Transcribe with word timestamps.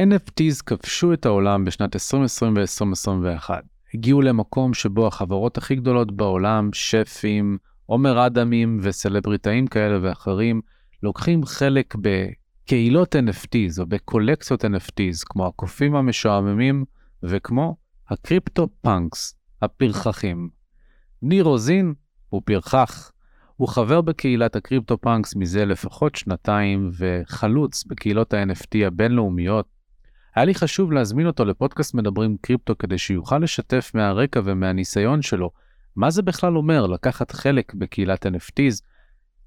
NFTs 0.00 0.62
כבשו 0.66 1.12
את 1.12 1.26
העולם 1.26 1.64
בשנת 1.64 1.96
2020 1.96 2.54
ו-2021. 2.56 3.50
הגיעו 3.94 4.22
למקום 4.22 4.74
שבו 4.74 5.06
החברות 5.06 5.58
הכי 5.58 5.74
גדולות 5.74 6.16
בעולם, 6.16 6.70
שפים, 6.72 7.58
עומר 7.86 8.26
אדמים 8.26 8.78
וסלבריטאים 8.82 9.66
כאלה 9.66 9.98
ואחרים, 10.02 10.60
לוקחים 11.02 11.44
חלק 11.44 11.94
בקהילות 12.00 13.16
NFTs 13.16 13.80
או 13.80 13.86
בקולקציות 13.86 14.64
NFTs, 14.64 15.24
כמו 15.26 15.46
הקופים 15.46 15.96
המשועממים 15.96 16.84
וכמו 17.22 17.76
ה 18.08 18.68
CryptoPunks, 18.80 19.34
הפרחחים. 19.62 20.48
ניר 21.22 21.44
רוזין 21.44 21.94
הוא 22.28 22.42
פרחח. 22.44 23.12
הוא 23.56 23.68
חבר 23.68 24.00
בקהילת 24.00 24.56
ה 24.56 24.98
CryptoPunks 24.98 25.36
מזה 25.36 25.64
לפחות 25.64 26.16
שנתיים 26.16 26.90
וחלוץ 26.98 27.84
בקהילות 27.84 28.34
ה-NFT 28.34 28.86
הבינלאומיות. 28.86 29.77
היה 30.38 30.44
לי 30.44 30.54
חשוב 30.54 30.92
להזמין 30.92 31.26
אותו 31.26 31.44
לפודקאסט 31.44 31.94
מדברים 31.94 32.36
קריפטו 32.40 32.78
כדי 32.78 32.98
שיוכל 32.98 33.38
לשתף 33.38 33.90
מהרקע 33.94 34.40
ומהניסיון 34.44 35.22
שלו. 35.22 35.50
מה 35.96 36.10
זה 36.10 36.22
בכלל 36.22 36.56
אומר 36.56 36.86
לקחת 36.86 37.30
חלק 37.32 37.74
בקהילת 37.74 38.26
NFTs, 38.26 38.82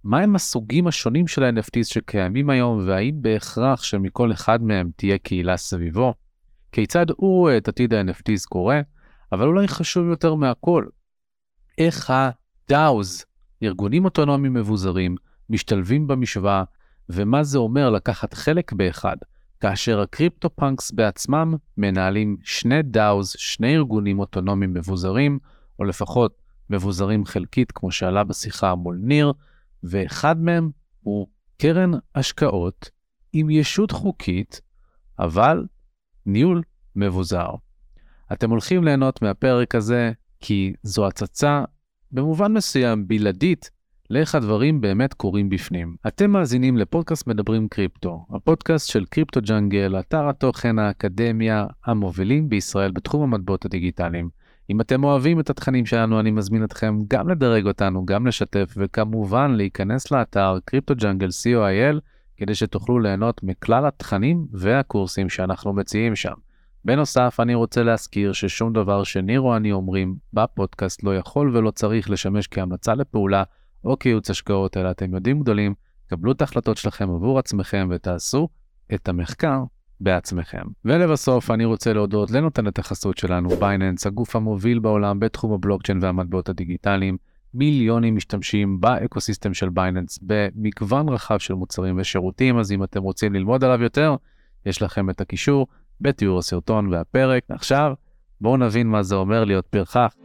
מהם 0.03 0.35
הסוגים 0.35 0.87
השונים 0.87 1.27
של 1.27 1.43
ה-NFTs 1.43 1.83
שקיימים 1.83 2.49
היום 2.49 2.83
והאם 2.87 3.21
בהכרח 3.21 3.83
שמכל 3.83 4.31
אחד 4.31 4.63
מהם 4.63 4.89
תהיה 4.95 5.17
קהילה 5.17 5.57
סביבו, 5.57 6.13
כיצד 6.71 7.05
הוא 7.09 7.39
רואה 7.39 7.57
את 7.57 7.67
עתיד 7.67 7.93
ה-NFTs 7.93 8.45
קורה, 8.49 8.81
אבל 9.31 9.47
אולי 9.47 9.67
חשוב 9.67 10.07
יותר 10.07 10.35
מהכל, 10.35 10.85
איך 11.77 12.09
ה-DAOs, 12.09 13.25
ארגונים 13.63 14.05
אוטונומיים 14.05 14.53
מבוזרים, 14.53 15.15
משתלבים 15.49 16.07
במשוואה, 16.07 16.63
ומה 17.09 17.43
זה 17.43 17.57
אומר 17.57 17.89
לקחת 17.89 18.33
חלק 18.33 18.73
באחד, 18.73 19.17
כאשר 19.61 20.01
הקריפטו 20.01 20.55
פאנקס 20.55 20.91
בעצמם 20.91 21.53
מנהלים 21.77 22.37
שני 22.43 22.79
DAOs, 22.79 23.37
שני 23.37 23.75
ארגונים 23.75 24.19
אוטונומיים 24.19 24.73
מבוזרים, 24.73 25.39
או 25.79 25.83
לפחות 25.83 26.41
מבוזרים 26.69 27.25
חלקית, 27.25 27.71
כמו 27.71 27.91
שעלה 27.91 28.23
בשיחה 28.23 28.75
מול 28.75 28.99
ניר, 29.03 29.33
ואחד 29.83 30.41
מהם 30.41 30.71
הוא 31.01 31.27
קרן 31.57 31.91
השקעות 32.15 32.89
עם 33.33 33.49
ישות 33.49 33.91
חוקית, 33.91 34.61
אבל 35.19 35.65
ניהול 36.25 36.61
מבוזר. 36.95 37.49
אתם 38.33 38.49
הולכים 38.49 38.83
ליהנות 38.83 39.21
מהפרק 39.21 39.75
הזה, 39.75 40.11
כי 40.39 40.73
זו 40.83 41.07
הצצה 41.07 41.63
במובן 42.11 42.53
מסוים 42.53 43.07
בלעדית 43.07 43.71
לאיך 44.11 44.35
הדברים 44.35 44.81
באמת 44.81 45.13
קורים 45.13 45.49
בפנים. 45.49 45.95
אתם 46.07 46.31
מאזינים 46.31 46.77
לפודקאסט 46.77 47.27
מדברים 47.27 47.67
קריפטו, 47.67 48.25
הפודקאסט 48.29 48.89
של 48.89 49.05
קריפטו 49.05 49.41
ג'אנגל, 49.41 49.99
אתר 49.99 50.29
התוכן 50.29 50.79
האקדמיה 50.79 51.65
המובילים 51.85 52.49
בישראל 52.49 52.91
בתחום 52.91 53.23
המטבעות 53.23 53.65
הדיגיטליים. 53.65 54.29
אם 54.69 54.81
אתם 54.81 55.03
אוהבים 55.03 55.39
את 55.39 55.49
התכנים 55.49 55.85
שלנו, 55.85 56.19
אני 56.19 56.31
מזמין 56.31 56.63
אתכם 56.63 56.99
גם 57.07 57.29
לדרג 57.29 57.67
אותנו, 57.67 58.05
גם 58.05 58.27
לשתף, 58.27 58.73
וכמובן 58.77 59.51
להיכנס 59.51 60.11
לאתר 60.11 60.57
קריפטו 60.65 60.95
ג'אנגל 60.95 61.27
co.il, 61.27 61.99
כדי 62.37 62.55
שתוכלו 62.55 62.99
ליהנות 62.99 63.43
מכלל 63.43 63.85
התכנים 63.85 64.45
והקורסים 64.51 65.29
שאנחנו 65.29 65.73
מציעים 65.73 66.15
שם. 66.15 66.33
בנוסף, 66.85 67.37
אני 67.39 67.55
רוצה 67.55 67.83
להזכיר 67.83 68.33
ששום 68.33 68.73
דבר 68.73 69.03
שניר 69.03 69.41
או 69.41 69.55
אני 69.55 69.71
אומרים 69.71 70.15
בפודקאסט 70.33 71.03
לא 71.03 71.17
יכול 71.17 71.57
ולא 71.57 71.71
צריך 71.71 72.09
לשמש 72.09 72.47
כהמלצה 72.47 72.95
לפעולה 72.95 73.43
או 73.83 73.99
כייעוץ 73.99 74.29
השקעות, 74.29 74.77
אלא 74.77 74.91
אתם 74.91 75.13
יודעים 75.13 75.39
גדולים, 75.39 75.73
קבלו 76.07 76.31
את 76.31 76.41
ההחלטות 76.41 76.77
שלכם 76.77 77.09
עבור 77.09 77.39
עצמכם 77.39 77.87
ותעשו 77.91 78.47
את 78.93 79.09
המחקר 79.09 79.63
בעצמכם. 79.99 80.63
ולבסוף, 80.85 81.51
אני 81.51 81.65
רוצה 81.65 81.93
להודות 81.93 82.31
לנותנת 82.31 82.79
החסות 82.79 83.17
שלנו, 83.17 83.49
Binance, 83.49 84.07
הגוף 84.07 84.35
המוביל 84.35 84.79
בעולם 84.79 85.19
בתחום 85.19 85.53
הבלוקצ'יין 85.53 85.99
והמטבעות 86.01 86.49
הדיגיטליים. 86.49 87.17
מיליונים 87.53 88.15
משתמשים 88.15 88.79
ב 88.79 88.87
ecosystem 88.87 89.53
של 89.53 89.69
Binance 89.69 90.19
במגוון 90.21 91.09
רחב 91.09 91.37
של 91.37 91.53
מוצרים 91.53 91.99
ושירותים, 91.99 92.57
אז 92.57 92.71
אם 92.71 92.83
אתם 92.83 93.01
רוצים 93.01 93.33
ללמוד 93.33 93.63
עליו 93.63 93.83
יותר, 93.83 94.15
יש 94.65 94.81
לכם 94.81 95.09
את 95.09 95.21
הקישור 95.21 95.67
בתיאור 96.01 96.39
הסרטון 96.39 96.87
והפרק. 96.87 97.43
עכשיו, 97.49 97.93
בואו 98.41 98.57
נבין 98.57 98.87
מה 98.87 99.03
זה 99.03 99.15
אומר 99.15 99.43
להיות 99.43 99.67
פרחח. 99.67 100.15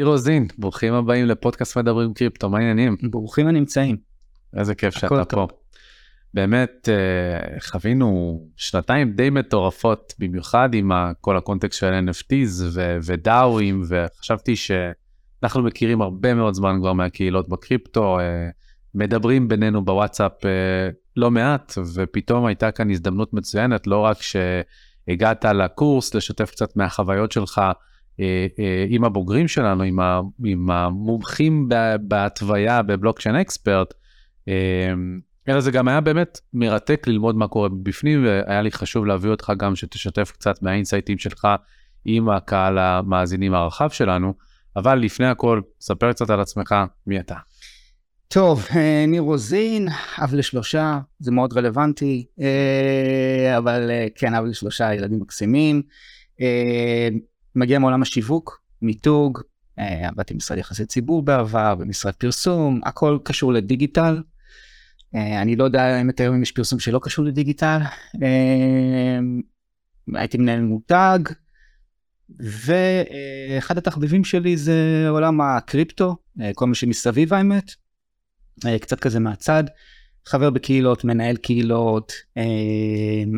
ניר 0.00 0.08
רוזין, 0.08 0.46
ברוכים 0.58 0.94
הבאים 0.94 1.26
לפודקאסט 1.26 1.78
מדברים 1.78 2.14
קריפטו, 2.14 2.50
מה 2.50 2.58
העניינים? 2.58 2.96
ברוכים 3.10 3.46
הנמצאים. 3.46 3.96
איזה 4.56 4.74
כיף 4.74 4.94
שאתה 4.94 5.24
פה. 5.24 5.46
באמת 6.34 6.88
אה, 6.88 7.60
חווינו 7.60 8.40
שנתיים 8.56 9.12
די 9.12 9.30
מטורפות, 9.30 10.14
במיוחד 10.18 10.74
עם 10.74 10.90
כל 11.20 11.36
הקונטקסט 11.36 11.78
של 11.78 12.00
NFTs 12.08 12.78
ודאווים, 13.02 13.82
וחשבתי 13.88 14.56
שאנחנו 14.56 15.62
מכירים 15.62 16.02
הרבה 16.02 16.34
מאוד 16.34 16.54
זמן 16.54 16.76
כבר 16.80 16.92
מהקהילות 16.92 17.48
בקריפטו, 17.48 18.20
אה, 18.20 18.48
מדברים 18.94 19.48
בינינו 19.48 19.84
בוואטסאפ 19.84 20.44
אה, 20.44 20.50
לא 21.16 21.30
מעט, 21.30 21.78
ופתאום 21.94 22.46
הייתה 22.46 22.70
כאן 22.70 22.90
הזדמנות 22.90 23.32
מצוינת, 23.34 23.86
לא 23.86 23.98
רק 23.98 24.16
שהגעת 24.22 25.44
לקורס 25.44 26.14
לשתף 26.14 26.50
קצת 26.50 26.76
מהחוויות 26.76 27.32
שלך, 27.32 27.60
עם 28.88 29.04
הבוגרים 29.04 29.48
שלנו, 29.48 29.82
עם, 29.82 30.00
ה, 30.00 30.20
עם 30.44 30.70
המומחים 30.70 31.68
בהתוויה 32.00 32.82
בבלוקצ'יין 32.82 33.36
אקספרט, 33.36 33.94
אה, 34.48 34.92
אלא 35.48 35.60
זה 35.60 35.70
גם 35.70 35.88
היה 35.88 36.00
באמת 36.00 36.38
מרתק 36.52 37.06
ללמוד 37.06 37.36
מה 37.36 37.48
קורה 37.48 37.68
בפנים, 37.82 38.24
והיה 38.24 38.62
לי 38.62 38.70
חשוב 38.70 39.06
להביא 39.06 39.30
אותך 39.30 39.52
גם 39.58 39.76
שתשתף 39.76 40.30
קצת 40.30 40.62
מהאינסייטים 40.62 41.18
שלך 41.18 41.48
עם 42.04 42.28
הקהל 42.28 42.78
המאזינים 42.78 43.54
הרחב 43.54 43.90
שלנו, 43.90 44.34
אבל 44.76 44.98
לפני 44.98 45.26
הכל, 45.26 45.60
ספר 45.80 46.12
קצת 46.12 46.30
על 46.30 46.40
עצמך, 46.40 46.74
מי 47.06 47.20
אתה. 47.20 47.34
טוב, 48.28 48.66
ניר 49.08 49.22
רוזין, 49.22 49.88
אב 50.24 50.34
לשלושה, 50.34 50.98
זה 51.18 51.32
מאוד 51.32 51.52
רלוונטי, 51.52 52.26
אבל 53.56 53.90
כן, 54.14 54.34
אב 54.34 54.44
לשלושה 54.44 54.94
ילדים 54.94 55.20
מקסימים. 55.20 55.82
מגיע 57.54 57.78
מעולם 57.78 58.02
השיווק, 58.02 58.62
מיתוג, 58.82 59.40
אה, 59.78 60.08
עבדתי 60.08 60.34
במשרד 60.34 60.58
יחסי 60.58 60.86
ציבור 60.86 61.22
בעבר, 61.22 61.74
במשרד 61.74 62.14
פרסום, 62.14 62.80
הכל 62.84 63.18
קשור 63.24 63.52
לדיגיטל. 63.52 64.22
אה, 65.14 65.42
אני 65.42 65.56
לא 65.56 65.64
יודע 65.64 66.00
אם 66.00 66.10
את 66.10 66.20
היום 66.20 66.42
יש 66.42 66.52
פרסום 66.52 66.78
שלא 66.78 67.00
קשור 67.02 67.24
לדיגיטל. 67.24 67.78
אה, 68.22 69.18
הייתי 70.14 70.38
מנהל 70.38 70.60
מותג, 70.60 71.18
ואחד 72.38 73.78
התחביבים 73.78 74.24
שלי 74.24 74.56
זה 74.56 75.06
עולם 75.08 75.40
הקריפטו, 75.40 76.16
כל 76.54 76.66
מה 76.66 76.74
שמסביב 76.74 77.34
האמת, 77.34 77.70
קצת 78.80 79.00
כזה 79.00 79.20
מהצד. 79.20 79.64
חבר 80.26 80.50
בקהילות, 80.50 81.04
מנהל 81.04 81.36
קהילות, 81.36 82.12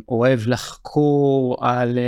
אוהב 0.08 0.40
לחקור 0.46 1.56
על 1.66 1.98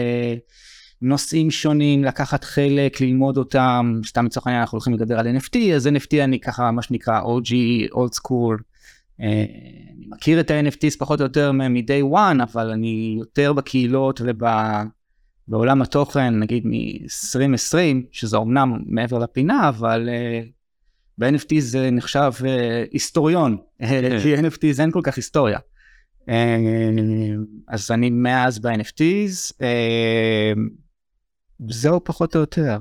נושאים 1.06 1.50
שונים, 1.50 2.04
לקחת 2.04 2.44
חלק, 2.44 3.00
ללמוד 3.00 3.36
אותם, 3.36 4.00
סתם 4.06 4.26
לצורך 4.26 4.46
העניין 4.46 4.60
אנחנו 4.60 4.76
הולכים 4.76 4.94
לדבר 4.94 5.18
על 5.18 5.36
NFT, 5.36 5.58
אז 5.74 5.86
NFT 5.86 6.24
אני 6.24 6.40
ככה 6.40 6.70
מה 6.70 6.82
שנקרא 6.82 7.20
OG, 7.20 7.50
old 7.92 8.14
school. 8.20 8.62
אה, 9.20 9.44
אני 9.96 10.06
מכיר 10.08 10.40
את 10.40 10.50
ה-NFTs 10.50 10.98
פחות 10.98 11.20
או 11.20 11.24
יותר 11.24 11.52
מ-day 11.52 12.14
one, 12.14 12.42
אבל 12.42 12.70
אני 12.70 13.16
יותר 13.18 13.52
בקהילות 13.52 14.20
ובעולם 15.48 15.82
התוכן, 15.82 16.38
נגיד 16.38 16.66
מ-2020, 16.66 17.76
שזה 18.12 18.36
אומנם 18.36 18.78
מעבר 18.86 19.18
לפינה, 19.18 19.68
אבל 19.68 20.08
uh, 20.08 20.48
ב-NFT 21.18 21.54
זה 21.58 21.90
נחשב 21.90 22.32
uh, 22.38 22.44
היסטוריון, 22.92 23.56
כן. 23.78 24.20
כי 24.22 24.36
NFTs 24.36 24.80
אין 24.80 24.90
כל 24.90 25.00
כך 25.02 25.16
היסטוריה. 25.16 25.58
אז 27.68 27.90
אני 27.90 28.10
מאז 28.10 28.58
ב-NFTs, 28.58 29.52
זהו 31.68 32.04
פחות 32.04 32.34
או 32.34 32.40
יותר. 32.40 32.78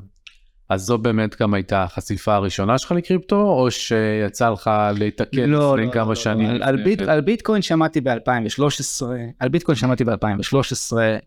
אז 0.69 0.81
זו 0.81 0.97
באמת 0.97 1.41
גם 1.41 1.53
הייתה 1.53 1.83
החשיפה 1.83 2.35
הראשונה 2.35 2.77
שלך 2.77 2.91
לקריפטו, 2.91 3.41
או 3.41 3.71
שיצא 3.71 4.49
לך 4.49 4.71
להתקן 4.95 5.49
לא, 5.49 5.73
לפני 5.73 5.87
לא, 5.87 5.91
כמה 5.91 6.09
לא, 6.09 6.15
שנים? 6.15 6.51
לא. 6.51 6.65
על, 6.65 6.83
ביט, 6.83 7.01
על 7.01 7.21
ביטקוין 7.21 7.61
שמעתי 7.61 8.01
ב-2013, 8.01 9.05
על 9.39 9.49
ביטקוין 9.49 9.75
שמעתי 9.75 10.03
ב-2013, 10.03 10.97
אה, 10.97 11.17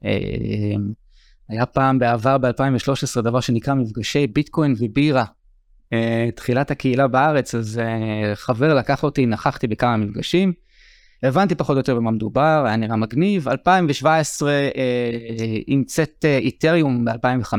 היה 1.48 1.66
פעם 1.66 1.98
בעבר 1.98 2.38
ב-2013 2.38 3.20
דבר 3.22 3.40
שנקרא 3.40 3.74
מפגשי 3.74 4.26
ביטקוין 4.26 4.74
ובירה. 4.78 5.24
אה, 5.92 6.28
תחילת 6.34 6.70
הקהילה 6.70 7.08
בארץ, 7.08 7.54
אז 7.54 7.78
אה, 7.78 8.34
חבר 8.34 8.74
לקח 8.74 9.02
אותי, 9.02 9.26
נכחתי 9.26 9.66
בכמה 9.66 9.96
מפגשים. 9.96 10.52
הבנתי 11.22 11.54
פחות 11.54 11.74
או 11.74 11.78
יותר 11.78 11.94
במה 11.94 12.10
מדובר, 12.10 12.64
היה 12.66 12.76
נראה 12.76 12.96
מגניב. 12.96 13.48
2017 13.48 14.52
המצאת 15.68 16.24
איתריום 16.24 17.04
ב-2015, 17.04 17.54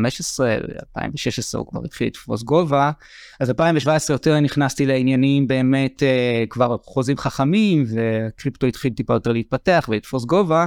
2016 0.98 1.60
הוא 1.62 1.68
כבר 1.68 1.82
התחיל 1.86 2.08
לתפוס 2.08 2.44
גובה, 2.44 2.92
אז 3.40 3.50
2017 3.50 4.14
יותר 4.14 4.40
נכנסתי 4.40 4.86
לעניינים 4.86 5.48
באמת 5.48 6.04
כבר 6.50 6.78
חוזים 6.84 7.18
חכמים, 7.18 7.86
וקריפטו 7.96 8.68
התחיל 8.68 8.94
טיפה 8.94 9.14
יותר 9.14 9.32
להתפתח 9.32 9.86
ולתפוס 9.90 10.26
גובה. 10.26 10.66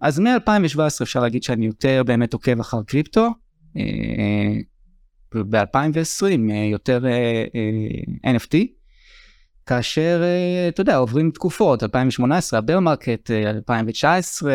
אז 0.00 0.18
מ-2017 0.20 0.80
אפשר 1.02 1.20
להגיד 1.20 1.42
שאני 1.42 1.66
יותר 1.66 2.02
באמת 2.06 2.32
עוקב 2.32 2.60
אחר 2.60 2.82
קריפטו. 2.82 3.28
ב-2020 5.34 6.52
יותר 6.70 7.04
NFT. 8.26 8.81
כאשר, 9.66 10.20
אה, 10.22 10.68
אתה 10.68 10.80
יודע, 10.80 10.96
עוברים 10.96 11.30
תקופות, 11.30 11.82
2018, 11.82 12.58
ה 12.58 12.62
bear 12.62 12.80
market, 12.80 13.30
2019, 13.30 14.52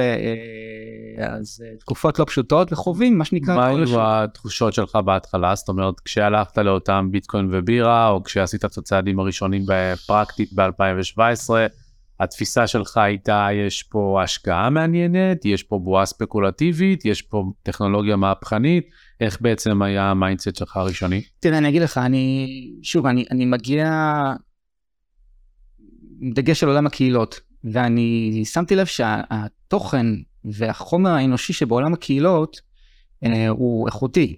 אז 1.18 1.63
אה, 1.65 1.77
תקופות 1.80 2.19
לא 2.19 2.25
פשוטות 2.25 2.74
וחווים 2.74 3.18
מה 3.18 3.25
שנקרא... 3.25 3.56
מה 3.56 3.68
היו 3.68 4.01
התחושות 4.01 4.74
שלך 4.74 4.95
בהתחלה? 4.95 5.56
זאת 5.56 5.69
אומרת, 5.69 6.00
כשהלכת 6.00 6.57
לאותם 6.57 7.07
ביטקוין 7.12 7.50
ובירה, 7.51 8.09
או 8.09 8.24
כשעשית 8.24 8.65
את 8.65 8.77
הצעדים 8.77 9.19
הראשונים 9.19 9.63
בפרקטית 9.68 10.54
ב-2017, 10.54 11.50
התפיסה 12.19 12.68
שלך 12.68 12.98
הייתה, 12.98 13.48
יש 13.68 13.83
פה 13.83 14.19
השקעה 14.24 14.69
מעניינת, 14.69 15.45
יש 15.45 15.63
פה 15.63 15.80
בועה 15.80 16.06
ספקולטיבית, 16.06 17.06
יש 17.06 17.21
פה 17.21 17.44
טכנולוגיה 17.63 18.15
מהפכנית, 18.15 18.89
איך 19.21 19.42
בעצם 19.42 19.81
היה 19.81 20.12
ה 20.12 20.17
mindset 20.17 20.56
שלך 20.56 20.77
הראשוני? 20.77 21.21
תראה, 21.39 21.57
אני 21.57 21.69
אגיד 21.69 21.81
לך, 21.81 21.98
אני, 21.98 22.48
שוב, 22.83 23.06
אני, 23.06 23.25
אני 23.31 23.45
מגיע 23.45 23.88
דגש 26.33 26.63
על 26.63 26.69
עולם 26.69 26.87
הקהילות, 26.87 27.39
ואני 27.63 28.41
שמתי 28.45 28.75
לב 28.75 28.85
שהתוכן 28.85 30.05
והחומר 30.45 31.09
האנושי 31.09 31.53
שבעולם 31.53 31.93
הקהילות 31.93 32.61
אה, 33.23 33.49
הוא 33.49 33.87
איכותי. 33.87 34.35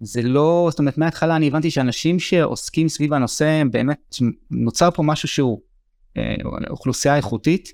זה 0.00 0.22
לא, 0.22 0.66
זאת 0.70 0.78
אומרת, 0.78 0.98
מההתחלה 0.98 1.36
אני 1.36 1.46
הבנתי 1.46 1.70
שאנשים 1.70 2.18
שעוסקים 2.18 2.88
סביב 2.88 3.12
הנושא, 3.12 3.62
באמת 3.70 4.16
נוצר 4.50 4.90
פה 4.90 5.02
משהו 5.02 5.28
שהוא 5.28 5.60
אה, 6.16 6.34
אוכלוסייה 6.70 7.16
איכותית. 7.16 7.72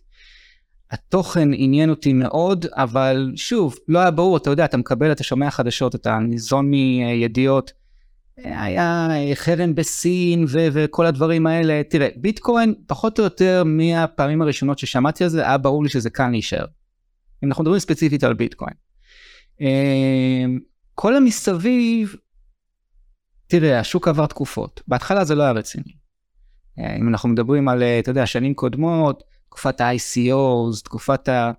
התוכן 0.91 1.49
עניין 1.55 1.91
אותי 1.91 2.13
מאוד, 2.13 2.67
אבל 2.73 3.33
שוב, 3.37 3.77
לא 3.89 3.99
היה 3.99 4.11
ברור, 4.11 4.37
אתה 4.37 4.51
יודע, 4.51 4.65
אתה 4.65 4.77
מקבל, 4.77 5.13
אתה 5.13 5.25
שומע 5.25 5.51
חדשות, 5.51 5.95
אתה 5.95 6.19
ניזון 6.19 6.71
מידיעות. 6.71 7.73
היה 8.45 9.09
חרם 9.35 9.75
בסין 9.75 10.45
ו- 10.49 10.69
וכל 10.73 11.07
הדברים 11.07 11.47
האלה. 11.47 11.83
תראה, 11.91 12.09
ביטקוין, 12.17 12.75
פחות 12.87 13.19
או 13.19 13.25
יותר 13.25 13.63
מהפעמים 13.67 14.43
הראשונות 14.43 14.79
ששמעתי 14.79 15.25
על 15.25 15.31
זה, 15.31 15.43
היה 15.43 15.59
ברור 15.59 15.83
לי 15.83 15.89
שזה 15.89 16.11
כאן 16.11 16.31
להישאר. 16.31 16.65
אם 17.45 17.49
אנחנו 17.49 17.63
מדברים 17.63 17.81
ספציפית 17.81 18.25
על 18.25 18.35
ביטקוין. 18.35 18.75
אמ, 19.61 20.59
כל 20.95 21.17
המסביב, 21.17 22.17
תראה, 23.47 23.81
השוק 23.81 24.09
עבר 24.09 24.27
תקופות. 24.27 24.83
בהתחלה 24.89 25.25
זה 25.25 25.35
לא 25.35 25.43
היה 25.43 25.53
רציני. 25.53 25.93
אה, 26.79 26.97
אם 26.97 27.09
אנחנו 27.09 27.29
מדברים 27.29 27.69
על, 27.69 27.83
אה, 27.83 27.99
אתה 27.99 28.11
יודע, 28.11 28.27
שנים 28.27 28.55
קודמות, 28.55 29.23
תקופת 29.49 29.81
ה-ICOs, 29.81 30.83
תקופת 30.85 31.29
ה... 31.29 31.53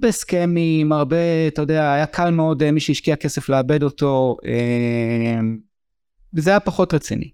בהסכמים, 0.00 0.92
הרבה, 0.92 1.46
אתה 1.48 1.62
יודע, 1.62 1.92
היה 1.92 2.06
קל 2.06 2.30
מאוד, 2.30 2.62
אה, 2.62 2.70
מי 2.70 2.80
שהשקיע 2.80 3.16
כסף 3.16 3.48
לאבד 3.48 3.82
אותו. 3.82 4.36
וזה 6.34 6.50
היה 6.50 6.60
פחות 6.60 6.94
רציני. 6.94 7.30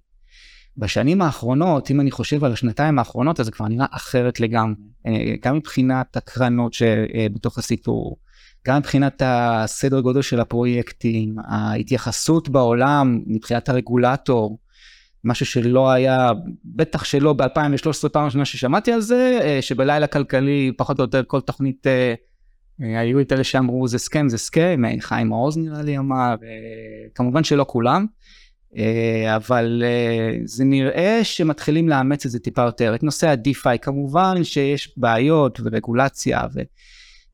בשנים 0.79 1.23
האחרונות, 1.23 1.91
אם 1.91 2.01
אני 2.01 2.11
חושב 2.11 2.45
על 2.45 2.53
השנתיים 2.53 2.99
האחרונות, 2.99 3.41
אז 3.41 3.47
זה 3.47 3.53
כבר 3.53 3.69
נראה 3.69 3.87
אחרת 3.91 4.41
לגמרי. 4.41 4.75
אה, 5.07 5.35
גם 5.43 5.57
מבחינת 5.57 6.17
הקרנות 6.17 6.73
שבתוך 6.73 7.59
הסיפור, 7.59 8.17
גם 8.67 8.79
מבחינת 8.79 9.23
הסדר 9.25 10.01
גודל 10.01 10.23
של 10.23 10.41
הפרויקטים, 10.41 11.37
ההתייחסות 11.49 12.49
בעולם 12.49 13.21
מבחינת 13.27 13.69
הרגולטור, 13.69 14.59
משהו 15.25 15.47
שלא 15.47 15.91
היה, 15.91 16.31
בטח 16.65 17.05
שלא 17.05 17.33
ב-2013 17.33 18.09
פעם 18.13 18.25
ראשונה 18.25 18.45
ששמעתי 18.45 18.93
על 18.93 19.01
זה, 19.01 19.39
אה, 19.43 19.63
שבלילה 19.63 20.07
כלכלי 20.07 20.73
פחות 20.77 20.99
או 20.99 21.05
יותר 21.05 21.23
כל 21.27 21.41
תוכנית, 21.41 21.87
אה, 21.87 22.15
היו 22.81 23.21
את 23.21 23.33
אלה 23.33 23.45
שאמרו 23.45 23.89
זה 23.89 23.99
סכם 23.99 24.29
זה 24.29 24.39
סכם, 24.39 24.83
חיים 25.01 25.29
מעוז 25.29 25.59
נראה 25.59 25.83
לי 25.83 25.99
אמר, 25.99 26.35
כמובן 27.15 27.45
שלא 27.45 27.65
כולם. 27.69 28.07
אה, 28.77 29.37
אבל 29.37 29.83
אה, 29.85 30.39
זה 30.45 30.65
נראה 30.65 31.21
שמתחילים 31.23 31.89
לאמץ 31.89 32.27
את 32.27 32.31
זה 32.31 32.39
טיפה 32.39 32.63
יותר. 32.63 32.95
את 32.95 33.03
נושא 33.03 33.29
ה-DeFi 33.29 33.79
כמובן 33.83 34.45
שיש 34.45 34.93
בעיות 34.97 35.61
ורגולציה 35.65 36.43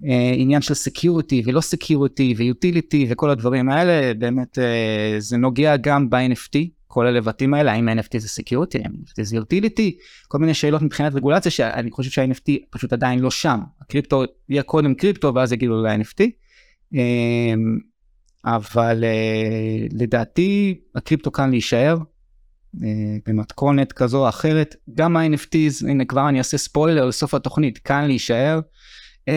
ועניין 0.00 0.62
של 0.62 0.74
security 0.74 1.42
ולא 1.46 1.60
security 1.60 2.34
ו 2.36 2.45
utility 2.45 3.06
וכל 3.10 3.30
הדברים 3.30 3.68
האלה, 3.68 4.14
באמת 4.14 4.58
אה, 4.58 5.16
זה 5.18 5.36
נוגע 5.36 5.76
גם 5.76 6.10
ב-NFT, 6.10 6.58
כל 6.86 7.06
הלבטים 7.06 7.54
האלה, 7.54 7.72
האם 7.72 7.88
NFT 7.88 8.18
זה 8.18 8.28
security, 8.28 8.78
האם 8.78 8.92
NFT 9.06 9.22
זה 9.22 9.36
utility, 9.36 9.96
כל 10.28 10.38
מיני 10.38 10.54
שאלות 10.54 10.82
מבחינת 10.82 11.14
רגולציה 11.14 11.50
שאני 11.50 11.90
חושב 11.90 12.10
שה-NFT 12.10 12.52
פשוט 12.70 12.92
עדיין 12.92 13.18
לא 13.18 13.30
שם. 13.30 13.60
הקריפטו 13.80 14.24
יהיה 14.48 14.62
קודם 14.62 14.94
קריפטו 14.94 15.34
ואז 15.34 15.52
יגידו 15.52 15.82
ל-NFT. 15.82 16.22
אבל 18.44 19.04
uh, 19.04 19.94
לדעתי 20.00 20.80
הקריפטו 20.94 21.32
כאן 21.32 21.50
להישאר 21.50 21.96
uh, 22.76 22.80
במתכונת 23.26 23.92
כזו 23.92 24.24
או 24.24 24.28
אחרת. 24.28 24.76
גם 24.94 25.16
ה-NFTs, 25.16 25.88
הנה 25.88 26.04
כבר 26.04 26.28
אני 26.28 26.38
אעשה 26.38 26.58
ספוילר 26.58 27.06
לסוף 27.06 27.34
התוכנית, 27.34 27.78
כאן 27.78 28.04
להישאר. 28.06 28.60
Uh, 29.30 29.32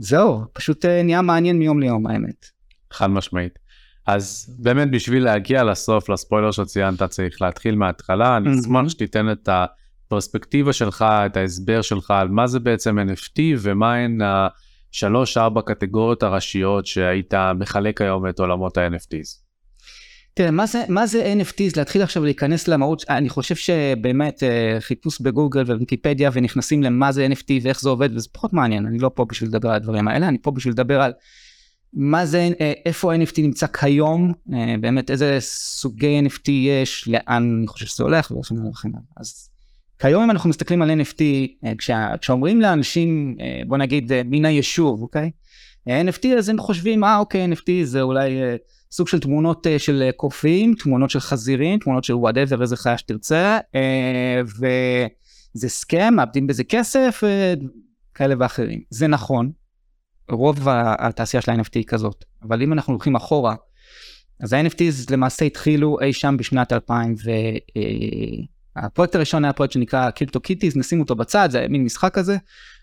וזהו, 0.00 0.44
פשוט 0.52 0.84
uh, 0.84 0.88
נהיה 1.04 1.22
מעניין 1.22 1.58
מיום 1.58 1.80
ליום 1.80 2.06
האמת. 2.06 2.46
חד 2.90 3.06
משמעית. 3.06 3.58
אז 4.06 4.56
באמת 4.58 4.90
בשביל 4.90 5.24
להגיע 5.24 5.64
לסוף, 5.64 6.08
לספוילר 6.08 6.50
שציינת, 6.50 7.02
צריך 7.02 7.42
להתחיל 7.42 7.76
מההתחלה. 7.76 8.36
אני 8.36 8.60
אשמח 8.60 8.88
שתיתן 8.88 9.32
את 9.32 9.48
הפרספקטיבה 9.48 10.72
שלך, 10.72 11.04
את 11.26 11.36
ההסבר 11.36 11.82
שלך 11.82 12.10
על 12.10 12.28
מה 12.28 12.46
זה 12.46 12.60
בעצם 12.60 12.98
NFT 12.98 13.40
ומה 13.58 13.94
הן 13.94 14.22
ה... 14.22 14.48
שלוש 14.96 15.36
ארבע 15.36 15.60
קטגוריות 15.62 16.22
הראשיות 16.22 16.86
שהיית 16.86 17.34
מחלק 17.58 18.00
היום 18.00 18.28
את 18.28 18.38
עולמות 18.38 18.78
ה-NFTs. 18.78 19.46
תראה, 20.34 20.50
מה 20.50 20.66
זה, 20.66 20.84
מה 20.88 21.06
זה 21.06 21.34
NFTs? 21.40 21.72
להתחיל 21.76 22.02
עכשיו 22.02 22.24
להיכנס 22.24 22.68
למהות, 22.68 23.04
אני 23.08 23.28
חושב 23.28 23.54
שבאמת 23.54 24.42
אה, 24.42 24.76
חיפוש 24.80 25.20
בגוגל 25.20 25.62
וויקיפדיה 25.62 26.30
ונכנסים 26.32 26.82
למה 26.82 27.12
זה 27.12 27.26
NFT 27.32 27.52
ואיך 27.62 27.80
זה 27.80 27.88
עובד, 27.88 28.16
וזה 28.16 28.28
פחות 28.32 28.52
מעניין, 28.52 28.86
אני 28.86 28.98
לא 28.98 29.10
פה 29.14 29.24
בשביל 29.24 29.48
לדבר 29.48 29.68
על 29.68 29.74
הדברים 29.74 30.08
האלה, 30.08 30.28
אני 30.28 30.38
פה 30.42 30.50
בשביל 30.50 30.72
לדבר 30.72 31.00
על 31.00 31.12
מה 31.92 32.26
זה, 32.26 32.48
אה, 32.60 32.72
איפה 32.86 33.14
NFT 33.14 33.38
נמצא 33.38 33.66
כיום, 33.66 34.32
אה, 34.54 34.74
באמת 34.80 35.10
איזה 35.10 35.36
סוגי 35.40 36.20
NFT 36.26 36.50
יש, 36.50 37.08
לאן 37.08 37.56
אני 37.58 37.66
חושב 37.66 37.86
שזה 37.86 38.04
הולך 38.04 38.30
וכן 38.30 38.88
הלאה. 38.88 39.00
אז 39.16 39.50
כיום 39.98 40.22
אם 40.22 40.30
אנחנו 40.30 40.50
מסתכלים 40.50 40.82
על 40.82 40.90
NFT, 40.90 41.22
אה, 41.64 41.72
כשאומרים 42.20 42.60
לאנשים, 42.60 43.36
אה, 43.40 43.60
בוא 43.66 43.76
נגיד 43.76 44.12
אה, 44.12 44.22
מן 44.24 44.44
היישוב, 44.44 45.02
אוקיי? 45.02 45.30
NFT 45.88 46.28
אז 46.38 46.48
הם 46.48 46.58
חושבים, 46.58 47.04
אה 47.04 47.18
אוקיי, 47.18 47.52
NFT 47.52 47.70
זה 47.84 48.02
אולי 48.02 48.30
סוג 48.90 49.08
של 49.08 49.20
תמונות 49.20 49.66
של 49.78 50.10
קופים, 50.16 50.74
תמונות 50.74 51.10
של 51.10 51.20
חזירים, 51.20 51.78
תמונות 51.78 52.04
של 52.04 52.14
וואטאבר, 52.14 52.62
איזה 52.62 52.76
חיה 52.76 52.98
שתרצה, 52.98 53.58
וזה 54.44 55.68
סכם, 55.68 56.14
מאבדים 56.16 56.46
בזה 56.46 56.64
כסף, 56.64 57.22
כאלה 58.14 58.34
ואחרים. 58.38 58.80
זה 58.90 59.06
נכון, 59.06 59.52
רוב 60.30 60.68
התעשייה 60.98 61.40
של 61.40 61.50
ה-NFT 61.50 61.70
היא 61.74 61.84
כזאת, 61.86 62.24
אבל 62.42 62.62
אם 62.62 62.72
אנחנו 62.72 62.92
הולכים 62.92 63.16
אחורה, 63.16 63.54
אז 64.40 64.52
ה-NFTs 64.52 65.12
למעשה 65.12 65.44
התחילו 65.44 66.00
אי 66.00 66.12
שם 66.12 66.36
בשנת 66.38 66.72
2000 66.72 67.14
ו... 67.24 67.30
הפרויקט 68.76 69.14
הראשון 69.14 69.44
היה 69.44 69.52
פרויקט 69.52 69.72
שנקרא 69.72 70.10
CryptoKitties, 70.10 70.76
נשים 70.76 71.00
אותו 71.00 71.16
בצד, 71.16 71.48
זה 71.50 71.66
מין 71.68 71.84
משחק 71.84 72.14
כזה, 72.14 72.36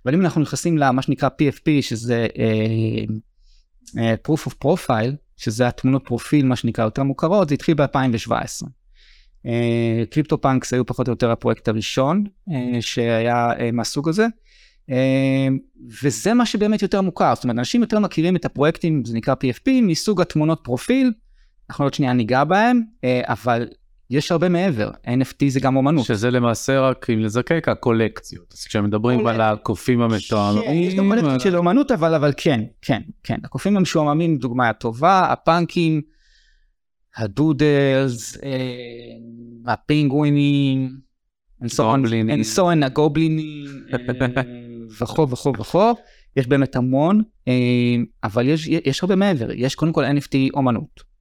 אבל 0.06 0.14
אם 0.14 0.22
אנחנו 0.22 0.42
נכנסים 0.42 0.78
למה 0.78 1.02
שנקרא 1.02 1.30
PFP, 1.30 1.82
שזה 1.82 2.28
אה, 2.34 3.12
אה, 3.90 3.98
proof 4.28 4.48
of 4.48 4.54
profile, 4.66 5.16
שזה 5.38 5.68
התמונות 5.68 6.06
פרופיל, 6.06 6.46
מה 6.46 6.56
שנקרא, 6.56 6.84
יותר 6.84 7.04
מוכרות, 7.04 7.50
זה 7.50 7.56
התחיל 7.56 7.76
ב-2017. 7.76 8.66
Crypto 10.10 10.36
אה, 10.36 10.40
Punks 10.40 10.74
היו 10.74 10.86
פחות 10.86 11.08
או 11.08 11.12
יותר 11.12 11.32
הפרויקט 11.32 11.68
הראשון 11.68 12.24
שהיה 12.80 13.48
מהסוג 13.74 14.10
הזה. 14.10 14.28
אה, 14.90 14.94
וזה 16.04 16.34
מה 16.34 16.46
שבאמת 16.46 16.82
יותר 16.82 17.02
מוכר, 17.02 17.36
זאת 17.36 17.44
אומרת, 17.44 17.58
אנשים 17.58 17.82
יותר 17.82 18.00
מכירים 18.00 18.36
את 18.36 18.46
הפרויקטים, 18.46 19.06
זה 19.06 19.14
נקרא 19.16 19.34
PFP, 19.34 19.70
מסוג 19.82 20.22
התמונות 20.22 20.60
פרופיל, 20.64 21.12
אנחנו 21.70 21.86
עוד 21.86 21.94
שנייה 21.94 22.14
ניגע 22.14 22.44
בהם, 22.44 22.82
אבל 23.24 23.68
יש 24.10 24.32
הרבה 24.32 24.50
מעבר, 24.50 24.92
NFT 25.06 25.48
זה 25.48 25.60
גם 25.60 25.76
אומנות. 25.76 26.06
שזה 26.06 26.32
למעשה 26.32 26.80
רק, 26.80 27.10
אם 27.10 27.20
לזקק, 27.20 27.68
הקולקציות. 27.70 28.54
אז 28.54 28.66
כשמדברים 28.66 29.28
על 29.28 29.42
הקופים 29.42 30.02
המתואמים... 30.02 30.84
יש 30.84 30.96
גם 30.96 31.10
קולקציות 31.10 31.42
של 31.42 31.58
אומנות, 31.58 31.92
אבל, 31.92 32.14
אבל 32.14 32.34
כן, 32.38 32.62
כן, 32.82 33.02
כן. 33.24 33.38
הקופים 33.44 33.78
המשועממים, 33.78 34.38
דוגמה 34.38 34.70
הטובה, 34.70 35.32
הפאנקים, 35.32 36.02
הדודלס, 37.18 38.38
אה, 38.44 39.74
הפינגווינים, 39.74 40.98
and 41.64 41.70
so 41.70 41.84
on, 41.84 42.06
and 42.06 42.58
so 42.58 42.62
on, 42.62 42.86
הגובלינים 42.86 43.66
וכו' 45.02 45.30
וכו' 45.30 45.54
וכו', 45.60 45.94
יש 46.38 46.48
באמת 46.48 46.76
המון, 46.76 47.22
אה, 47.48 47.54
אבל 48.24 48.48
יש, 48.48 48.68
יש 48.68 49.04
הרבה 49.04 49.16
מעבר, 49.16 49.52
יש 49.52 49.76
קודם 49.76 49.94
כל 49.94 50.06
NFT 50.06 50.36
אומנות, 50.54 51.00
אה, 51.00 51.13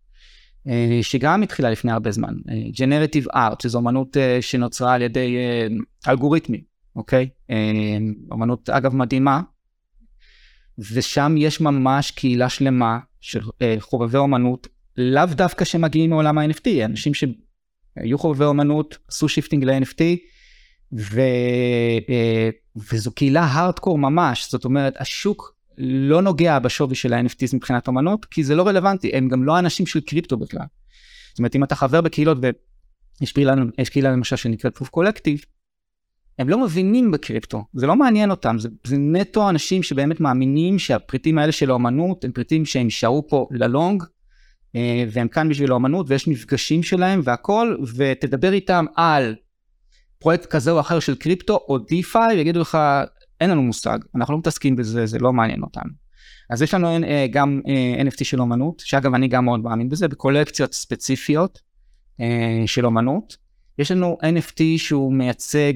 שגם 1.03 1.43
התחילה 1.43 1.71
לפני 1.71 1.93
הרבה 1.93 2.11
זמן, 2.11 2.35
Generative 2.73 3.35
Art, 3.35 3.63
שזו 3.63 3.79
אומנות 3.79 4.17
שנוצרה 4.41 4.95
על 4.95 5.03
ידי 5.03 5.37
אלגוריתמים, 6.09 6.61
אוקיי? 6.97 7.29
אומנות 8.31 8.71
אגב 8.71 8.95
מדהימה, 8.95 9.41
ושם 10.79 11.35
יש 11.39 11.61
ממש 11.61 12.11
קהילה 12.11 12.49
שלמה 12.49 12.99
של 13.21 13.41
חובבי 13.79 14.19
אומנות, 14.19 14.69
לאו 14.97 15.27
דווקא 15.27 15.65
שמגיעים 15.65 16.11
מעולם 16.11 16.39
ה-NFT, 16.39 16.85
אנשים 16.85 17.13
שהיו 17.15 18.19
חובבי 18.19 18.45
אומנות, 18.45 18.99
עשו 19.09 19.29
shifting 19.29 19.65
ל-NFT, 19.65 20.03
ו, 20.93 21.21
אה, 22.09 22.51
וזו 22.93 23.13
קהילה 23.13 23.43
הארדקור 23.43 23.99
ממש, 23.99 24.51
זאת 24.51 24.65
אומרת, 24.65 24.95
השוק 25.01 25.57
לא 25.79 26.23
נוגע 26.23 26.59
בשווי 26.59 26.95
של 26.95 27.13
ה-NFTs 27.13 27.57
מבחינת 27.57 27.89
אמנות, 27.89 28.25
כי 28.25 28.45
זה 28.45 28.55
לא 28.55 28.67
רלוונטי, 28.69 29.11
הם 29.17 29.29
גם 29.29 29.45
לא 29.45 29.59
אנשים 29.59 29.87
של 29.87 30.01
קריפטו 30.01 30.37
בכלל. 30.37 30.67
זאת 31.31 31.39
אומרת, 31.39 31.57
אם 31.57 31.65
אתה 31.65 31.75
חבר 31.75 32.01
בקהילות, 32.01 32.39
ויש 33.21 33.33
קהילה, 33.33 33.55
קהילה 33.91 34.13
למשל 34.13 34.37
שנקראת 34.37 34.77
Proof 34.77 34.87
Collective, 34.97 35.47
הם 36.39 36.49
לא 36.49 36.65
מבינים 36.65 37.11
בקריפטו, 37.11 37.65
זה 37.75 37.87
לא 37.87 37.97
מעניין 37.97 38.31
אותם, 38.31 38.59
זה, 38.59 38.69
זה 38.87 38.97
נטו 38.99 39.49
אנשים 39.49 39.83
שבאמת 39.83 40.21
מאמינים 40.21 40.79
שהפריטים 40.79 41.39
האלה 41.39 41.53
של 41.53 41.71
האמנות 41.71 42.25
הם 42.25 42.33
פריטים 42.33 42.65
שהם 42.65 42.85
יישארו 42.85 43.29
פה 43.29 43.49
ללונג, 43.51 44.03
אה, 44.77 45.05
והם 45.13 45.29
כאן 45.29 45.49
בשביל 45.49 45.73
האמנות, 45.73 46.07
ויש 46.09 46.29
מפגשים 46.29 46.83
שלהם 46.83 47.21
והכל, 47.25 47.77
ותדבר 47.97 48.53
איתם 48.53 48.85
על 48.97 49.35
פרויקט 50.19 50.47
כזה 50.47 50.71
או 50.71 50.81
אחר 50.81 51.01
של 51.01 51.15
קריפטו 51.15 51.61
או 51.69 51.79
DeFi 51.79 52.37
ויגידו 52.37 52.61
לך 52.61 52.79
אין 53.43 53.51
לנו 53.51 53.63
מושג 53.63 53.99
אנחנו 54.17 54.35
לא 54.35 54.39
מתעסקים 54.39 54.77
בזה 54.77 55.07
זה 55.07 55.19
לא 55.19 55.33
מעניין 55.33 55.63
אותנו. 55.63 55.91
אז 56.51 56.63
יש 56.63 56.75
לנו 56.75 56.97
אה, 56.99 57.07
גם 57.31 57.61
אה, 57.69 58.03
NFT 58.03 58.25
של 58.25 58.41
אומנות 58.41 58.81
שאגב 58.81 59.15
אני 59.15 59.29
גם 59.29 59.45
מאוד 59.45 59.61
מאמין 59.61 59.89
בזה 59.89 60.09
בקולקציות 60.09 60.73
ספציפיות 60.73 61.59
אה, 62.21 62.23
של 62.67 62.87
אומנות. 62.87 63.37
יש 63.79 63.91
לנו 63.91 64.19
NFT 64.23 64.63
שהוא 64.77 65.13
מייצג 65.13 65.73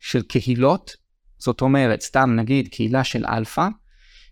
של 0.00 0.22
קהילות 0.22 0.96
זאת 1.38 1.60
אומרת 1.60 2.00
סתם 2.00 2.30
נגיד 2.36 2.68
קהילה 2.68 3.04
של 3.04 3.24
אלפא 3.26 3.68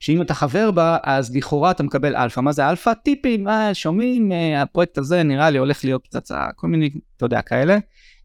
שאם 0.01 0.23
אתה 0.23 0.35
חבר 0.35 0.71
בה 0.71 0.97
אז 1.03 1.37
לכאורה 1.37 1.71
אתה 1.71 1.83
מקבל 1.83 2.17
אלפא 2.17 2.41
מה 2.41 2.53
זה 2.53 2.69
אלפא 2.69 2.93
טיפים 2.95 3.49
אה, 3.49 3.75
שומעים 3.75 4.33
אה, 4.33 4.63
הפרויקט 4.63 4.99
הזה 4.99 5.23
נראה 5.23 5.51
לי 5.51 5.59
הולך 5.59 5.85
להיות 5.85 6.05
פצצה 6.05 6.47
כל 6.57 6.67
מיני 6.67 6.91
אתה 7.17 7.25
יודע 7.25 7.43
כאלה 7.43 7.79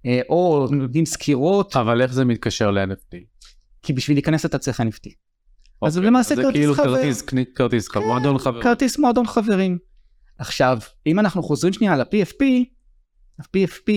אה, 0.06 0.20
או 0.30 0.68
נותנים 0.72 1.06
סקירות. 1.06 1.76
אבל 1.76 2.02
איך 2.02 2.14
זה 2.14 2.26
מתקשר 2.26 2.72
ל-NFT? 2.72 3.18
כי 3.86 3.94
בשביל 3.94 4.18
להיכנס 4.18 4.46
אתה 4.46 4.58
צריך 4.58 4.82
NFT. 4.82 5.10
אז 5.82 5.98
אוקיי, 5.98 6.08
למעשה 6.08 6.36
כרטיס 6.36 6.52
כאילו 6.54 6.74
חבר. 6.74 6.96
כרטיס, 6.96 7.22
כרטיס 7.56 7.90
חבר, 7.90 8.06
מועדון 8.06 8.38
חברים. 8.38 8.64
כרטיס 8.64 9.00
מועדון 9.00 9.28
חברים. 9.28 9.78
עכשיו, 10.38 10.80
אם 11.08 11.20
אנחנו 11.20 11.44
חוזרים 11.44 11.74
שנייה 11.74 11.96
ל-PFP, 11.98 12.44
ה-PFP 13.40 13.92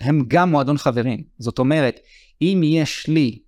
הם 0.00 0.24
גם 0.28 0.50
מועדון 0.50 0.78
חברים. 0.78 1.22
זאת 1.38 1.58
אומרת, 1.58 2.00
אם 2.42 2.60
יש 2.64 3.06
לי 3.06 3.42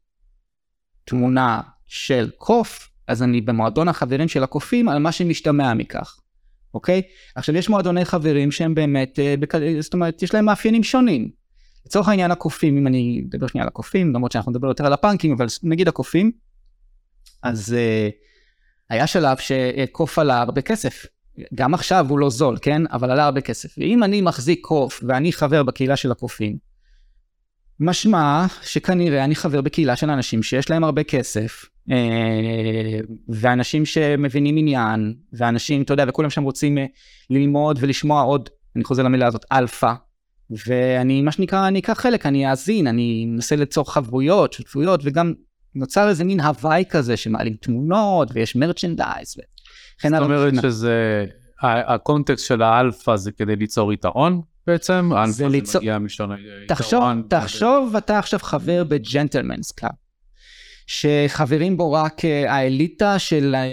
תמונה 1.05 1.61
של 1.87 2.31
קוף, 2.39 2.89
אז 3.09 3.23
אני 3.23 3.41
במועדון 3.41 3.89
החברים 3.89 4.29
של 4.29 4.43
הקופים 4.43 4.89
על 4.89 4.99
מה 4.99 5.13
שמשתמע 5.13 5.75
מכך. 5.75 6.21
אוקיי? 6.75 7.03
עכשיו 7.35 7.57
יש 7.57 7.69
מועדוני 7.69 8.05
חברים 8.05 8.53
שהם 8.53 8.75
באמת, 8.75 9.19
אה. 9.19 9.35
זאת 9.81 9.95
אומרת, 9.95 10.23
יש 10.23 10.35
להם 10.35 10.45
מאפיינים 10.45 10.83
שונים. 10.83 11.31
לצורך 11.87 12.09
העניין 12.09 12.31
הקופים, 12.31 12.77
אם 12.77 12.87
אני 12.87 13.25
אדבר 13.29 13.47
שנייה 13.47 13.65
על 13.65 13.69
הקופים, 13.69 14.15
למרות 14.15 14.33
שאנחנו 14.33 14.53
נדבר 14.53 14.69
יותר 14.69 14.87
על 14.87 14.93
הפאנקים, 14.93 15.33
אבל 15.33 15.47
נגיד 15.63 15.89
הקופים, 15.89 16.33
אז 17.43 17.75
אה, 17.75 18.09
היה 18.91 19.07
שלב 19.07 19.37
שקוף 19.37 20.19
עלה 20.19 20.41
הרבה 20.41 20.63
כסף. 20.63 21.07
גם 21.55 21.75
עכשיו 21.75 22.07
הוא 22.09 22.19
לא 22.19 22.31
זול, 22.31 22.59
כן? 22.63 22.83
אבל 22.93 23.11
עלה 23.11 23.25
הרבה 23.25 23.41
כסף. 23.41 23.75
ואם 23.79 24.05
אני 24.05 24.21
מחזיק 24.21 24.61
קוף 24.63 25.01
ואני 25.09 25.33
חבר 25.33 25.63
בקהילה 25.63 25.97
של 25.97 26.13
הקופים, 26.13 26.57
משמע 27.81 28.47
שכנראה 28.63 29.25
אני 29.25 29.35
חבר 29.35 29.61
בקהילה 29.61 29.97
של 29.97 30.11
אנשים 30.11 30.43
שיש 30.43 30.71
להם 30.71 30.85
הרבה 30.85 31.05
כסף, 31.05 31.65
אה, 31.91 33.01
ואנשים 33.29 33.87
שמבינים 33.87 34.57
עניין, 34.57 35.15
ואנשים, 35.33 35.83
אתה 35.83 35.93
יודע, 35.93 36.05
וכולם 36.09 36.31
שם 36.31 36.43
רוצים 36.43 36.79
אה, 36.79 36.87
ללמוד 37.31 37.79
ולשמוע 37.81 38.23
עוד, 38.23 38.49
אני 38.77 38.85
חוזר 38.85 39.03
למילה 39.03 39.27
הזאת, 39.27 39.45
אלפא, 39.53 39.93
ואני, 40.67 41.23
מה 41.23 41.33
שנקרא, 41.33 41.69
אני 41.69 41.79
אקח 41.79 41.93
חלק, 41.93 42.27
אני 42.27 42.51
אאזין, 42.51 42.87
אני 42.87 43.29
אנסה 43.35 43.57
ליצור 43.57 43.93
חברויות, 43.93 44.53
שותפויות, 44.53 45.01
וגם 45.05 45.33
נוצר 45.75 46.09
איזה 46.09 46.25
מין 46.25 46.41
הווי 46.41 46.85
כזה 46.91 47.17
שמעלים 47.17 47.55
תמונות, 47.61 48.29
ויש 48.33 48.57
merchandise, 48.57 49.35
וכן 49.99 50.15
הלאה. 50.15 50.29
זאת 50.29 50.37
אומרת 50.37 50.63
שזה, 50.63 51.27
הקונטקסט 51.63 52.47
של 52.47 52.63
האלפא 52.63 53.17
זה 53.17 53.33
כדי 53.33 53.57
ליצור 53.57 53.93
יתרון? 53.93 54.41
בעצם, 54.67 55.11
זה 55.29 55.49
ליצור, 55.49 55.83
תחשוב, 56.69 57.05
תחשוב, 57.29 57.97
אתה 57.97 58.19
עכשיו 58.19 58.41
חבר 58.41 58.85
ב 58.85 58.92
gentlemen's 58.92 59.73
club. 59.73 59.93
שחברים 60.87 61.77
בו 61.77 61.93
רק 61.93 62.25
אה, 62.25 62.53
האליטה 62.53 63.19
של 63.19 63.55
אה, 63.55 63.69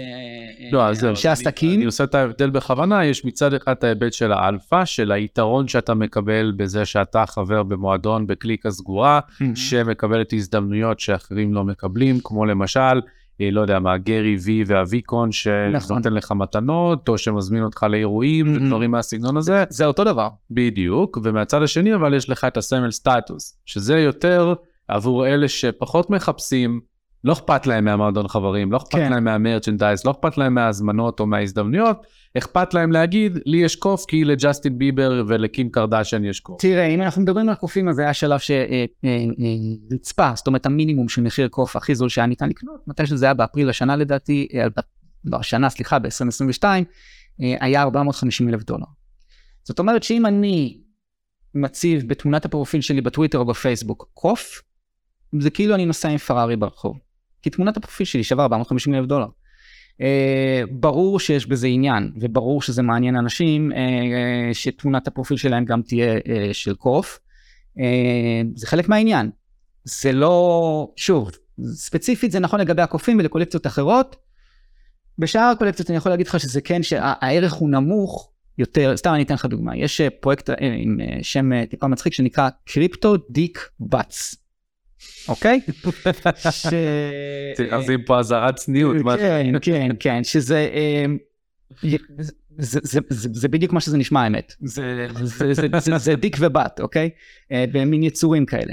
לא, 0.72 0.88
אנשי 1.08 1.28
עסקים. 1.28 1.74
אני 1.74 1.84
עושה 1.84 2.04
את 2.04 2.14
ההבדל 2.14 2.50
בכוונה, 2.50 3.04
יש 3.04 3.24
מצד 3.24 3.54
אחד 3.54 3.72
את 3.72 3.84
ההיבט 3.84 4.12
של 4.12 4.32
האלפא, 4.32 4.84
של 4.84 5.12
היתרון 5.12 5.68
שאתה 5.68 5.94
מקבל 5.94 6.52
בזה 6.56 6.84
שאתה 6.84 7.26
חבר 7.26 7.62
במועדון 7.62 8.26
בקליקה 8.26 8.70
סגורה, 8.70 9.20
שמקבלת 9.54 10.32
הזדמנויות 10.32 11.00
שאחרים 11.00 11.54
לא 11.54 11.64
מקבלים, 11.64 12.18
כמו 12.24 12.44
למשל, 12.44 13.00
אה, 13.40 13.50
לא 13.50 13.60
יודע 13.60 13.78
מה, 13.78 13.98
גרי 13.98 14.36
וי 14.44 14.64
וה-VeeCon, 14.66 15.32
שנותן 15.32 15.76
נכון. 15.76 16.12
לך 16.12 16.32
מתנות, 16.32 17.08
או 17.08 17.18
שמזמין 17.18 17.62
אותך 17.62 17.86
לאירועים, 17.90 18.56
ודברים 18.56 18.90
מהסגנון 18.90 19.36
הזה. 19.36 19.64
זה 19.68 19.86
אותו 19.86 20.04
דבר. 20.04 20.28
בדיוק, 20.50 21.18
ומהצד 21.24 21.62
השני 21.62 21.94
אבל 21.94 22.14
יש 22.14 22.30
לך 22.30 22.44
את 22.44 22.56
הסמל 22.56 22.90
סטטוס, 22.90 23.58
שזה 23.66 23.98
יותר 23.98 24.54
עבור 24.88 25.26
אלה 25.26 25.48
שפחות 25.48 26.10
מחפשים 26.10 26.80
לא 27.24 27.32
אכפת 27.32 27.66
להם 27.66 27.84
מהמועדון 27.84 28.28
חברים, 28.28 28.72
לא 28.72 28.76
אכפת 28.76 28.92
כן. 28.92 29.12
להם 29.12 29.24
מהמרצ'נדייז, 29.24 30.04
לא 30.04 30.10
אכפת 30.10 30.38
להם 30.38 30.54
מההזמנות 30.54 31.20
או 31.20 31.26
מההזדמנויות, 31.26 32.06
אכפת 32.38 32.74
להם 32.74 32.92
להגיד, 32.92 33.38
לי 33.46 33.58
יש 33.58 33.76
קוף 33.76 34.04
כי 34.08 34.24
לג'סטין 34.24 34.78
ביבר 34.78 35.24
ולקים 35.28 35.70
קרדשן 35.70 36.24
יש 36.24 36.40
קוף. 36.40 36.60
תראה, 36.60 36.86
אם 36.86 37.02
אנחנו 37.02 37.22
מדברים 37.22 37.48
על 37.48 37.54
קופים, 37.54 37.88
אז 37.88 37.96
זה 37.96 38.02
היה 38.02 38.14
שלב 38.14 38.38
שרצפה, 38.38 40.22
אה, 40.22 40.28
אה, 40.28 40.34
זאת 40.34 40.46
אומרת 40.46 40.66
המינימום 40.66 41.08
של 41.08 41.22
מחיר 41.22 41.48
קוף 41.48 41.76
הכי 41.76 41.94
זול 41.94 42.08
שהיה 42.08 42.26
ניתן 42.26 42.48
לקנות, 42.48 42.88
מתי 42.88 43.06
שזה 43.06 43.26
היה 43.26 43.34
באפריל 43.34 43.68
השנה 43.68 43.96
לדעתי, 43.96 44.48
אה, 44.54 44.66
לא 45.24 45.36
השנה, 45.36 45.70
סליחה, 45.70 45.98
ב-2022, 45.98 46.64
היה 47.38 47.82
450 47.82 48.48
אלף 48.48 48.64
דולר. 48.64 48.86
זאת 49.62 49.78
אומרת 49.78 50.02
שאם 50.02 50.26
אני 50.26 50.80
מציב 51.54 52.08
בתמונת 52.08 52.44
הפרופיל 52.44 52.80
שלי 52.80 53.00
בטוויטר 53.00 53.38
או 53.38 53.44
בפייסבוק 53.44 54.10
קוף, 54.14 54.62
זה 55.38 55.50
כאילו 55.50 55.74
אני 55.74 55.86
נוסע 55.86 56.08
עם 56.08 56.18
פרארי 56.18 56.56
ברחוב. 56.56 57.03
כי 57.44 57.50
תמונת 57.50 57.76
הפרופיל 57.76 58.06
שלי 58.06 58.24
שווה 58.24 58.44
450 58.44 58.94
אלף 58.94 59.06
דולר. 59.06 59.26
Uh, 59.92 59.96
ברור 60.70 61.20
שיש 61.20 61.46
בזה 61.46 61.66
עניין 61.66 62.12
וברור 62.20 62.62
שזה 62.62 62.82
מעניין 62.82 63.16
אנשים 63.16 63.72
uh, 63.72 63.74
uh, 63.74 63.78
שתמונת 64.54 65.06
הפרופיל 65.06 65.36
שלהם 65.36 65.64
גם 65.64 65.82
תהיה 65.82 66.18
uh, 66.18 66.20
של 66.52 66.74
קוף. 66.74 67.18
Uh, 67.76 67.80
זה 68.54 68.66
חלק 68.66 68.88
מהעניין. 68.88 69.30
זה 69.84 70.12
לא, 70.12 70.92
שוב, 70.96 71.30
ספציפית 71.64 72.32
זה 72.32 72.40
נכון 72.40 72.60
לגבי 72.60 72.82
הקופים 72.82 73.18
ולקולקציות 73.18 73.66
אחרות. 73.66 74.16
בשאר 75.18 75.52
הקולקציות 75.54 75.90
אני 75.90 75.96
יכול 75.96 76.12
להגיד 76.12 76.26
לך 76.26 76.40
שזה 76.40 76.60
כן 76.60 76.82
שהערך 76.82 77.52
הוא 77.52 77.70
נמוך 77.70 78.30
יותר, 78.58 78.96
סתם 78.96 79.14
אני 79.14 79.22
אתן 79.22 79.34
לך 79.34 79.46
דוגמה, 79.46 79.76
יש 79.76 80.00
פרויקט 80.20 80.50
עם 80.60 80.98
שם 81.22 81.64
טיפה 81.64 81.86
מצחיק 81.86 82.12
שנקרא 82.12 82.48
קריפטו 82.64 83.16
דיק 83.30 83.68
בטס. 83.80 84.43
אוקיי? 85.28 85.60
צריך 87.56 87.72
לשים 87.78 88.02
פה 88.06 88.18
אזהרת 88.18 88.56
צניעות. 88.56 88.96
כן, 89.18 89.52
כן, 89.62 89.88
כן, 90.00 90.24
שזה... 90.24 90.68
אמ, 90.74 91.18
זה, 92.58 92.80
זה, 92.82 93.00
זה, 93.08 93.28
זה 93.32 93.48
בדיוק 93.48 93.72
מה 93.72 93.80
שזה 93.80 93.98
נשמע 93.98 94.22
האמת, 94.22 94.54
זה, 94.60 95.06
זה, 95.22 95.54
זה, 95.54 95.66
זה, 95.78 95.98
זה 95.98 96.14
דיק 96.14 96.36
ובת, 96.40 96.80
אוקיי? 96.80 97.10
אה, 97.52 97.64
במין 97.72 98.02
יצורים 98.02 98.46
כאלה. 98.46 98.72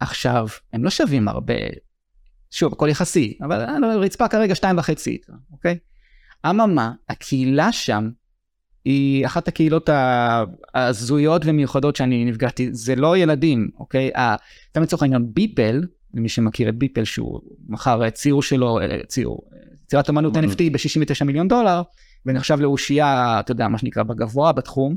עכשיו, 0.00 0.46
הם 0.72 0.84
לא 0.84 0.90
שווים 0.90 1.28
הרבה, 1.28 1.54
שוב, 2.50 2.72
הכל 2.72 2.88
יחסי, 2.88 3.38
אבל 3.42 3.84
רצפה 3.84 4.28
כרגע 4.28 4.54
שתיים 4.54 4.78
וחצי, 4.78 5.18
אוקיי? 5.52 5.78
אממה, 6.46 6.92
הקהילה 7.08 7.72
שם 7.72 8.08
היא 8.84 9.26
אחת 9.26 9.48
הקהילות 9.48 9.90
ההזויות 10.74 11.42
ומיוחדות 11.44 11.96
שאני 11.96 12.24
נפגעתי, 12.24 12.68
זה 12.72 12.96
לא 12.96 13.16
ילדים, 13.16 13.68
אוקיי? 13.78 14.10
סתם 14.70 14.82
לצורך 14.82 15.02
העניין 15.02 15.26
ביפל, 15.34 15.82
למי 16.14 16.28
שמכיר 16.28 16.68
את 16.68 16.74
ביפל 16.74 17.04
שהוא 17.04 17.40
מכר 17.68 18.10
ציור 18.10 18.42
שלו, 18.42 18.78
ציור, 19.06 19.50
צירת 19.86 20.10
אמנות 20.10 20.36
NFT 20.36 20.62
ב-69 20.72 21.24
מיליון 21.24 21.48
דולר, 21.48 21.82
ונחשב 22.26 22.60
לאושייה, 22.60 23.40
אתה 23.40 23.52
יודע, 23.52 23.68
מה 23.68 23.78
שנקרא 23.78 24.02
בגבוה 24.02 24.52
בתחום, 24.52 24.96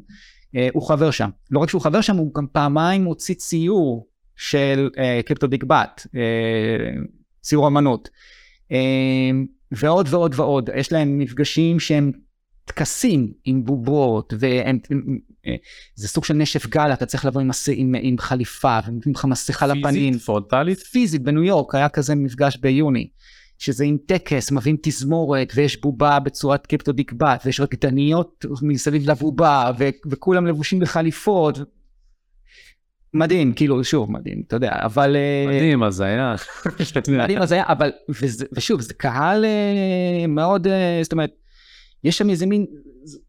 הוא 0.73 0.87
חבר 0.87 1.11
שם. 1.11 1.29
לא 1.51 1.59
רק 1.59 1.69
שהוא 1.69 1.81
חבר 1.81 2.01
שם, 2.01 2.17
הוא 2.17 2.33
גם 2.33 2.47
פעמיים 2.51 3.03
הוציא 3.03 3.35
ציור 3.35 4.07
של 4.35 4.89
קריפטו 5.25 5.47
ביג 5.47 5.63
בת, 5.63 6.07
ציור 7.41 7.67
אמנות, 7.67 8.09
ועוד 9.71 10.07
ועוד 10.09 10.33
ועוד, 10.35 10.69
יש 10.75 10.91
להם 10.91 11.19
מפגשים 11.19 11.79
שהם 11.79 12.11
טקסים 12.65 13.31
עם 13.45 13.65
בובות, 13.65 14.33
וזה 14.33 16.07
סוג 16.07 16.25
של 16.25 16.33
נשף 16.33 16.67
גל, 16.67 16.93
אתה 16.93 17.05
צריך 17.05 17.25
לבוא 17.25 17.41
עם, 17.41 17.47
מס, 17.47 17.69
עם, 17.71 17.95
עם 18.01 18.17
חליפה, 18.17 18.79
ונותנים 18.87 19.15
לך 19.15 19.25
מסכה 19.25 19.67
לפנים. 19.67 20.13
פיזית, 20.13 20.25
פרונטלית? 20.25 20.79
פיזית, 20.79 21.21
בניו 21.21 21.43
יורק, 21.43 21.75
היה 21.75 21.89
כזה 21.89 22.15
מפגש 22.15 22.57
ביוני. 22.57 23.07
שזה 23.57 23.83
עם 23.83 23.97
טקס, 24.05 24.51
מביאים 24.51 24.77
תזמורת, 24.81 25.53
ויש 25.55 25.81
בובה 25.81 26.19
בצורת 26.19 26.67
קריפטו 26.67 26.91
דקבט, 26.91 27.41
ויש 27.45 27.59
רקדניות 27.59 28.45
מסביב 28.61 29.09
לבובה, 29.09 29.71
ו- 29.79 29.89
וכולם 30.05 30.47
לבושים 30.47 30.79
בחליפות. 30.79 31.59
מדהים, 33.13 33.53
כאילו, 33.53 33.83
שוב, 33.83 34.11
מדהים, 34.11 34.43
אתה 34.47 34.55
יודע, 34.55 34.71
אבל... 34.73 35.15
אה, 35.15 35.45
מדהים, 35.47 35.83
אז 35.83 36.01
היה. 36.01 36.35
מדהים, 37.23 37.41
אז 37.41 37.51
היה, 37.51 37.63
אבל, 37.67 37.91
וזה, 38.09 38.45
ושוב, 38.53 38.81
זה 38.81 38.93
קהל 38.93 39.45
אה, 39.45 40.27
מאוד, 40.27 40.67
אה, 40.67 40.99
זאת 41.03 41.11
אומרת, 41.11 41.31
יש 42.03 42.17
שם 42.17 42.29
איזה 42.29 42.45
מין, 42.45 42.65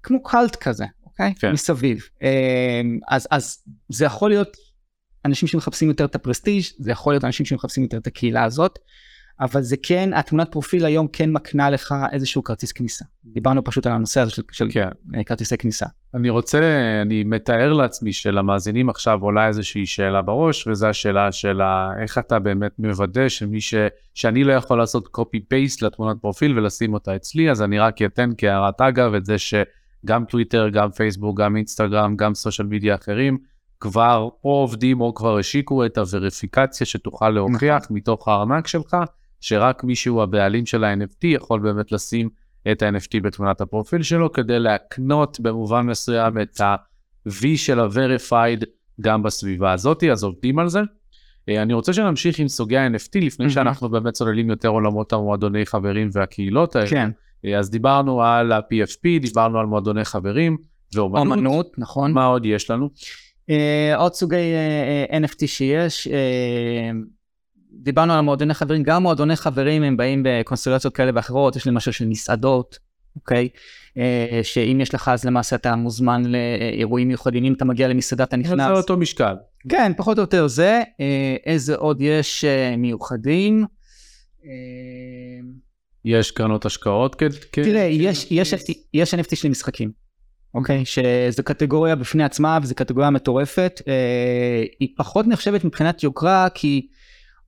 כמו 0.02 0.22
קאלט 0.22 0.56
כזה, 0.56 0.84
אוקיי? 1.04 1.34
כן. 1.38 1.52
מסביב. 1.52 2.08
אז, 3.08 3.28
אז 3.30 3.58
זה 3.88 4.04
יכול 4.04 4.30
להיות 4.30 4.56
אנשים 5.24 5.48
שמחפשים 5.48 5.88
יותר 5.88 6.04
את 6.04 6.14
הפרסטיג', 6.14 6.64
זה 6.78 6.90
יכול 6.90 7.12
להיות 7.12 7.24
אנשים 7.24 7.46
שמחפשים 7.46 7.82
יותר 7.82 7.96
את 7.96 8.06
הקהילה 8.06 8.44
הזאת. 8.44 8.78
אבל 9.40 9.62
זה 9.62 9.76
כן, 9.82 10.10
התמונת 10.14 10.52
פרופיל 10.52 10.84
היום 10.84 11.06
כן 11.12 11.32
מקנה 11.32 11.70
לך 11.70 11.94
איזשהו 12.12 12.44
כרטיס 12.44 12.72
כניסה. 12.72 13.04
דיברנו 13.24 13.64
פשוט 13.64 13.86
על 13.86 13.92
הנושא 13.92 14.20
הזה 14.20 14.30
של, 14.30 14.42
של 14.52 14.68
כן. 14.70 14.88
אה, 15.14 15.24
כרטיסי 15.24 15.56
כניסה. 15.56 15.86
אני 16.14 16.30
רוצה, 16.30 16.60
אני 17.02 17.24
מתאר 17.24 17.72
לעצמי 17.72 18.12
שלמאזינים 18.12 18.88
עכשיו 18.88 19.22
עולה 19.22 19.46
איזושהי 19.46 19.86
שאלה 19.86 20.22
בראש, 20.22 20.66
וזו 20.66 20.86
השאלה 20.86 21.32
של 21.32 21.60
איך 22.02 22.18
אתה 22.18 22.38
באמת 22.38 22.72
מוודא 22.78 23.28
שמי 23.28 23.60
ש... 23.60 23.74
שאני 24.14 24.44
לא 24.44 24.52
יכול 24.52 24.78
לעשות 24.78 25.08
copy 25.16 25.38
paste 25.54 25.78
לתמונת 25.82 26.16
פרופיל 26.20 26.58
ולשים 26.58 26.94
אותה 26.94 27.16
אצלי, 27.16 27.50
אז 27.50 27.62
אני 27.62 27.78
רק 27.78 28.02
אתן 28.02 28.30
כהערת 28.38 28.80
אגב 28.80 29.14
את 29.14 29.24
זה 29.24 29.36
שגם 29.38 30.24
טוויטר, 30.24 30.68
גם 30.68 30.90
פייסבוק, 30.90 31.40
גם 31.40 31.56
אינסטגרם, 31.56 32.16
גם 32.16 32.34
סושיאל 32.34 32.68
מדיה 32.68 32.94
אחרים, 32.94 33.38
כבר 33.80 34.28
או 34.44 34.50
עובדים 34.50 35.00
או 35.00 35.14
כבר 35.14 35.38
השיקו 35.38 35.86
את 35.86 35.98
הווריפיקציה 35.98 36.86
שתוכל 36.86 37.30
להוכיח 37.30 37.82
נכון. 37.82 37.96
מתוך 37.96 38.28
הארנק 38.28 38.66
שלך. 38.66 38.96
שרק 39.44 39.84
מי 39.84 39.96
שהוא 39.96 40.22
הבעלים 40.22 40.66
של 40.66 40.84
ה-NFT 40.84 41.26
יכול 41.26 41.60
באמת 41.60 41.92
לשים 41.92 42.28
את 42.72 42.82
ה-NFT 42.82 43.20
בתמונת 43.22 43.60
הפרופיל 43.60 44.02
שלו, 44.02 44.32
כדי 44.32 44.58
להקנות 44.58 45.40
במובן 45.40 45.86
מסוים 45.86 46.40
את 46.40 46.60
ה-V 46.60 47.46
של 47.56 47.80
ה-Verified 47.80 48.64
גם 49.00 49.22
בסביבה 49.22 49.72
הזאת, 49.72 50.04
אז 50.04 50.24
עובדים 50.24 50.58
על 50.58 50.68
זה. 50.68 50.80
אה, 51.48 51.62
אני 51.62 51.74
רוצה 51.74 51.92
שנמשיך 51.92 52.38
עם 52.38 52.48
סוגי 52.48 52.76
ה-NFT 52.76 53.20
לפני 53.20 53.50
שאנחנו 53.50 53.88
באמת 53.88 54.12
צוללים 54.12 54.50
יותר 54.50 54.68
עולמות 54.68 55.12
המועדוני 55.12 55.66
חברים 55.66 56.08
והקהילות 56.12 56.76
האלה. 56.76 56.88
כן. 56.88 57.10
אה, 57.44 57.58
אז 57.58 57.70
דיברנו 57.70 58.22
על 58.22 58.52
ה-PFP, 58.52 59.20
דיברנו 59.20 59.58
על 59.58 59.66
מועדוני 59.66 60.04
חברים 60.04 60.56
ואומנות. 60.94 61.38
אומנות, 61.38 61.78
נכון. 61.78 62.12
מה 62.12 62.24
עוד 62.24 62.46
יש 62.46 62.70
לנו? 62.70 62.90
Uh, 63.50 63.96
עוד 63.96 64.14
סוגי 64.14 64.36
uh, 65.10 65.12
NFT 65.12 65.46
שיש, 65.46 66.08
uh, 66.08 66.10
דיברנו 67.82 68.12
על 68.12 68.20
מועדוני 68.20 68.54
חברים, 68.54 68.82
גם 68.82 69.02
מועדוני 69.02 69.36
חברים 69.36 69.82
הם 69.82 69.96
באים 69.96 70.22
בקונסטלציות 70.24 70.94
כאלה 70.94 71.10
ואחרות, 71.14 71.56
יש 71.56 71.66
למשל 71.66 71.90
של 71.90 72.06
מסעדות, 72.06 72.78
אוקיי? 73.16 73.48
אה, 73.98 74.40
שאם 74.42 74.78
יש 74.80 74.94
לך 74.94 75.08
אז 75.08 75.24
למעשה 75.24 75.56
אתה 75.56 75.76
מוזמן 75.76 76.22
לאירועים 76.24 77.08
מיוחדים, 77.08 77.44
אם 77.44 77.52
אתה 77.52 77.64
מגיע 77.64 77.88
למסעדה 77.88 78.24
אתה 78.24 78.36
נכנס. 78.36 78.66
זה 78.66 78.72
אותו 78.72 78.96
משקל. 78.96 79.34
כן, 79.68 79.92
פחות 79.96 80.18
או 80.18 80.22
יותר 80.22 80.46
זה. 80.46 80.82
אה, 81.00 81.36
איזה 81.46 81.76
עוד 81.76 82.00
יש 82.00 82.44
אה, 82.44 82.76
מיוחדים? 82.76 83.64
יש 86.04 86.30
קרנות 86.30 86.66
השקעות? 86.66 87.16
תראה, 87.50 87.82
יש, 87.82 88.26
יש, 88.30 88.54
יש 88.94 89.14
NFT 89.14 89.36
של 89.36 89.48
משחקים. 89.48 89.90
אוקיי? 90.54 90.82
Okay, 90.82 90.84
שזו 90.84 91.42
קטגוריה 91.42 91.96
בפני 91.96 92.24
עצמה 92.24 92.58
וזו 92.62 92.74
קטגוריה 92.74 93.10
מטורפת. 93.10 93.82
היא 94.80 94.88
פחות 94.96 95.26
נחשבת 95.26 95.64
מבחינת 95.64 96.02
יוקרה 96.02 96.48
כי 96.54 96.86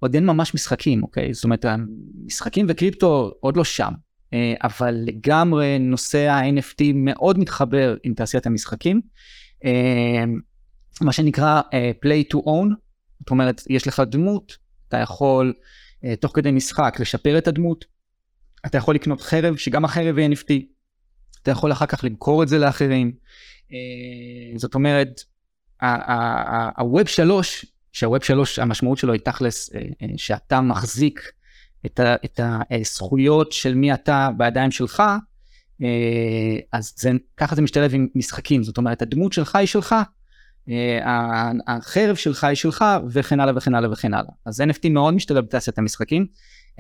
עוד 0.01 0.15
אין 0.15 0.27
ממש 0.27 0.55
משחקים, 0.55 1.03
אוקיי? 1.03 1.35
זאת 1.35 1.45
אומרת, 1.45 1.65
משחקים 2.27 2.67
וקריפטו 2.69 3.33
עוד 3.41 3.57
לא 3.57 3.65
שם, 3.65 3.93
אה, 4.35 4.55
אבל 4.65 4.95
לגמרי 4.95 5.79
נושא 5.79 6.29
ה-NFT 6.29 6.83
מאוד 6.95 7.39
מתחבר 7.39 7.97
עם 8.03 8.15
תעשיית 8.15 8.47
המשחקים. 8.47 9.01
אה, 9.65 10.25
מה 11.01 11.13
שנקרא 11.13 11.61
אה, 11.75 11.91
play 12.05 12.35
to 12.35 12.39
own, 12.39 12.75
זאת 13.21 13.31
אומרת, 13.31 13.63
יש 13.71 13.87
לך 13.87 14.03
דמות, 14.11 14.57
אתה 14.89 14.97
יכול 14.97 15.55
תוך 16.21 16.33
כדי 16.35 16.51
משחק 16.51 16.97
לשפר 17.01 17.39
את 17.39 17.49
הדמות, 17.49 17.85
אתה 18.67 18.79
יכול 18.79 18.95
לקנות 18.95 19.21
חרב, 19.21 19.57
שגם 19.57 19.85
החרב 19.85 20.19
היא 20.19 20.29
NFT, 20.29 20.53
אתה 21.43 21.51
יכול 21.51 21.73
אחר 21.73 21.87
כך 21.87 22.05
למכור 22.05 22.43
את 22.43 22.49
זה 22.49 22.59
לאחרים. 22.59 23.13
זאת 24.57 24.75
אומרת, 24.75 25.21
ה-Web 25.81 27.07
3 27.07 27.67
שהווב 27.97 28.23
3 28.23 28.59
המשמעות 28.59 28.99
שלו 28.99 29.13
היא 29.13 29.21
תכלס 29.21 29.75
אה, 29.75 29.81
אה, 30.03 30.07
שאתה 30.17 30.61
מחזיק 30.61 31.21
את, 31.87 32.01
ה, 32.01 32.15
את 32.25 32.41
הזכויות 32.71 33.53
של 33.53 33.75
מי 33.75 33.95
אתה 33.95 34.29
בידיים 34.37 34.71
שלך, 34.71 35.03
אה, 35.83 36.59
אז 36.73 36.93
זה, 36.97 37.11
ככה 37.37 37.55
זה 37.55 37.63
משתלב 37.63 37.95
עם 37.95 38.09
משחקים, 38.15 38.63
זאת 38.63 38.79
אומרת 38.79 39.03
הדמות 39.03 39.33
שלך 39.33 39.57
היא 39.57 39.67
שלך, 39.67 39.95
החרב 41.67 42.17
שלך 42.17 42.45
היא 42.45 42.55
שלך 42.55 42.85
וכן 43.11 43.41
הלאה 43.41 43.57
וכן 43.57 43.75
הלאה 43.75 43.93
וכן 43.93 44.15
הלאה. 44.15 44.31
אז 44.47 44.61
NFT 44.61 44.89
מאוד 44.91 45.15
משתלב 45.15 45.45
בתעשיית 45.45 45.79
המשחקים. 45.79 46.27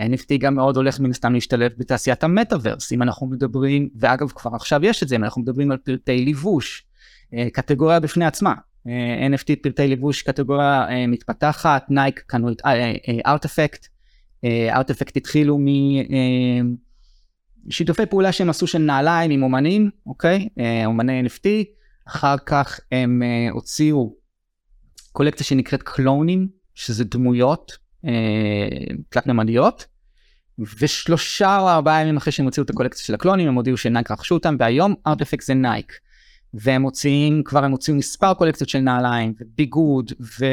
NFT 0.00 0.38
גם 0.38 0.55
מאוד 0.55 0.76
הולך 0.76 1.00
מן 1.00 1.11
הסתם 1.11 1.33
להשתלב 1.33 1.72
בתעשיית 1.79 2.24
המטאוורס, 2.24 2.92
אם 2.92 3.02
אנחנו 3.02 3.26
מדברים, 3.26 3.88
ואגב 3.96 4.29
כבר 4.29 4.50
עכשיו 4.55 4.85
יש 4.85 5.02
את 5.02 5.09
זה, 5.09 5.16
אם 5.16 5.24
אנחנו 5.24 5.42
מדברים 5.42 5.70
על 5.70 5.76
פרטי 5.76 6.24
לבוש, 6.24 6.87
קטגוריה 7.52 8.00
בפני 8.00 8.24
עצמה. 8.24 8.55
אה, 8.88 9.27
NFT 9.27 9.62
פרטי 9.62 9.88
לבוש 9.88 10.22
קטגוריה 10.22 10.88
אה, 10.88 11.07
מתפתחת, 11.07 11.87
נייק 11.88 12.25
קנו 12.27 12.53
את 12.53 12.62
RTFKT, 13.27 13.87
RTFKT 14.71 15.16
התחילו 15.16 15.59
משיתופי 17.66 18.03
אה, 18.03 18.07
פעולה 18.07 18.33
שהם 18.33 18.51
עשו 18.51 18.66
של 18.66 18.79
נעליים 18.79 19.31
עם 19.31 19.42
אומנים, 19.42 19.90
אוקיי? 20.07 20.49
אומני 20.87 21.22
NFT, 21.27 21.49
אחר 22.09 22.37
כך 22.46 22.81
הם 22.92 23.22
הוציאו 23.51 24.14
קולקציה 25.12 25.46
שנקראת 25.46 25.83
Clone-ים, 25.83 26.49
שזה 26.75 27.05
דמויות 27.05 27.72
תלת 29.09 29.27
ממדיות. 29.27 29.87
ושלושה 30.81 31.59
או 31.59 31.68
ארבעה 31.68 32.03
ימים 32.03 32.16
אחרי 32.16 32.33
שהם 32.33 32.46
הוציאו 32.46 32.64
את 32.64 32.70
הקולקציה 32.70 33.05
של 33.05 33.14
ה 33.14 33.18
Clone-ים 33.18 33.49
הם 33.49 33.55
הודיעו 33.55 33.77
שנייק 33.77 34.11
רכשו 34.11 34.35
אותם 34.35 34.57
והיום 34.59 34.94
RTFKT 35.07 35.47
זה 35.46 35.55
נייק. 35.55 35.92
והם 36.61 36.83
מוציאים, 36.83 37.42
כבר 37.45 37.64
הם 37.64 37.71
הוציאו 37.71 37.97
מספר 37.97 38.35
קולקציות 38.35 38.69
של 38.69 38.79
נעליים, 38.79 39.35
וביגוד, 39.40 40.12
ו... 40.21 40.45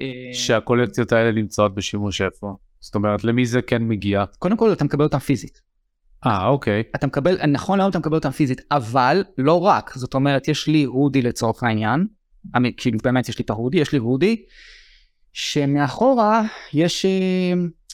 אה, 0.00 0.34
שהקולקציות 0.34 1.12
האלה 1.12 1.32
נמצאות 1.32 1.74
בשימוש 1.74 2.20
איפה? 2.20 2.56
זאת 2.80 2.94
אומרת, 2.94 3.24
למי 3.24 3.46
זה 3.46 3.62
כן 3.62 3.82
מגיע? 3.82 4.24
קודם 4.38 4.56
כל 4.56 4.72
אתה 4.72 4.84
מקבל 4.84 5.04
אותם 5.04 5.18
פיזית. 5.18 5.60
אה, 6.26 6.46
אוקיי. 6.46 6.82
אתה 6.96 7.06
מקבל, 7.06 7.46
נכון 7.46 7.78
להיום 7.78 7.90
אתה 7.90 7.98
מקבל 7.98 8.14
אותם 8.16 8.30
פיזית, 8.30 8.60
אבל 8.70 9.24
לא 9.38 9.60
רק, 9.60 9.92
זאת 9.94 10.14
אומרת, 10.14 10.48
יש 10.48 10.66
לי 10.66 10.84
הודי 10.84 11.22
לצורך 11.22 11.62
העניין, 11.62 12.06
כאילו 12.76 12.98
באמת 13.04 13.28
יש 13.28 13.38
לי 13.38 13.44
את 13.44 13.50
ההודי, 13.50 13.78
יש 13.78 13.92
לי 13.92 13.98
הודי, 13.98 14.44
שמאחורה 15.32 16.42
יש, 16.72 17.04
אה, 17.04 17.52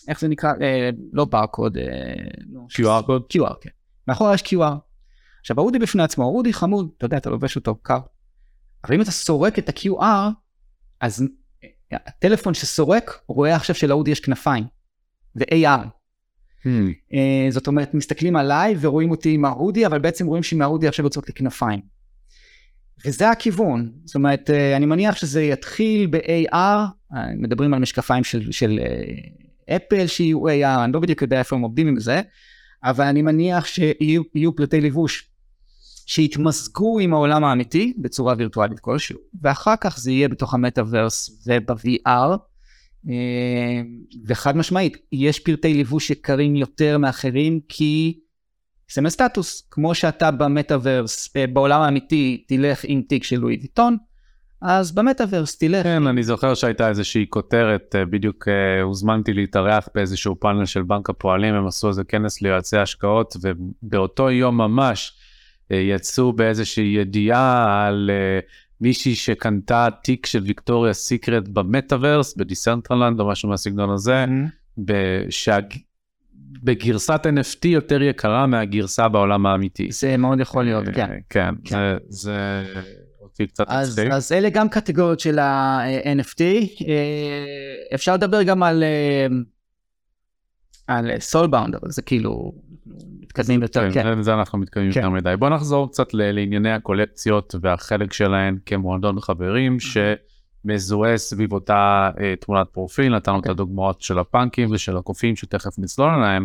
איך 0.09 0.21
זה 0.21 0.29
נקרא, 0.29 0.53
אה, 0.61 0.91
לא 1.13 1.25
ברקוד, 1.25 1.77
QR 2.71 3.03
קוד? 3.07 3.23
QR, 3.37 3.55
כן. 3.61 3.71
מאחורה 4.09 4.35
יש 4.35 4.43
QR. 4.43 4.92
עכשיו 5.43 5.61
האודי 5.61 5.79
בפני 5.79 6.03
עצמו, 6.03 6.25
אודי 6.25 6.53
חמוד, 6.53 6.89
אתה 6.99 7.07
יודע, 7.07 7.17
אתה 7.17 7.31
לובש 7.31 7.57
אותו 7.57 7.75
קר. 7.75 8.01
אבל 8.85 8.95
אם 8.95 9.01
אתה 9.01 9.11
סורק 9.11 9.59
את 9.59 9.69
ה-QR, 9.69 10.33
אז 11.01 11.25
הטלפון 11.93 12.55
שסורק 12.55 13.21
רואה 13.27 13.57
עכשיו 13.57 13.77
שלאודי 13.77 14.11
יש 14.11 14.21
כנפיים. 14.21 14.65
זה 15.35 15.45
AR. 15.45 15.87
Hmm. 16.63 16.67
Uh, 17.13 17.51
זאת 17.51 17.67
אומרת, 17.67 17.95
מסתכלים 17.95 18.37
עליי 18.37 18.77
ורואים 18.81 19.11
אותי 19.11 19.35
עם 19.35 19.45
האודי, 19.45 19.87
אבל 19.87 19.99
בעצם 19.99 20.27
רואים 20.27 20.43
שעם 20.43 20.63
האודי 20.63 20.89
עכשיו 20.89 21.05
יוצאות 21.07 21.29
לי 21.29 21.35
כנפיים. 21.35 21.81
וזה 23.07 23.31
הכיוון, 23.31 23.93
זאת 24.05 24.15
אומרת, 24.15 24.51
uh, 24.51 24.77
אני 24.77 24.87
מניח 24.87 25.17
שזה 25.17 25.43
יתחיל 25.43 26.07
ב-AR, 26.07 26.55
uh, 27.13 27.17
מדברים 27.37 27.75
על 27.75 27.81
משקפיים 27.81 28.25
של, 28.25 28.53
של 28.53 28.81
אפל 29.77 30.07
שיהיו 30.07 30.49
AR, 30.49 30.85
אני 30.85 30.93
לא 30.93 31.01
בדיוק 31.01 31.23
יודע 31.23 31.39
איפה 31.39 31.57
הם 31.57 31.63
עובדים 31.63 31.89
עם 31.89 32.01
זה, 32.01 32.21
אבל 32.85 33.05
אני 33.05 33.23
מניח 33.23 33.67
שיהיו 33.67 34.57
פרטי 34.57 34.81
לבוש 34.81 35.32
שיתמזגו 36.07 36.99
עם 36.99 37.15
העולם 37.15 37.45
האמיתי 37.45 37.95
בצורה 37.99 38.35
וירטואלית 38.39 38.81
כלשהו, 38.81 39.19
ואחר 39.43 39.75
כך 39.81 39.99
זה 39.99 40.11
יהיה 40.11 40.29
בתוך 40.29 40.55
המטאוורס 40.55 41.47
וב-VR, 41.47 42.37
אה, 43.09 43.83
וחד 44.27 44.57
משמעית, 44.57 44.97
יש 45.13 45.39
פרטי 45.39 45.75
לבוש 45.75 46.11
יקרים 46.11 46.57
יותר 46.57 46.99
מאחרים 46.99 47.61
כי 47.69 48.19
סמל 48.89 49.09
סטטוס, 49.09 49.69
כמו 49.71 49.95
שאתה 49.95 50.31
במטאוורס, 50.31 51.37
אה, 51.37 51.47
בעולם 51.47 51.81
האמיתי, 51.81 52.45
תלך 52.49 52.81
עם 52.85 53.03
תיק 53.09 53.25
של 53.25 53.37
לואי 53.37 53.59
ויטון, 53.63 53.97
אז 54.63 54.93
במטאוורס 54.93 55.59
תלך. 55.59 55.83
כן, 55.83 56.07
אני 56.07 56.23
זוכר 56.23 56.55
שהייתה 56.55 56.89
איזושהי 56.89 57.27
כותרת, 57.29 57.95
אה, 57.95 58.05
בדיוק 58.05 58.49
הוזמנתי 58.83 59.33
להתארח 59.33 59.89
באיזשהו 59.95 60.41
פאנל 60.41 60.67
של 60.67 60.83
בנק 60.83 61.11
הפועלים, 61.11 61.55
הם 61.55 61.67
עשו 61.67 61.89
איזה 61.89 62.05
כנס 62.05 62.43
ליועצי 62.43 62.77
השקעות, 62.77 63.37
ובאותו 63.43 64.31
יום 64.31 64.57
ממש 64.57 65.22
יצאו 65.71 66.33
באיזושהי 66.33 66.85
ידיעה 66.85 67.87
על 67.87 68.11
מישהי 68.81 69.15
שקנתה 69.15 69.89
תיק 70.03 70.27
של 70.27 70.43
ויקטוריה 70.43 70.93
סיקרט 70.93 71.49
במטאוורס, 71.49 72.37
ב 72.37 72.43
Decentraland 72.43 73.21
או 73.21 73.29
משהו 73.29 73.49
מהסגנון 73.49 73.91
הזה, 73.91 74.25
mm-hmm. 74.25 74.83
בגרסת 76.63 77.27
NFT 77.27 77.69
יותר 77.69 78.03
יקרה 78.03 78.47
מהגרסה 78.47 79.09
בעולם 79.09 79.47
האמיתי. 79.47 79.93
זה 79.93 80.17
מאוד 80.17 80.41
יכול 80.41 80.65
להיות, 80.65 80.85
כן. 80.85 81.11
כן, 81.31 81.55
כן. 81.65 81.77
זה... 81.77 81.97
זה... 82.09 82.83
אותי 83.21 83.47
קצת 83.47 83.65
אז, 83.69 84.01
אז 84.13 84.33
אלה 84.33 84.51
גם 84.51 84.69
קטגוריות 84.69 85.21
של 85.21 85.39
ה-NFT. 85.39 86.43
אה, 86.89 87.95
אפשר 87.95 88.15
לדבר 88.15 88.43
גם 88.43 88.63
על, 88.63 88.83
אה, 88.83 89.27
על 90.87 91.11
סולבאונד, 91.19 91.75
אבל 91.75 91.91
זה 91.91 92.03
כאילו 92.03 92.53
מתקדמים 93.33 93.63
יותר, 93.63 93.93
כן. 93.93 94.03
כן. 94.03 94.23
זה 94.23 94.35
אנחנו 94.35 94.59
מתקדמים 94.59 94.93
כן. 94.93 95.01
יותר 95.01 95.11
מדי. 95.11 95.35
בוא 95.39 95.49
נחזור 95.49 95.91
קצת 95.91 96.15
לענייני 96.15 96.73
הקולקציות 96.73 97.55
והחלק 97.61 98.13
שלהן 98.13 98.59
כמועדון 98.67 99.21
חברים, 99.21 99.77
שמזוהה 99.81 101.19
סביב 101.19 101.53
אותה 101.53 102.11
אה, 102.21 102.35
תמונת 102.41 102.67
פרופיל, 102.73 103.17
נתנו 103.17 103.39
את 103.39 103.45
כן. 103.45 103.51
הדוגמאות 103.51 104.01
של 104.01 104.19
הפאנקים 104.19 104.69
ושל 104.73 104.97
הקופים 104.97 105.37
שתכף 105.37 105.79
נצלול 105.79 106.11
עליהם. 106.11 106.45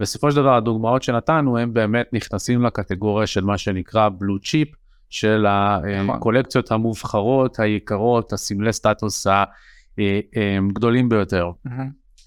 בסופו 0.00 0.30
של 0.30 0.36
דבר 0.36 0.54
הדוגמאות 0.54 1.02
שנתנו 1.02 1.58
הם 1.58 1.72
באמת 1.72 2.06
נכנסים 2.12 2.62
לקטגוריה 2.62 3.26
של 3.26 3.44
מה 3.44 3.58
שנקרא 3.58 4.08
בלו 4.18 4.38
צ'יפ, 4.38 4.68
של 5.10 5.46
הקולקציות 5.48 6.72
המובחרות, 6.72 7.60
היקרות, 7.60 8.32
הסמלי 8.32 8.72
סטטוס 8.72 9.26
הגדולים 9.26 11.04
אה, 11.04 11.10
אה, 11.12 11.18
ביותר. 11.18 11.50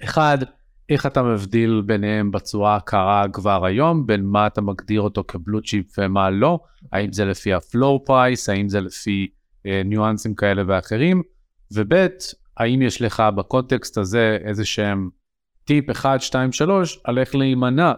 אחד, 0.04 0.38
איך 0.92 1.06
אתה 1.06 1.24
מבדיל 1.24 1.82
ביניהם 1.86 2.32
בצורה 2.32 2.76
הקרה 2.76 3.26
כבר 3.34 3.66
היום, 3.66 4.06
בין 4.06 4.26
מה 4.26 4.48
אתה 4.48 4.62
מגדיר 4.62 5.02
אותו 5.02 5.24
כ 5.28 5.39
blue 5.39 5.62
chip 5.62 5.86
ומה 5.98 6.30
לא, 6.30 6.60
האם 6.92 7.14
זה 7.14 7.26
לפי 7.26 7.54
ה 7.54 7.62
floor 7.62 8.06
price, 8.06 8.50
האם 8.50 8.70
זה 8.70 8.82
לפי 8.82 9.28
אה, 9.66 9.82
ניואנסים 9.86 10.36
כאלה 10.36 10.64
ואחרים, 10.68 11.22
וב' 11.74 12.08
האם 12.58 12.82
יש 12.82 13.02
לך 13.02 13.24
בקונטקסט 13.36 13.98
הזה 13.98 14.38
איזה 14.44 14.66
שהם 14.66 15.10
טיפ 15.66 15.90
1, 15.90 16.22
2, 16.22 16.52
3 16.52 17.00
על 17.04 17.20
איך 17.20 17.36
להימנע 17.36 17.94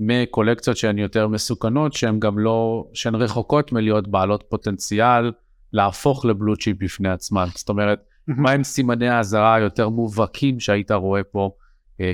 מקולקציות 0.00 0.76
שהן 0.76 0.98
יותר 0.98 1.28
מסוכנות, 1.28 1.92
שהן 1.92 2.20
גם 2.20 2.38
לא, 2.38 2.88
שהן 2.94 3.14
רחוקות 3.14 3.72
מלהיות 3.72 4.08
בעלות 4.08 4.44
פוטנציאל 4.48 5.32
להפוך 5.72 6.24
לבלו 6.24 6.56
צ'יפ 6.56 6.76
בפני 6.82 7.08
עצמן. 7.08 7.46
זאת 7.54 7.68
אומרת, 7.68 8.00
מהם 8.28 8.64
סימני 8.64 9.08
האזהרה 9.08 9.54
היותר 9.54 9.88
מובהקים 9.88 10.60
שהיית 10.60 10.90
רואה 10.90 11.24
פה 11.24 11.50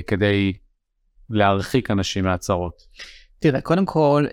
כדי 0.07 0.53
להרחיק 1.29 1.91
אנשים 1.91 2.23
מהצהרות? 2.23 2.81
תראה, 3.39 3.61
קודם 3.61 3.85
כל, 3.85 4.25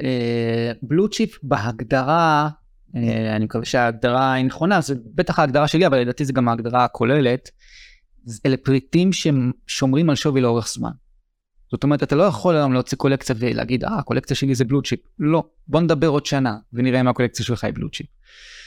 בלו 0.83 1.05
אה, 1.05 1.09
צ'יפ 1.11 1.39
בהגדרה, 1.43 2.49
אה, 2.97 3.37
אני 3.37 3.45
מקווה 3.45 3.65
שההגדרה 3.65 4.33
היא 4.33 4.45
נכונה, 4.45 4.81
זה 4.81 4.95
בטח 5.15 5.39
ההגדרה 5.39 5.69
שלי, 5.69 5.87
אבל 5.87 5.99
לדעתי 5.99 6.25
זה 6.25 6.33
גם 6.33 6.49
ההגדרה 6.49 6.85
הכוללת. 6.85 7.51
אלה 8.47 8.57
פריטים 8.57 9.11
ששומרים 9.13 10.11
על 10.11 10.17
שווי 10.17 10.41
לאורך 10.41 10.69
זמן. 10.69 10.91
זאת 11.71 11.85
אומרת, 11.85 12.03
אתה 12.03 12.17
לא 12.17 12.23
יכול 12.23 12.57
היום 12.57 12.73
להוציא 12.73 12.99
קולקציה 12.99 13.35
ולהגיד, 13.39 13.85
אה, 13.85 13.99
הקולקציה 13.99 14.37
שלי 14.37 14.55
זה 14.55 14.65
blue 14.65 14.83
chip. 14.83 15.01
לא, 15.19 15.45
בוא 15.69 15.81
נדבר 15.81 16.09
עוד 16.09 16.27
שנה 16.27 16.57
ונראה 16.73 17.01
אם 17.01 17.09
הקולקציה 17.09 17.45
שלך 17.45 17.65
היא 17.65 17.75
blue 17.75 17.91
chip. 17.91 18.07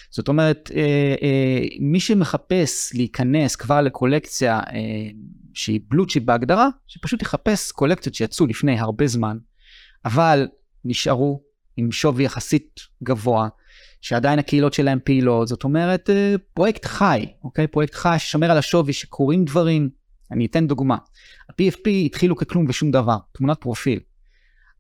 זאת 0.10 0.28
אומרת, 0.28 0.72
אה, 0.76 1.16
אה, 1.22 1.62
מי 1.80 2.00
שמחפש 2.00 2.92
להיכנס 2.94 3.56
כבר 3.56 3.82
לקולקציה 3.82 4.60
אה, 4.60 5.10
שהיא 5.56 5.80
blue 5.88 6.08
chip 6.08 6.24
בהגדרה, 6.24 6.70
שפשוט 6.88 7.22
יחפש 7.22 7.72
קולקציות 7.72 8.16
שיצאו 8.16 8.46
לפני 8.46 8.80
הרבה 8.80 9.08
זמן, 9.08 9.38
אבל 10.06 10.48
נשארו 10.86 11.42
עם 11.78 11.92
שווי 11.92 12.24
יחסית 12.24 12.80
גבוה, 13.04 13.48
שעדיין 14.02 14.40
הקהילות 14.40 14.74
שלהם 14.74 15.00
פעילות, 15.04 15.48
זאת 15.48 15.64
אומרת, 15.64 16.10
אה, 16.10 16.36
פרויקט 16.54 16.86
חי, 16.86 17.26
אוקיי? 17.44 17.68
פרויקט 17.68 17.94
חי 17.94 18.16
ששומר 18.20 18.52
על 18.52 18.58
השווי, 18.58 18.94
שקורים 18.94 19.46
דברים. 19.46 19.90
אני 20.32 20.46
אתן 20.46 20.68
דוגמה. 20.68 20.98
ה-PFP 21.50 21.90
התחילו 22.06 22.36
ככלום 22.36 22.66
ושום 22.70 22.92
דבר, 22.92 23.18
תמונת 23.32 23.58
פרופיל. 23.62 24.00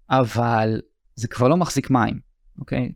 אבל 0.09 0.81
זה 1.15 1.27
כבר 1.27 1.47
לא 1.47 1.57
מחזיק 1.57 1.89
מים, 1.89 2.19
אוקיי? 2.59 2.91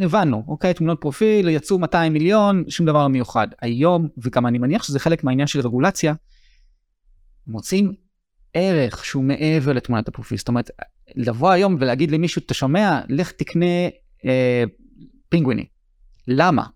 הבנו, 0.00 0.44
אוקיי? 0.48 0.74
תמונות 0.74 1.00
פרופיל, 1.00 1.48
יצאו 1.48 1.78
200 1.78 2.12
מיליון, 2.12 2.64
שום 2.68 2.86
דבר 2.86 3.08
מיוחד. 3.08 3.48
היום, 3.60 4.08
וגם 4.18 4.46
אני 4.46 4.58
מניח 4.58 4.82
שזה 4.82 4.98
חלק 4.98 5.24
מהעניין 5.24 5.46
של 5.46 5.60
רגולציה, 5.60 6.14
מוצאים 7.46 7.92
ערך 8.54 9.04
שהוא 9.04 9.24
מעבר 9.24 9.72
לתמונת 9.72 10.08
הפרופיל. 10.08 10.38
זאת 10.38 10.48
אומרת, 10.48 10.70
לבוא 11.16 11.50
היום 11.50 11.76
ולהגיד 11.80 12.10
למישהו, 12.10 12.42
אתה 12.46 12.54
שומע, 12.54 13.00
לך 13.08 13.32
תקנה 13.32 13.88
אה, 14.24 14.64
פינגוויני. 15.28 15.66
למה? 16.28 16.66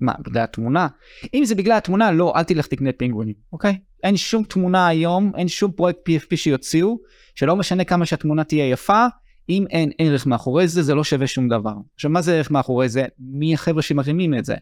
מה, 0.00 0.14
בגלל 0.20 0.42
התמונה? 0.42 0.88
אם 1.34 1.44
זה 1.44 1.54
בגלל 1.54 1.76
התמונה, 1.76 2.12
לא, 2.12 2.32
אל 2.36 2.42
תלך 2.42 2.66
תקנה 2.66 2.92
פינגווינים, 2.92 3.34
אוקיי? 3.52 3.78
אין 4.02 4.16
שום 4.16 4.44
תמונה 4.44 4.88
היום, 4.88 5.32
אין 5.36 5.48
שום 5.48 5.72
פרויקט 5.72 5.98
PFP 6.08 6.36
שיוציאו, 6.36 6.98
שלא 7.34 7.56
משנה 7.56 7.84
כמה 7.84 8.06
שהתמונה 8.06 8.44
תהיה 8.44 8.70
יפה, 8.70 9.06
אם 9.48 9.64
אין 9.70 9.90
ערך 9.98 10.26
מאחורי 10.26 10.68
זה, 10.68 10.82
זה 10.82 10.94
לא 10.94 11.04
שווה 11.04 11.26
שום 11.26 11.48
דבר. 11.48 11.74
עכשיו, 11.94 12.10
מה 12.10 12.22
זה 12.22 12.34
ערך 12.34 12.50
מאחורי 12.50 12.88
זה? 12.88 13.04
מי 13.18 13.54
החבר'ה 13.54 13.82
שמרימים 13.82 14.34
את 14.34 14.44
זה? 14.44 14.54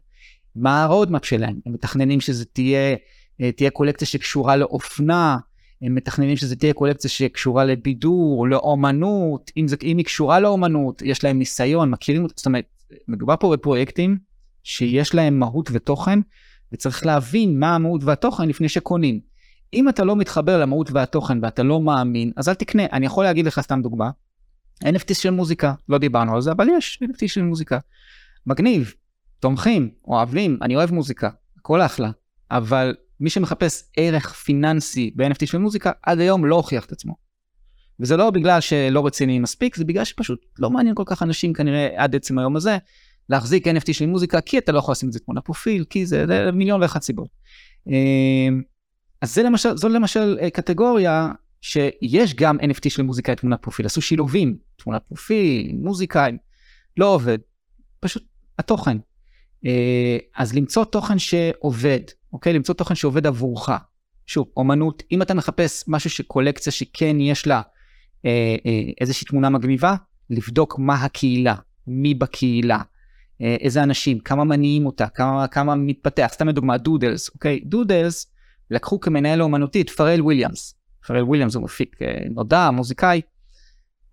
מה 0.56 0.82
ה 0.82 0.88
roadmap 0.88 1.24
שלהם? 1.24 1.56
הם 1.66 1.72
מתכננים 1.72 2.20
שזה 2.20 2.44
תהיה, 2.44 2.96
תהיה 3.56 3.70
קולקציה 3.70 4.06
שקשורה 4.06 4.56
לאופנה, 4.56 5.38
הם 5.82 5.94
מתכננים 5.94 6.36
שזה 6.36 6.56
תהיה 6.56 6.72
קולקציה 6.72 7.10
שקשורה 7.10 7.64
לבידור, 7.64 8.48
לאומנות, 8.48 9.50
אם, 9.56 9.68
זה, 9.68 9.76
אם 9.82 9.96
היא 9.96 10.04
קשורה 10.04 10.40
לאומנות, 10.40 11.02
יש 11.02 11.24
להם 11.24 11.38
ניסיון, 11.38 11.90
מכירים, 11.90 12.26
זאת 12.36 12.46
אומרת, 12.46 12.64
מדובר 13.08 13.34
פה 13.40 13.52
בפרויקטים 13.52 14.18
שיש 14.64 15.14
להם 15.14 15.38
מהות 15.38 15.68
ותוכן, 15.72 16.18
וצריך 16.72 17.06
להבין 17.06 17.60
מה 17.60 17.74
המהות 17.74 18.04
והתוכן 18.04 18.48
לפני 18.48 18.68
שקונים. 18.68 19.20
אם 19.74 19.88
אתה 19.88 20.04
לא 20.04 20.16
מתחבר 20.16 20.60
למהות 20.60 20.90
והתוכן 20.90 21.38
ואתה 21.44 21.62
לא 21.62 21.80
מאמין, 21.80 22.32
אז 22.36 22.48
אל 22.48 22.54
תקנה. 22.54 22.82
אני 22.92 23.06
יכול 23.06 23.24
להגיד 23.24 23.46
לך 23.46 23.60
סתם 23.60 23.82
דוגמה, 23.82 24.10
NFT 24.84 25.14
של 25.14 25.30
מוזיקה, 25.30 25.74
לא 25.88 25.98
דיברנו 25.98 26.34
על 26.34 26.40
זה, 26.40 26.52
אבל 26.52 26.66
יש 26.78 26.98
NFT 27.04 27.28
של 27.28 27.42
מוזיקה. 27.42 27.78
מגניב, 28.46 28.92
תומכים, 29.40 29.90
אוהבים, 30.04 30.58
אני 30.62 30.76
אוהב 30.76 30.94
מוזיקה, 30.94 31.30
הכל 31.58 31.82
אחלה, 31.82 32.10
אבל 32.50 32.94
מי 33.20 33.30
שמחפש 33.30 33.82
ערך 33.96 34.32
פיננסי 34.32 35.10
ב-NFT 35.16 35.46
של 35.46 35.58
מוזיקה, 35.58 35.90
עד 36.02 36.20
היום 36.20 36.44
לא 36.44 36.56
הוכיח 36.56 36.84
את 36.84 36.92
עצמו. 36.92 37.14
וזה 38.00 38.16
לא 38.16 38.30
בגלל 38.30 38.60
שלא 38.60 39.06
רציני 39.06 39.38
מספיק, 39.38 39.76
זה 39.76 39.84
בגלל 39.84 40.04
שפשוט 40.04 40.46
לא 40.58 40.70
מעניין 40.70 40.94
כל 40.94 41.02
כך 41.06 41.22
אנשים 41.22 41.52
כנראה 41.52 41.88
עד 41.96 42.16
עצם 42.16 42.38
היום 42.38 42.56
הזה, 42.56 42.78
להחזיק 43.28 43.66
NFT 43.66 43.92
של 43.92 44.06
מוזיקה, 44.06 44.40
כי 44.40 44.58
אתה 44.58 44.72
לא 44.72 44.78
יכול 44.78 44.92
לשים 44.92 45.08
את 45.08 45.12
זה 45.12 45.18
תמונה 45.18 45.40
פרופיל, 45.40 45.84
כי 45.90 46.06
זה, 46.06 46.26
זה 46.26 46.52
מיליון 46.52 46.82
ואחת 46.82 47.02
סיבות. 47.02 47.28
אמ, 47.86 48.62
אז 49.22 49.34
זה 49.34 49.42
למשל, 49.42 49.76
זו 49.76 49.88
למשל 49.88 50.38
אה, 50.40 50.50
קטגוריה 50.50 51.32
שיש 51.60 52.34
גם 52.34 52.58
NFT 52.60 52.90
של 52.90 53.02
מוזיקה 53.02 53.34
תמונת 53.34 53.62
פרופיל, 53.62 53.86
עשו 53.86 54.02
שילובים, 54.02 54.56
תמונת 54.76 55.02
פרופיל, 55.08 55.76
מוזיקה, 55.82 56.26
לא 56.96 57.14
עובד, 57.14 57.38
פשוט 58.00 58.22
התוכן. 58.58 58.96
אה, 59.66 60.18
אז 60.36 60.54
למצוא 60.54 60.84
תוכן 60.84 61.18
שעובד, 61.18 62.00
אוקיי? 62.32 62.52
למצוא 62.52 62.74
תוכן 62.74 62.94
שעובד 62.94 63.26
עבורך. 63.26 63.70
שוב, 64.26 64.48
אומנות, 64.56 65.02
אם 65.12 65.22
אתה 65.22 65.34
מחפש 65.34 65.84
משהו 65.88 66.10
שקולקציה 66.10 66.72
שכן 66.72 67.20
יש 67.20 67.46
לה 67.46 67.62
אה, 68.26 68.56
איזושהי 69.00 69.26
תמונה 69.26 69.50
מגניבה, 69.50 69.94
לבדוק 70.30 70.78
מה 70.78 70.94
הקהילה, 70.94 71.54
מי 71.86 72.14
בקהילה, 72.14 72.78
אה, 73.42 73.56
איזה 73.60 73.82
אנשים, 73.82 74.18
כמה 74.20 74.44
מניעים 74.44 74.86
אותה, 74.86 75.08
כמה, 75.08 75.46
כמה 75.48 75.74
מתפתח, 75.74 76.28
סתם 76.32 76.48
לדוגמה 76.48 76.76
Doodles, 76.76 77.30
אוקיי? 77.34 77.60
Doodles 77.64 78.32
לקחו 78.70 79.00
כמנהל 79.00 79.40
האומנותי 79.40 79.80
את 79.80 79.90
פארל 79.90 80.22
וויליאמס. 80.22 80.74
פארל 81.06 81.22
וויליאמס 81.22 81.54
הוא 81.54 81.64
מפיק 81.64 82.02
אה, 82.02 82.18
נודע, 82.30 82.70
מוזיקאי, 82.70 83.20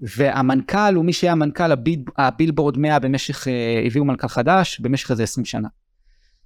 והמנכ"ל 0.01 0.95
הוא 0.95 1.05
מי 1.05 1.13
שהיה 1.13 1.35
מנכ"ל 1.35 1.71
הביל, 1.71 2.03
הבילבורד 2.17 2.77
100 2.77 2.99
במשך, 2.99 3.47
אה, 3.47 3.83
הביאו 3.85 4.05
מנכ"ל 4.05 4.27
חדש 4.27 4.79
במשך 4.79 5.11
איזה 5.11 5.23
20 5.23 5.45
שנה. 5.45 5.67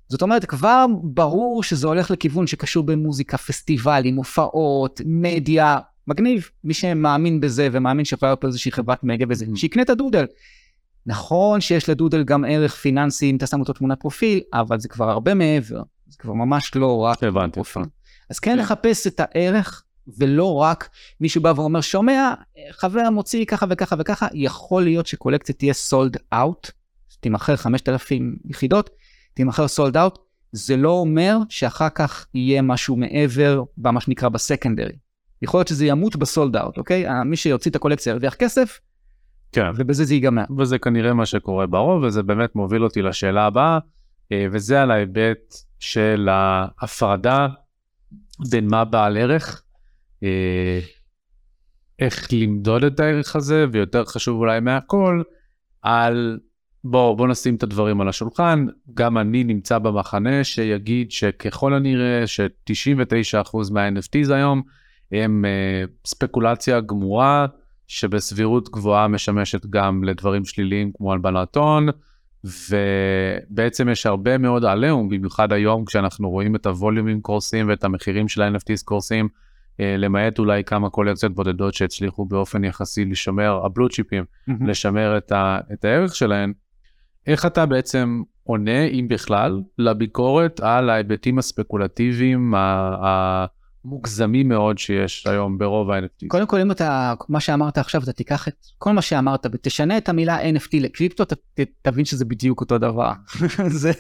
זאת 0.10 0.22
אומרת 0.22 0.46
כבר 0.46 0.86
ברור 1.04 1.64
שזה 1.64 1.88
הולך 1.88 2.12
לכיוון 2.12 2.48
שקשור 2.48 2.84
במוזיקה, 2.84 3.38
פסטיבלים, 3.38 4.16
הופעות, 4.16 5.02
מדיה, 5.06 5.80
מגניב. 6.08 6.50
מי 6.64 6.74
שמאמין 6.74 7.40
בזה 7.40 7.70
ומאמין 7.72 8.06
שיכולה 8.06 8.32
להיות 8.32 8.42
פה 8.42 8.48
איזושהי 8.48 8.72
חברת 8.72 9.04
מגה 9.04 9.26
וזה, 9.30 9.46
שיקנה 9.56 9.84
את 9.84 9.90
ה 9.90 9.94
Doodle. 9.94 10.26
נכון 11.06 11.62
שיש 11.62 11.90
ל 11.90 11.95
Doodle 11.95 12.24
גם 12.24 12.46
ערך 12.46 12.76
פיננסי 12.76 13.30
אם 13.30 13.36
אתה 13.36 13.48
שם 13.48 13.60
אותו 13.60 13.74
תמונת 13.74 14.00
פרופיל, 14.00 14.40
אבל 14.54 14.80
זה 14.80 14.88
כבר 14.88 15.10
הרבה 15.10 15.34
מעבר, 15.34 15.82
זה 16.08 16.18
כבר 16.18 16.34
ממש 16.34 16.76
לא 16.76 16.98
רק 16.98 17.20
פרופיל. 17.54 17.84
אז 18.30 18.40
כן 18.40 18.58
לחפש 18.58 19.08
את 19.08 19.20
הערך, 19.24 19.84
ולא 20.18 20.56
רק 20.56 20.90
מישהו 21.22 21.42
בא 21.42 21.54
ואומר, 21.56 21.82
שומע, 21.82 22.34
חבר 22.72 23.10
מוציא 23.10 23.46
ככה 23.46 23.66
וככה 23.70 23.96
וככה, 24.00 24.28
יכול 24.34 24.84
להיות 24.84 25.08
שקולקציה 25.08 25.56
תהיה 25.56 25.74
sold 25.74 26.18
out, 26.34 26.72
תימכר 27.20 27.56
5,000 27.56 28.36
יחידות, 28.46 28.90
תימכר 29.40 29.68
sold 29.68 29.98
out, 29.98 30.20
זה 30.52 30.78
לא 30.78 30.90
אומר 30.90 31.38
שאחר 31.50 31.90
כך 31.90 32.28
יהיה 32.34 32.62
משהו 32.62 32.96
מעבר 32.96 33.64
במה 33.78 34.02
שנקרא 34.02 34.30
ב 34.30 34.36
secondary. 34.36 34.94
יכול 35.42 35.60
להיות 35.60 35.68
שזה 35.68 35.86
ימות 35.86 36.16
בסולד 36.16 36.56
אאוט, 36.56 36.78
אוקיי? 36.78 37.06
מי 37.26 37.36
שיוציא 37.36 37.72
את 37.72 37.76
הקולקציה 37.76 38.12
ירוויח 38.12 38.34
כסף, 38.34 38.80
כן. 39.52 39.72
ובזה 39.76 40.06
זה 40.06 40.14
ייגמר. 40.14 40.44
וזה 40.58 40.80
כנראה 40.80 41.14
מה 41.14 41.26
שקורה 41.26 41.68
ברוב, 41.68 42.04
וזה 42.04 42.24
באמת 42.24 42.56
מוביל 42.56 42.84
אותי 42.84 43.02
לשאלה 43.02 43.46
הבאה, 43.46 43.80
אה, 44.32 44.46
וזה 44.52 44.82
על 44.82 44.92
ההיבט 44.92 45.56
של 45.80 46.30
ההפרדה 46.32 47.48
בין 48.50 48.68
מה 48.68 48.86
בעל 48.86 49.18
ערך, 49.18 49.64
אה, 50.24 50.80
איך 52.00 52.28
למדוד 52.34 52.84
את 52.84 53.00
הערך 53.00 53.36
הזה, 53.36 53.66
ויותר 53.72 54.06
חשוב 54.06 54.40
אולי 54.40 54.60
מהכל, 54.60 55.22
על 55.82 56.40
בוא, 56.84 57.18
בוא 57.18 57.28
נשים 57.28 57.56
את 57.56 57.64
הדברים 57.64 58.02
על 58.02 58.10
השולחן, 58.10 58.66
גם 58.94 59.18
אני 59.18 59.44
נמצא 59.44 59.78
במחנה 59.78 60.44
שיגיד 60.44 61.12
שככל 61.12 61.74
הנראה 61.74 62.28
ש-99% 62.28 63.58
מה-NFTs 63.72 64.34
היום 64.34 64.62
הם 65.12 65.46
uh, 65.46 65.90
ספקולציה 66.06 66.80
גמורה, 66.80 67.46
שבסבירות 67.88 68.70
גבוהה 68.70 69.08
משמשת 69.08 69.66
גם 69.66 70.04
לדברים 70.04 70.46
שליליים 70.46 70.92
כמו 70.98 71.14
הלבנת 71.14 71.56
הון, 71.56 71.88
ובעצם 72.44 73.90
יש 73.90 74.06
הרבה 74.06 74.38
מאוד 74.38 74.66
עליהום, 74.66 75.10
במיוחד 75.10 75.54
היום 75.54 75.86
כשאנחנו 75.86 76.30
רואים 76.30 76.56
את 76.56 76.66
הווליומים 76.66 77.22
קורסים 77.22 77.70
ואת 77.70 77.84
המחירים 77.84 78.28
של 78.28 78.42
ה-NFTs 78.42 78.84
קורסים, 78.86 79.28
uh, 79.28 79.82
למעט 79.98 80.40
אולי 80.40 80.64
כמה 80.64 80.90
קולקציות 80.90 81.36
בודדות 81.36 81.74
שהצליחו 81.74 82.26
באופן 82.26 82.64
יחסי 82.64 83.06
לשמר, 83.06 83.66
הבלו 83.66 83.90
צ'יפים, 83.90 84.24
mm-hmm. 84.24 84.54
לשמר 84.68 85.18
את, 85.18 85.32
ה, 85.32 85.60
את 85.74 85.86
הערך 85.86 86.16
שלהם. 86.16 86.54
איך 87.30 87.46
אתה 87.46 87.66
בעצם 87.66 88.22
עונה, 88.44 88.86
אם 88.86 89.08
בכלל, 89.10 89.62
לביקורת 89.78 90.60
על 90.60 90.90
ההיבטים 90.90 91.40
הספקולטיביים 91.40 92.54
המוגזמים 93.86 94.50
מאוד 94.50 94.78
שיש 94.78 95.28
היום 95.28 95.58
ברוב 95.58 95.92
ה-NFT? 95.92 96.28
קודם 96.28 96.48
כל, 96.48 96.60
אם 96.60 96.72
אתה, 96.72 97.14
מה 97.30 97.40
שאמרת 97.40 97.78
עכשיו, 97.78 98.04
אתה 98.04 98.14
תיקח 98.14 98.48
את 98.48 98.66
כל 98.78 98.92
מה 98.92 99.02
שאמרת 99.02 99.46
ותשנה 99.52 99.98
את 99.98 100.10
המילה 100.10 100.50
NFT 100.50 100.70
לקריפטו, 100.74 101.24
אתה 101.24 101.36
תבין 101.82 102.06
שזה 102.06 102.26
בדיוק 102.26 102.62
אותו 102.62 102.78
דבר. 102.78 103.12
זה... 103.82 103.92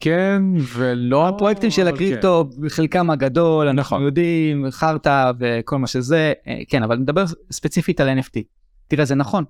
כן, 0.00 0.42
ולא... 0.74 1.28
הפרויקטים 1.28 1.70
של 1.70 1.82
כן. 1.82 1.88
הקריפטו, 1.88 2.50
חלקם 2.68 3.10
הגדול, 3.10 3.68
אנחנו 3.68 3.80
נכון. 3.80 4.02
יודעים, 4.02 4.70
חרטא 4.70 5.32
וכל 5.38 5.78
מה 5.78 5.86
שזה, 5.86 6.32
אה, 6.46 6.60
כן, 6.68 6.82
אבל 6.82 6.96
נדבר 6.96 7.24
ספציפית 7.50 8.00
על 8.00 8.18
NFT. 8.18 8.40
תראה, 8.88 9.04
זה 9.04 9.14
נכון, 9.14 9.44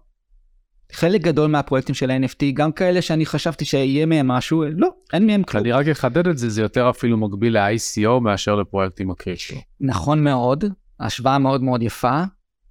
חלק 0.95 1.21
גדול 1.21 1.51
מהפרויקטים 1.51 1.95
של 1.95 2.11
ה-NFT, 2.11 2.45
גם 2.55 2.73
כאלה 2.73 3.03
שאני 3.03 3.27
חשבתי 3.27 3.65
שיהיה 3.65 4.07
מהם 4.07 4.29
משהו, 4.29 4.65
לא, 4.77 4.89
אין 5.13 5.27
מהם 5.27 5.43
כלום. 5.43 5.63
אני 5.63 5.73
רק 5.73 5.89
אחדד 5.89 6.29
את 6.29 6.39
זה, 6.39 6.49
זה 6.49 6.63
יותר 6.63 6.91
אפילו 6.91 7.17
מקביל 7.17 7.59
ל-ICO 7.59 8.21
מאשר 8.21 8.55
לפרויקטים 8.55 9.11
הקריפטו. 9.11 9.57
נכון 9.81 10.25
מאוד, 10.25 10.65
השוואה 11.01 11.39
מאוד 11.39 11.63
מאוד 11.63 11.83
יפה, 11.83 12.23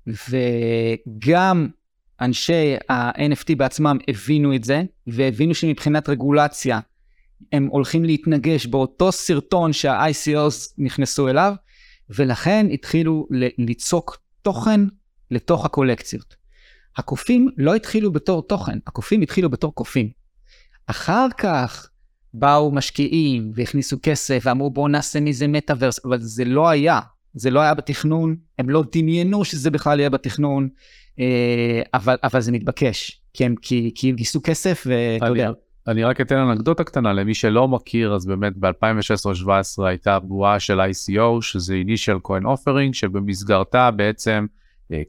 וגם 0.07 1.67
אנשי 2.21 2.75
ה-NFT 2.89 3.55
בעצמם 3.57 3.97
הבינו 4.07 4.55
את 4.55 4.63
זה, 4.63 4.83
והבינו 5.07 5.55
שמבחינת 5.55 6.09
רגולציה, 6.09 6.79
הם 7.51 7.67
הולכים 7.71 8.05
להתנגש 8.05 8.65
באותו 8.65 9.11
סרטון 9.11 9.73
שה-ICOs 9.73 10.73
נכנסו 10.77 11.29
אליו, 11.29 11.53
ולכן 12.09 12.67
התחילו 12.71 13.27
ליצוק 13.57 14.17
תוכן 14.41 14.81
לתוך 15.31 15.65
הקולקציות. 15.65 16.42
הקופים 16.97 17.49
לא 17.57 17.75
התחילו 17.75 18.11
בתור 18.11 18.47
תוכן, 18.47 18.77
הקופים 18.87 19.21
התחילו 19.21 19.49
בתור 19.49 19.75
קופים. 19.75 20.09
אחר 20.87 21.27
כך 21.37 21.89
באו 22.33 22.71
משקיעים 22.71 23.51
והכניסו 23.55 23.97
כסף 24.03 24.41
ואמרו 24.45 24.69
בואו 24.69 24.87
נעשה 24.87 25.19
מזה 25.19 25.47
מטאוורס, 25.47 26.05
אבל 26.05 26.17
זה 26.21 26.45
לא 26.45 26.69
היה, 26.69 26.99
זה 27.33 27.49
לא 27.49 27.59
היה 27.59 27.73
בתכנון, 27.73 28.35
הם 28.59 28.69
לא 28.69 28.83
דמיינו 28.91 29.45
שזה 29.45 29.71
בכלל 29.71 29.99
יהיה 29.99 30.09
בתכנון, 30.09 30.69
אה, 31.19 31.81
אבל, 31.93 32.15
אבל 32.23 32.41
זה 32.41 32.51
מתבקש, 32.51 33.21
כי 33.33 33.45
הם, 33.45 33.55
כי, 33.61 33.91
כי 33.95 34.09
הם 34.09 34.15
גייסו 34.15 34.39
כסף 34.43 34.83
ואתה 34.85 35.27
יודע. 35.27 35.51
אני 35.87 36.03
רק 36.03 36.21
אתן 36.21 36.35
אנקדוטה 36.35 36.83
קטנה 36.83 37.13
למי 37.13 37.33
שלא 37.33 37.67
מכיר, 37.67 38.13
אז 38.13 38.25
באמת 38.25 38.53
ב-2016-2017 38.57 39.83
הייתה 39.85 40.19
בועה 40.19 40.59
של 40.59 40.81
ICO, 40.81 41.41
שזה 41.41 41.81
Initial 41.85 42.27
Coin 42.27 42.43
Offering, 42.43 42.93
שבמסגרתה 42.93 43.91
בעצם 43.91 44.45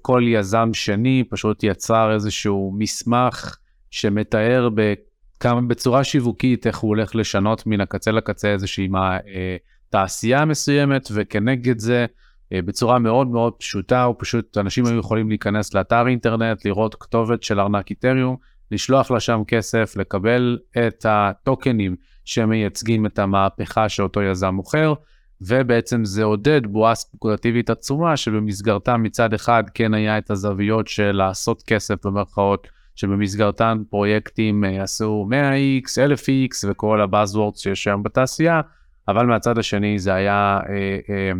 כל 0.02 0.22
יזם 0.26 0.70
שני 0.72 1.24
פשוט 1.30 1.62
יצר 1.62 2.12
איזשהו 2.14 2.74
מסמך 2.78 3.56
שמתאר 3.90 4.68
בכמה, 4.74 5.60
בצורה 5.62 6.04
שיווקית 6.04 6.66
איך 6.66 6.78
הוא 6.78 6.88
הולך 6.88 7.14
לשנות 7.14 7.66
מן 7.66 7.80
הקצה 7.80 8.10
לקצה 8.10 8.52
איזושהי 8.52 8.88
מה, 8.88 9.16
אה, 9.16 9.56
תעשייה 9.90 10.44
מסוימת, 10.44 11.08
וכנגד 11.12 11.78
זה 11.78 12.06
אה, 12.52 12.62
בצורה 12.62 12.98
מאוד 12.98 13.28
מאוד 13.28 13.52
פשוטה, 13.58 14.02
הוא 14.02 14.14
פשוט, 14.18 14.58
אנשים 14.58 14.86
היו 14.86 14.98
יכולים 14.98 15.28
להיכנס 15.28 15.74
לאתר 15.74 16.06
אינטרנט, 16.08 16.64
לראות 16.64 16.94
כתובת 16.94 17.42
של 17.42 17.60
ארנק 17.60 17.90
איתריום, 17.90 18.36
לשלוח 18.70 19.10
לשם 19.10 19.42
כסף, 19.46 19.96
לקבל 19.96 20.58
את 20.86 21.06
הטוקנים 21.08 21.96
שמייצגים 22.24 23.06
את 23.06 23.18
המהפכה 23.18 23.88
שאותו 23.88 24.22
יזם 24.22 24.54
מוכר, 24.54 24.94
ובעצם 25.40 26.04
זה 26.04 26.24
עודד 26.24 26.66
בועה 26.66 26.94
ספקולטיבית 26.94 27.70
עצומה 27.70 28.16
שבמסגרתה 28.16 28.96
מצד 28.96 29.34
אחד 29.34 29.64
כן 29.74 29.94
היה 29.94 30.18
את 30.18 30.30
הזוויות 30.30 30.88
של 30.88 31.12
לעשות 31.12 31.62
כסף 31.62 32.06
במרכאות, 32.06 32.68
שבמסגרתן 32.96 33.82
פרויקטים 33.90 34.64
uh, 34.64 34.82
עשו 34.82 35.28
100x, 35.30 35.86
1000x 35.86 36.68
וכל 36.68 37.00
הבאזוורדס 37.00 37.60
שיש 37.60 37.86
היום 37.86 38.02
בתעשייה, 38.02 38.60
אבל 39.08 39.26
מהצד 39.26 39.58
השני 39.58 39.98
זה 39.98 40.14
היה 40.14 40.58
uh, 40.62 40.66
uh, 40.66 41.38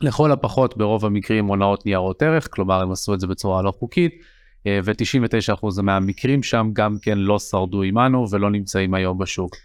לכל 0.00 0.32
הפחות 0.32 0.76
ברוב 0.76 1.04
המקרים 1.04 1.46
הונאות 1.46 1.86
ניירות 1.86 2.22
ערך, 2.22 2.48
כלומר 2.50 2.82
הם 2.82 2.92
עשו 2.92 3.14
את 3.14 3.20
זה 3.20 3.26
בצורה 3.26 3.62
לא 3.62 3.70
חוקית, 3.78 4.12
uh, 4.12 4.66
ו-99% 4.84 5.82
מהמקרים 5.82 6.42
שם 6.42 6.70
גם 6.72 6.96
כן 7.02 7.18
לא 7.18 7.38
שרדו 7.38 7.82
עמנו 7.82 8.26
ולא 8.30 8.50
נמצאים 8.50 8.94
היום 8.94 9.18
בשוק. 9.18 9.56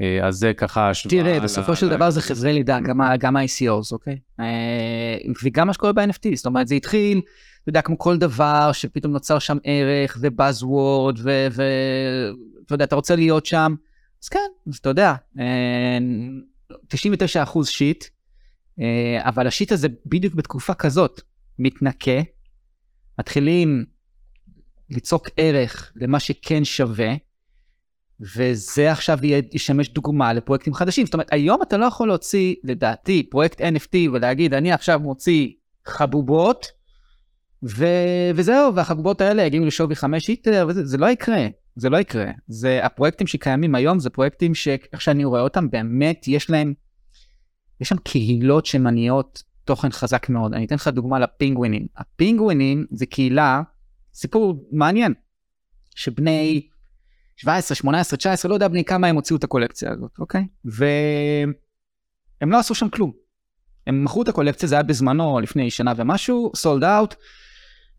אה, 0.00 0.26
אז 0.26 0.34
זה 0.34 0.52
ככה 0.54 0.90
השוואה. 0.90 1.22
תראה, 1.22 1.40
בסופו 1.40 1.76
של 1.76 1.88
דבר 1.88 2.10
זה 2.10 2.22
חזרי 2.22 2.52
לידה, 2.52 2.78
גם 3.18 3.36
ה-ICOs, 3.36 3.92
אוקיי? 3.92 4.18
אה, 4.40 5.16
וגם 5.44 5.66
מה 5.66 5.72
שקורה 5.72 5.92
ב-NFT, 5.92 6.34
זאת 6.34 6.46
אומרת, 6.46 6.68
זה 6.68 6.74
התחיל, 6.74 7.20
אתה 7.62 7.68
יודע, 7.68 7.82
כמו 7.82 7.98
כל 7.98 8.18
דבר, 8.18 8.70
שפתאום 8.72 9.12
נוצר 9.12 9.38
שם 9.38 9.58
ערך 9.64 10.18
ובאזוורד, 10.20 11.18
ואתה 11.22 12.74
יודע, 12.74 12.84
אתה 12.84 12.96
רוצה 12.96 13.16
להיות 13.16 13.46
שם, 13.46 13.74
אז 14.22 14.28
כן, 14.28 14.48
אז 14.68 14.76
אתה 14.76 14.88
יודע, 14.88 15.14
99 16.88 17.38
אה, 17.38 17.42
אחוז 17.42 17.68
שיט, 17.68 18.04
אבל 19.18 19.46
השיט 19.46 19.72
הזה 19.72 19.88
בדיוק 20.06 20.34
בתקופה 20.34 20.74
כזאת 20.74 21.20
מתנקה, 21.58 22.20
מתחילים 23.18 23.84
ליצוק 24.90 25.28
ערך 25.36 25.92
למה 25.96 26.20
שכן 26.20 26.64
שווה, 26.64 27.14
וזה 28.20 28.92
עכשיו 28.92 29.18
ישמש 29.52 29.88
דוגמה 29.88 30.32
לפרויקטים 30.32 30.74
חדשים. 30.74 31.06
זאת 31.06 31.14
אומרת, 31.14 31.32
היום 31.32 31.62
אתה 31.62 31.76
לא 31.76 31.86
יכול 31.86 32.08
להוציא, 32.08 32.54
לדעתי, 32.64 33.22
פרויקט 33.30 33.60
NFT 33.60 33.96
ולהגיד, 34.12 34.54
אני 34.54 34.72
עכשיו 34.72 35.00
מוציא 35.00 35.48
חבובות, 35.86 36.66
ו... 37.68 37.86
וזהו, 38.34 38.74
והחבובות 38.74 39.20
האלה 39.20 39.42
יגיעו 39.42 39.64
לשווי 39.64 39.96
5 39.96 40.28
היטר, 40.28 40.66
וזה 40.68 40.86
זה 40.86 40.98
לא 40.98 41.06
יקרה, 41.06 41.46
זה 41.76 41.90
לא 41.90 41.96
יקרה. 41.96 42.30
זה 42.48 42.84
הפרויקטים 42.84 43.26
שקיימים 43.26 43.74
היום, 43.74 43.98
זה 43.98 44.10
פרויקטים 44.10 44.54
שאיך 44.54 45.00
שאני 45.00 45.24
רואה 45.24 45.40
אותם, 45.40 45.70
באמת 45.70 46.28
יש 46.28 46.50
להם, 46.50 46.74
יש 47.80 47.88
שם 47.88 47.96
קהילות 47.96 48.66
שמניעות 48.66 49.42
תוכן 49.64 49.90
חזק 49.90 50.28
מאוד. 50.28 50.54
אני 50.54 50.66
אתן 50.66 50.74
לך 50.74 50.88
דוגמה 50.88 51.18
לפינגווינים. 51.18 51.86
הפינגווינים 51.96 52.86
זה 52.90 53.06
קהילה, 53.06 53.62
סיפור 54.14 54.68
מעניין, 54.72 55.14
שבני 55.94 56.68
17, 57.38 57.74
18, 57.74 58.16
19, 58.16 58.48
לא 58.48 58.54
יודע 58.54 58.68
בני 58.68 58.84
כמה 58.84 59.06
הם 59.06 59.16
הוציאו 59.16 59.38
את 59.38 59.44
הקולקציה 59.44 59.92
הזאת, 59.92 60.10
אוקיי? 60.18 60.46
והם 60.64 61.52
לא 62.52 62.58
עשו 62.58 62.74
שם 62.74 62.88
כלום. 62.88 63.12
הם 63.86 64.04
מכרו 64.04 64.22
את 64.22 64.28
הקולקציה, 64.28 64.68
זה 64.68 64.74
היה 64.74 64.82
בזמנו, 64.82 65.40
לפני 65.40 65.70
שנה 65.70 65.92
ומשהו, 65.96 66.52
סולד 66.56 66.84
אאוט, 66.84 67.14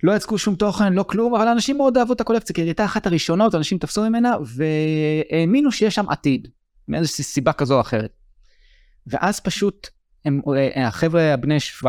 לא 0.04 0.16
יצקו 0.16 0.38
שום 0.38 0.56
תוכן, 0.56 0.94
לא 0.94 1.04
כלום, 1.04 1.36
אבל 1.36 1.48
אנשים 1.48 1.78
מאוד 1.78 1.98
אהבו 1.98 2.14
את 2.14 2.22
הקולקציה, 2.22 2.56
כי 2.56 2.62
היא 2.62 2.68
הייתה 2.68 2.86
אחת 2.86 3.08
הראשונות, 3.08 3.56
אנשים 3.56 3.78
תפסו 3.78 4.10
ממנה, 4.10 4.36
והאמינו 4.46 5.72
שיש 5.72 5.96
שם 5.96 6.10
עתיד, 6.10 6.48
מאיזושהי 6.88 7.24
סיבה 7.24 7.54
כזו 7.54 7.76
או 7.76 7.82
אחרת. 7.82 8.14
ואז 9.08 9.40
פשוט, 9.40 9.88
הם, 10.26 10.42
החבר'ה 10.76 11.34
הבני 11.34 11.58
17-18 11.84 11.86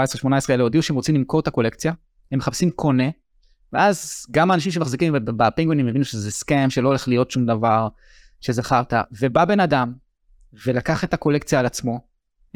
האלה 0.49 0.63
הודיעו 0.63 0.83
שהם 0.83 0.97
רוצים 0.97 1.15
למכור 1.15 1.41
את 1.41 1.47
הקולקציה, 1.47 1.93
הם 2.33 2.39
מחפשים 2.39 2.71
קונה, 2.71 3.09
ואז 3.73 4.27
גם 4.31 4.51
האנשים 4.51 4.73
שמחזיקים 4.73 5.15
בפינגווינים 5.25 5.89
הבינו 5.89 6.05
שזה 6.05 6.31
סקאם, 6.31 6.71
שלא 6.71 6.89
הולך 6.89 7.09
להיות 7.09 7.31
שום 7.31 7.47
דבר, 7.47 7.89
חרטא. 8.63 9.03
ובא 9.21 9.45
בן 9.45 9.61
אדם 9.61 9.93
ולקח 10.67 11.05
את 11.05 11.15
הקולקציה 11.15 11.61
על 11.61 11.67
עצמו, 11.67 12.01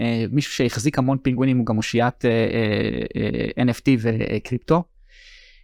אה, 0.00 0.24
מישהו 0.30 0.52
שהחזיק 0.52 0.98
המון 0.98 1.18
פינגווינים, 1.18 1.58
הוא 1.58 1.66
גם 1.66 1.76
אושיית 1.76 2.24
אה, 2.24 2.48
אה, 3.56 3.64
NFT 3.64 3.90
וקריפטו, 4.00 4.84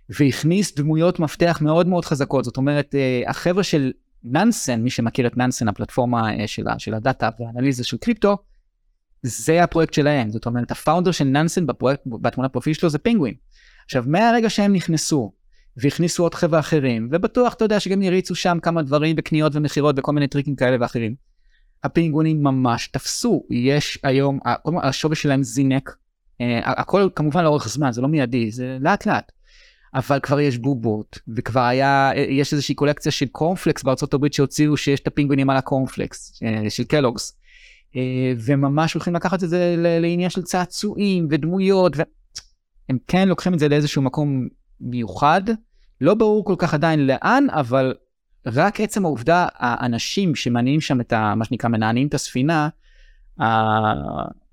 והכניס 0.09 0.75
דמויות 0.75 1.19
מפתח 1.19 1.59
מאוד 1.61 1.87
מאוד 1.87 2.05
חזקות. 2.05 2.45
זאת 2.45 2.57
אומרת, 2.57 2.95
החבר'ה 3.27 3.63
של 3.63 3.93
ננסן, 4.25 4.81
מי 4.81 4.91
שמכיר 4.91 5.27
את 5.27 5.37
ננסן, 5.37 5.69
הפלטפורמה 5.69 6.41
אה, 6.41 6.47
של, 6.47 6.95
הדאטה 6.95 7.29
והאנליזה 7.39 7.85
של 7.85 7.97
קריפטו, 7.97 8.37
זה 9.23 9.63
הפרויקט 9.63 9.95
שלהם. 9.95 10.31
זאת 10.31 10.47
אומרת, 10.47 10.71
הפאונדר 10.71 11.11
של 11.11 11.25
בפרויקט, 11.67 12.03
בתמונת 12.07 12.53
פרופיל 12.53 12.73
שלו 12.73 12.91
זה 12.91 12.99
פינגווין. 12.99 13.35
עכשיו, 13.85 14.05
מהרגע 14.07 14.51
שהם 14.51 14.73
נכנסו, 14.73 15.33
והכניסו 15.77 16.23
עוד 16.23 16.35
חבר'ה 16.35 16.61
אחרים, 16.61 17.09
ובטוח, 17.13 17.55
אתה 17.55 17.65
יודע, 17.65 17.81
שגם 17.81 18.03
יריצו 18.03 18.35
שם 18.35 18.59
כמה 18.63 18.83
דברים 18.83 19.17
בקניות 19.17 19.57
ומכירות 19.57 19.95
וכל 19.99 20.13
מיני 20.13 20.29
טריקים 20.29 20.57
כאלה 20.57 20.77
ואחרים. 20.81 21.15
הפינגווינים 21.85 22.43
ממש 22.43 22.89
תפסו, 22.89 23.43
יש 23.51 23.99
היום, 24.03 24.39
השווי 24.83 25.17
שלהם 25.17 25.43
זינק, 25.43 25.97
אה, 26.41 26.61
הכל 26.65 27.09
כמובן 27.15 27.45
לאורך 27.45 27.69
זמן, 27.69 27.93
זה 27.93 28.01
לא 28.01 28.09
מיידי, 28.09 28.51
זה 28.51 28.79
לאט 28.81 29.07
לאט. 29.07 29.33
אבל 29.95 30.21
כבר 30.21 30.41
יש 30.41 30.59
בובות, 30.59 31.19
וכבר 31.37 31.61
היה, 31.61 32.11
יש 32.17 32.53
איזושהי 32.53 32.75
קולקציה 32.75 33.13
של 33.13 33.27
קורנפלקס 33.27 33.83
בארצות 33.83 34.15
הברית 34.15 34.33
שהוציאו 34.33 34.77
שיש 34.77 35.01
את 35.01 35.07
הפינגווינים 35.07 35.51
על 35.51 35.57
הקורנפלקס, 35.57 36.41
אה, 36.43 36.71
של 36.71 36.85
קלוגס. 36.85 37.39
אה, 37.97 38.33
וממש 38.45 38.95
הולכים 38.95 39.15
לקחת 39.15 39.45
את 39.45 39.49
זה 39.49 39.75
לעניין 39.79 40.31
של 40.31 40.43
צעצועים 40.43 41.29
ודמויות, 41.31 41.97
והם 41.97 42.99
כן 43.07 43.29
לוקחים 43.29 43.55
את 43.55 43.59
זה 43.59 43.69
לאיזשהו 43.69 44.03
מקום 44.03 44.49
מיוחד, 44.81 45.43
לא 46.01 46.15
ברור 46.15 46.45
כל 46.45 46.55
כך 46.59 46.75
עדיין 46.75 47.07
לאן, 47.07 47.47
אבל 47.51 47.95
רק 48.47 48.81
עצם 48.81 49.05
העובדה, 49.05 49.47
האנשים 49.55 50.35
שמניעים 50.35 50.81
שם 50.81 51.01
את 51.01 51.13
ה... 51.13 51.35
מה 51.35 51.45
שנקרא 51.45 51.71
מנענים 51.71 52.07
את 52.07 52.15
הספינה, 52.15 52.69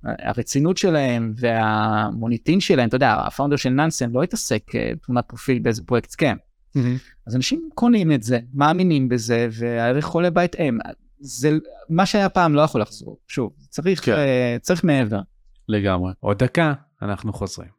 הרצינות 0.04 0.78
שלהם 0.78 1.34
והמוניטין 1.36 2.60
שלהם, 2.60 2.88
אתה 2.88 2.96
יודע, 2.96 3.14
הפאונדר 3.14 3.56
של 3.56 3.70
ננסן 3.70 4.12
לא 4.12 4.24
התעסק 4.24 4.76
אה, 4.76 4.92
תמונת 5.06 5.26
פרופיל 5.28 5.60
באיזה 5.60 5.84
פרויקט 5.84 6.10
סכם. 6.10 6.38
Mm-hmm. 6.78 6.80
אז 7.28 7.36
אנשים 7.36 7.70
קונים 7.76 8.12
את 8.12 8.24
זה, 8.24 8.40
מאמינים 8.54 9.10
בזה, 9.10 9.48
והערך 9.52 10.08
עולה 10.08 10.30
בהתאם. 10.30 10.78
זה 11.20 11.52
מה 11.90 12.06
שהיה 12.06 12.30
פעם 12.30 12.56
לא 12.56 12.62
יכול 12.62 12.82
לחזור, 12.82 13.18
שוב, 13.28 13.54
צריך, 13.70 14.06
כן. 14.06 14.12
uh, 14.12 14.62
צריך 14.62 14.84
מעבר. 14.84 15.20
לגמרי. 15.70 16.14
עוד 16.20 16.44
דקה, 16.44 16.74
אנחנו 17.02 17.34
חוזרים. 17.34 17.70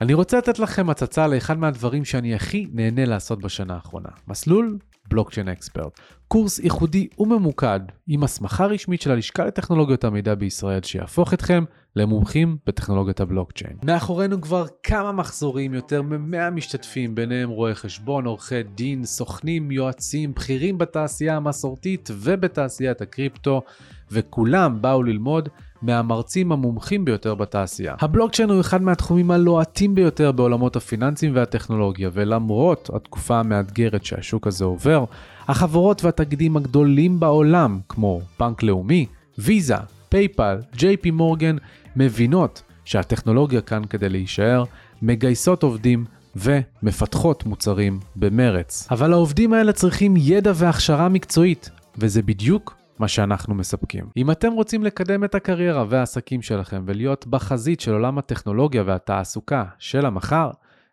אני 0.00 0.14
רוצה 0.14 0.38
לתת 0.38 0.58
לכם 0.58 0.90
הצצה 0.90 1.26
לאחד 1.26 1.58
מהדברים 1.58 2.04
שאני 2.04 2.34
הכי 2.34 2.66
נהנה 2.72 3.04
לעשות 3.04 3.40
בשנה 3.40 3.74
האחרונה. 3.74 4.08
מסלול 4.28 4.78
בלוקצ'יין 5.08 5.48
אקספרט. 5.48 6.00
קורס 6.28 6.58
ייחודי 6.58 7.08
וממוקד 7.18 7.80
עם 8.06 8.24
הסמכה 8.24 8.66
רשמית 8.66 9.02
של 9.02 9.10
הלשכה 9.10 9.44
לטכנולוגיות 9.44 10.04
המידע 10.04 10.34
בישראל 10.34 10.82
שיהפוך 10.82 11.34
אתכם 11.34 11.64
למומחים 11.96 12.56
בטכנולוגיית 12.66 13.20
הבלוקצ'יין. 13.20 13.76
מאחורינו 13.84 14.40
כבר 14.40 14.66
כמה 14.82 15.12
מחזורים, 15.12 15.74
יותר 15.74 16.02
מ-100 16.02 16.50
משתתפים, 16.50 17.14
ביניהם 17.14 17.48
רואי 17.48 17.74
חשבון, 17.74 18.26
עורכי 18.26 18.62
דין, 18.62 19.04
סוכנים, 19.04 19.70
יועצים, 19.70 20.34
בכירים 20.34 20.78
בתעשייה 20.78 21.36
המסורתית 21.36 22.08
ובתעשיית 22.12 23.00
הקריפטו, 23.00 23.62
וכולם 24.10 24.82
באו 24.82 25.02
ללמוד 25.02 25.48
מהמרצים 25.82 26.52
המומחים 26.52 27.04
ביותר 27.04 27.34
בתעשייה. 27.34 27.94
הבלוקצ'יין 28.00 28.50
הוא 28.50 28.60
אחד 28.60 28.82
מהתחומים 28.82 29.30
הלוהטים 29.30 29.94
ביותר 29.94 30.32
בעולמות 30.32 30.76
הפיננסים 30.76 31.34
והטכנולוגיה, 31.34 32.10
ולמרות 32.12 32.90
התקופה 32.94 33.40
המאתגרת 33.40 34.04
שהשוק 34.04 34.46
הזה 34.46 34.64
עובר, 34.64 35.04
החברות 35.48 36.04
והתאגידים 36.04 36.56
הגדולים 36.56 37.20
בעולם, 37.20 37.80
כמו 37.88 38.20
בנק 38.40 38.62
לאומי, 38.62 39.06
ויזה, 39.38 39.74
פייפל, 40.08 40.56
ג'יי 40.76 40.96
פי 40.96 41.10
מורגן, 41.10 41.56
מבינות 41.96 42.62
שהטכנולוגיה 42.84 43.60
כאן 43.60 43.82
כדי 43.90 44.08
להישאר, 44.08 44.64
מגייסות 45.02 45.62
עובדים 45.62 46.04
ומפתחות 46.36 47.46
מוצרים 47.46 48.00
במרץ. 48.16 48.88
אבל 48.90 49.12
העובדים 49.12 49.52
האלה 49.52 49.72
צריכים 49.72 50.14
ידע 50.16 50.52
והכשרה 50.54 51.08
מקצועית, 51.08 51.70
וזה 51.98 52.22
בדיוק 52.22 52.79
מה 53.00 53.08
שאנחנו 53.08 53.54
מספקים. 53.54 54.04
אם 54.16 54.30
אתם 54.30 54.52
רוצים 54.52 54.84
לקדם 54.84 55.24
את 55.24 55.34
הקריירה 55.34 55.84
והעסקים 55.88 56.42
שלכם 56.42 56.82
ולהיות 56.86 57.26
בחזית 57.26 57.80
של 57.80 57.92
עולם 57.92 58.18
הטכנולוגיה 58.18 58.82
והתעסוקה 58.86 59.64
של 59.78 60.06
המחר, 60.06 60.50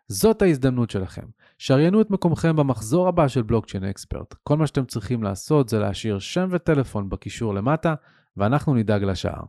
זאת 0.08 0.42
ההזדמנות 0.42 0.90
שלכם. 0.90 1.22
שריינו 1.58 2.00
את 2.00 2.10
מקומכם 2.10 2.56
במחזור 2.56 3.08
הבא 3.08 3.28
של 3.28 3.42
בלוקצ'יין 3.42 3.84
אקספרט. 3.84 4.34
כל 4.42 4.56
מה 4.56 4.66
שאתם 4.66 4.84
צריכים 4.84 5.22
לעשות 5.22 5.68
זה 5.68 5.78
להשאיר 5.78 6.18
שם 6.18 6.48
וטלפון 6.50 7.08
בקישור 7.08 7.54
למטה, 7.54 7.94
ואנחנו 8.36 8.74
נדאג 8.74 9.04
לשאר. 9.04 9.42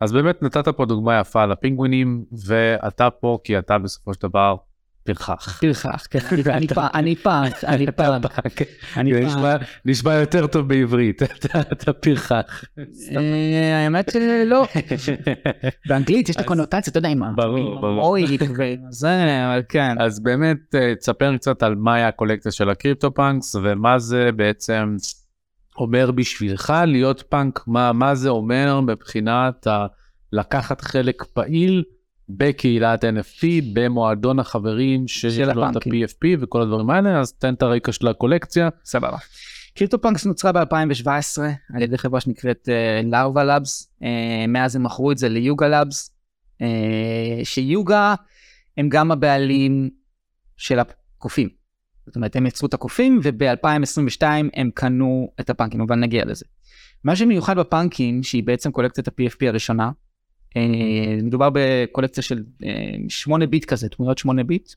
אז 0.00 0.12
באמת 0.12 0.42
נתת 0.42 0.68
פה 0.68 0.86
דוגמה 0.86 1.20
יפה 1.20 1.46
לפינגווינים, 1.46 2.24
ואתה 2.46 3.10
פה 3.10 3.38
כי 3.44 3.58
אתה 3.58 3.78
בסופו 3.78 4.14
של 4.14 4.20
דבר 4.28 4.56
פרחח. 5.04 5.60
פרחח, 5.60 6.06
כן, 6.10 6.18
אני 6.46 6.68
פח, 6.68 6.88
אני 6.94 7.16
פח, 7.16 7.64
אני 7.64 7.86
פח. 7.92 8.16
נשמע 9.84 10.14
יותר 10.14 10.46
טוב 10.46 10.68
בעברית, 10.68 11.22
אתה 11.72 11.92
פרחח. 11.92 12.64
אה, 13.16 13.84
האמת 13.84 14.10
שלא. 14.12 14.66
באנגלית 15.88 16.28
יש 16.28 16.36
את 16.36 16.40
הקונוטציה, 16.40 16.90
אתה 16.90 16.98
יודע, 16.98 17.08
עם 17.08 17.22
האויק 17.82 18.42
וזה, 18.58 19.44
אבל 19.46 19.62
כן. 19.68 20.00
אז 20.00 20.20
באמת, 20.20 20.74
אה, 20.74 20.94
תספר 20.94 21.36
קצת 21.36 21.62
על 21.62 21.74
מהי 21.74 22.02
הקולקציה 22.02 22.52
של 22.52 22.70
הקריפטו 22.70 23.14
פאנקס, 23.14 23.54
ומה 23.54 23.98
זה 23.98 24.30
בעצם 24.36 24.96
אומר 25.76 26.10
בשבילך 26.10 26.72
להיות 26.86 27.22
פאנק, 27.28 27.60
מה 27.66 28.14
זה 28.14 28.28
אומר 28.28 28.80
מבחינת 28.80 29.66
לקחת 30.32 30.80
חלק 30.80 31.22
פעיל. 31.24 31.82
בקהילת 32.36 33.04
NFT, 33.04 33.44
במועדון 33.72 34.38
החברים 34.38 35.08
שיש 35.08 35.38
לו 35.38 35.70
את 35.70 35.76
ה-PFP 35.76 36.36
וכל 36.40 36.62
הדברים 36.62 36.90
האלה, 36.90 37.20
אז 37.20 37.32
תן 37.32 37.54
את 37.54 37.62
הרקע 37.62 37.92
של 37.92 38.08
הקולקציה. 38.08 38.68
סבבה. 38.84 39.16
CryptoPunks 39.74 40.26
נוצרה 40.26 40.52
ב-2017 40.52 41.06
על 41.74 41.82
ידי 41.82 41.98
חברה 41.98 42.20
שנקראת 42.20 42.68
Larva 43.04 43.42
uh, 43.42 43.44
Labs, 43.44 43.92
uh, 44.00 44.04
מאז 44.48 44.76
הם 44.76 44.82
מכרו 44.82 45.12
את 45.12 45.18
זה 45.18 45.28
ל 45.28 45.36
Yuga 45.36 45.68
Labs, 45.68 46.14
uh, 46.58 46.64
ש 47.44 47.67
Yuga 47.67 48.14
הם 48.76 48.88
גם 48.88 49.12
הבעלים 49.12 49.90
של 50.56 50.78
הקופים. 50.78 51.48
זאת 52.06 52.16
אומרת, 52.16 52.36
הם 52.36 52.46
יצרו 52.46 52.68
את 52.68 52.74
הקופים 52.74 53.20
וב-2022 53.22 54.22
הם 54.54 54.70
קנו 54.74 55.32
את 55.40 55.50
הפאנקים, 55.50 55.80
אבל 55.80 55.96
נגיע 55.96 56.24
לזה. 56.24 56.44
מה 57.04 57.16
שמיוחד 57.16 57.58
בפאנקים, 57.58 58.22
שהיא 58.22 58.42
בעצם 58.42 58.72
קולקציית 58.72 59.08
ה-PFP 59.08 59.48
הראשונה, 59.48 59.84
אה, 59.84 59.90
מדובר 61.22 61.48
בקולקציה 61.52 62.22
של 62.22 62.42
8 63.08 63.44
אה, 63.44 63.50
ביט 63.50 63.64
כזה, 63.64 63.88
דמויות 63.98 64.18
8 64.18 64.44
ביט. 64.44 64.72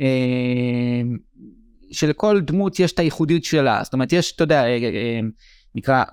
אה, 0.00 0.06
שלכל 1.92 2.40
דמות 2.40 2.80
יש 2.80 2.92
את 2.92 2.98
הייחודיות 2.98 3.44
שלה, 3.44 3.80
זאת 3.84 3.92
אומרת 3.92 4.12
יש, 4.12 4.32
אתה 4.32 4.44
יודע, 4.44 4.64
נקרא, 5.74 6.04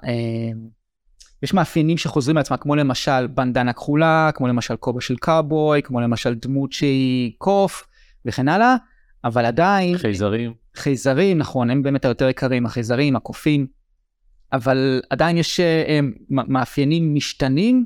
יש 1.44 1.54
מאפיינים 1.54 1.98
שחוזרים 1.98 2.38
לעצמם, 2.38 2.58
כמו 2.58 2.76
למשל 2.76 3.28
בנדנה 3.28 3.74
כחולה, 3.74 4.30
כמו 4.34 4.48
למשל 4.48 4.76
כובע 4.76 5.02
של 5.02 5.16
קאובוי, 5.16 5.82
כמו 5.82 6.02
למשל 6.02 6.34
דמות 6.34 6.72
שהיא 6.72 7.32
קוף 7.38 7.88
וכן 8.26 8.48
הלאה, 8.48 8.76
אבל 9.24 9.46
עדיין... 9.46 9.98
חייזרים. 9.98 10.54
חייזרים, 10.76 11.38
נכון, 11.38 11.70
הם 11.70 11.84
באמת 11.84 12.06
היותר 12.06 12.30
יקרים, 12.30 12.66
החייזרים, 12.66 13.16
הקופים, 13.16 13.68
אבל 14.54 15.02
עדיין 15.10 15.38
יש 15.38 15.60
מאפיינים 16.30 17.16
משתנים 17.16 17.86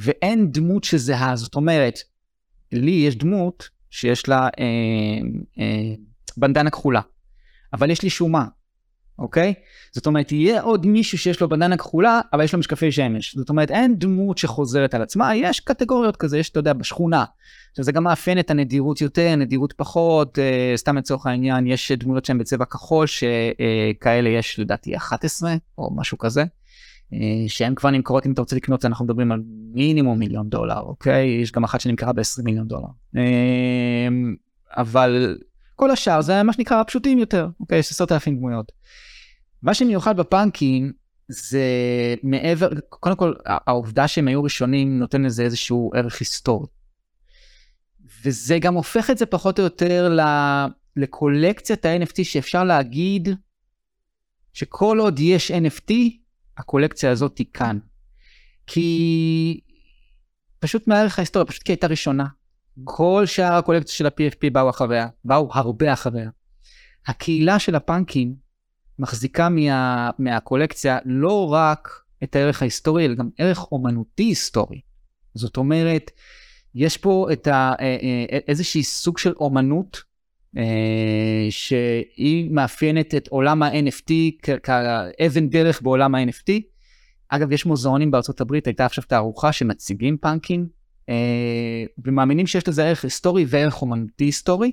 ואין 0.00 0.50
דמות 0.50 0.84
שזהה, 0.84 1.36
זאת 1.36 1.54
אומרת, 1.54 1.98
לי 2.72 2.90
יש 2.90 3.16
דמות 3.16 3.68
שיש 3.90 4.28
לה 4.28 4.48
אה, 4.58 5.28
אה, 5.58 5.94
בנדנה 6.36 6.70
כחולה, 6.70 7.00
אבל 7.72 7.90
יש 7.90 8.02
לי 8.02 8.10
שומה, 8.10 8.44
אוקיי? 9.18 9.54
זאת 9.92 10.06
אומרת, 10.06 10.32
יהיה 10.32 10.62
עוד 10.62 10.86
מישהו 10.86 11.18
שיש 11.18 11.40
לו 11.40 11.48
בנדנה 11.48 11.76
כחולה, 11.76 12.20
אבל 12.32 12.44
יש 12.44 12.52
לו 12.52 12.58
משקפי 12.58 12.92
שמש. 12.92 13.36
זאת 13.36 13.48
אומרת, 13.48 13.70
אין 13.70 13.98
דמות 13.98 14.38
שחוזרת 14.38 14.94
על 14.94 15.02
עצמה, 15.02 15.36
יש 15.36 15.60
קטגוריות 15.60 16.16
כזה, 16.16 16.38
יש, 16.38 16.50
אתה 16.50 16.58
יודע, 16.58 16.72
בשכונה. 16.72 17.24
עכשיו, 17.70 17.84
זה 17.84 17.92
גם 17.92 18.04
מאפיין 18.04 18.38
את 18.38 18.50
הנדירות 18.50 19.00
יותר, 19.00 19.36
נדירות 19.36 19.72
פחות, 19.72 20.38
אה, 20.38 20.72
סתם 20.76 20.96
לצורך 20.96 21.26
העניין, 21.26 21.66
יש 21.66 21.92
דמויות 21.92 22.24
שהן 22.24 22.38
בצבע 22.38 22.64
כחול, 22.64 23.06
שכאלה 23.06 24.30
אה, 24.30 24.34
יש 24.34 24.58
לדעתי 24.58 24.96
11, 24.96 25.54
או 25.78 25.90
משהו 25.96 26.18
כזה. 26.18 26.44
אה, 27.12 27.18
שהן 27.48 27.74
כבר 27.74 27.90
נמכרות 27.90 28.26
אם 28.26 28.32
אתה 28.32 28.40
רוצה 28.40 28.56
לקנות 28.56 28.84
אנחנו 28.84 29.04
מדברים 29.04 29.32
על 29.32 29.42
מינימום 29.74 30.18
מיליון 30.18 30.48
דולר 30.48 30.80
אוקיי 30.80 31.26
יש 31.42 31.52
גם 31.52 31.64
אחת 31.64 31.80
שנמכרה 31.80 32.12
ב-20 32.12 32.42
מיליון 32.44 32.68
דולר 32.68 32.88
אה, 33.16 34.08
אבל 34.76 35.36
כל 35.76 35.90
השאר 35.90 36.20
זה 36.20 36.42
מה 36.42 36.52
שנקרא 36.52 36.82
פשוטים 36.82 37.18
יותר 37.18 37.48
אוקיי 37.60 37.78
יש 37.78 37.90
עשרות 37.90 38.12
אלפים 38.12 38.36
דמויות. 38.36 38.72
מה 39.62 39.74
שמיוחד 39.74 40.16
בפאנקים 40.16 40.92
זה 41.28 41.64
מעבר 42.22 42.68
קודם 42.88 43.16
כל 43.16 43.32
העובדה 43.46 44.08
שהם 44.08 44.28
היו 44.28 44.42
ראשונים 44.42 44.98
נותן 44.98 45.22
לזה 45.22 45.42
איזשהו 45.42 45.90
ערך 45.94 46.20
היסטורי. 46.20 46.66
וזה 48.24 48.58
גם 48.58 48.74
הופך 48.74 49.10
את 49.10 49.18
זה 49.18 49.26
פחות 49.26 49.58
או 49.58 49.64
יותר 49.64 50.16
לקולקציית 50.96 51.86
ה-NFT 51.86 52.24
שאפשר 52.24 52.64
להגיד 52.64 53.28
שכל 54.52 54.98
עוד 54.98 55.20
יש 55.20 55.50
NFT 55.50 55.92
הקולקציה 56.60 57.10
הזאת 57.10 57.38
היא 57.38 57.46
כאן. 57.54 57.78
כי 58.66 59.60
פשוט 60.58 60.88
מהערך 60.88 61.18
ההיסטוריה, 61.18 61.46
פשוט 61.46 61.62
כי 61.62 61.72
הייתה 61.72 61.86
ראשונה. 61.86 62.26
כל 62.84 63.22
שאר 63.26 63.52
הקולקציה 63.52 63.94
של 63.94 64.06
ה-PFP 64.06 64.50
באו 64.52 64.70
אחריה, 64.70 65.08
באו 65.24 65.48
הרבה 65.52 65.92
אחריה. 65.92 66.30
הקהילה 67.06 67.58
של 67.58 67.74
הפאנקים 67.74 68.34
מחזיקה 68.98 69.48
מה, 69.48 70.10
מהקולקציה 70.18 70.98
לא 71.04 71.52
רק 71.52 71.88
את 72.22 72.36
הערך 72.36 72.62
ההיסטורי, 72.62 73.04
אלא 73.06 73.14
גם 73.14 73.28
ערך 73.38 73.72
אומנותי 73.72 74.22
היסטורי. 74.22 74.80
זאת 75.34 75.56
אומרת, 75.56 76.10
יש 76.74 76.96
פה 76.96 77.28
את 77.32 77.46
ה, 77.46 77.72
אה, 77.80 77.96
אה, 78.02 78.38
איזושהי 78.48 78.82
סוג 78.82 79.18
של 79.18 79.32
אומנות 79.32 80.02
שהיא 81.50 82.50
מאפיינת 82.50 83.14
את 83.14 83.28
עולם 83.28 83.62
ה-NFT 83.62 84.12
כאבן 84.62 85.48
דרך 85.48 85.82
בעולם 85.82 86.14
ה-NFT. 86.14 86.52
אגב, 87.28 87.52
יש 87.52 87.66
מוזיאונים 87.66 88.10
בארצות 88.10 88.40
הברית, 88.40 88.66
הייתה 88.66 88.86
עכשיו 88.86 89.04
תערוכה 89.04 89.52
שמציגים 89.52 90.16
פאנקים, 90.16 90.66
ומאמינים 92.04 92.46
שיש 92.46 92.68
לזה 92.68 92.84
ערך 92.84 93.04
היסטורי 93.04 93.44
וערך 93.48 93.82
אומנותי 93.82 94.24
היסטורי. 94.24 94.72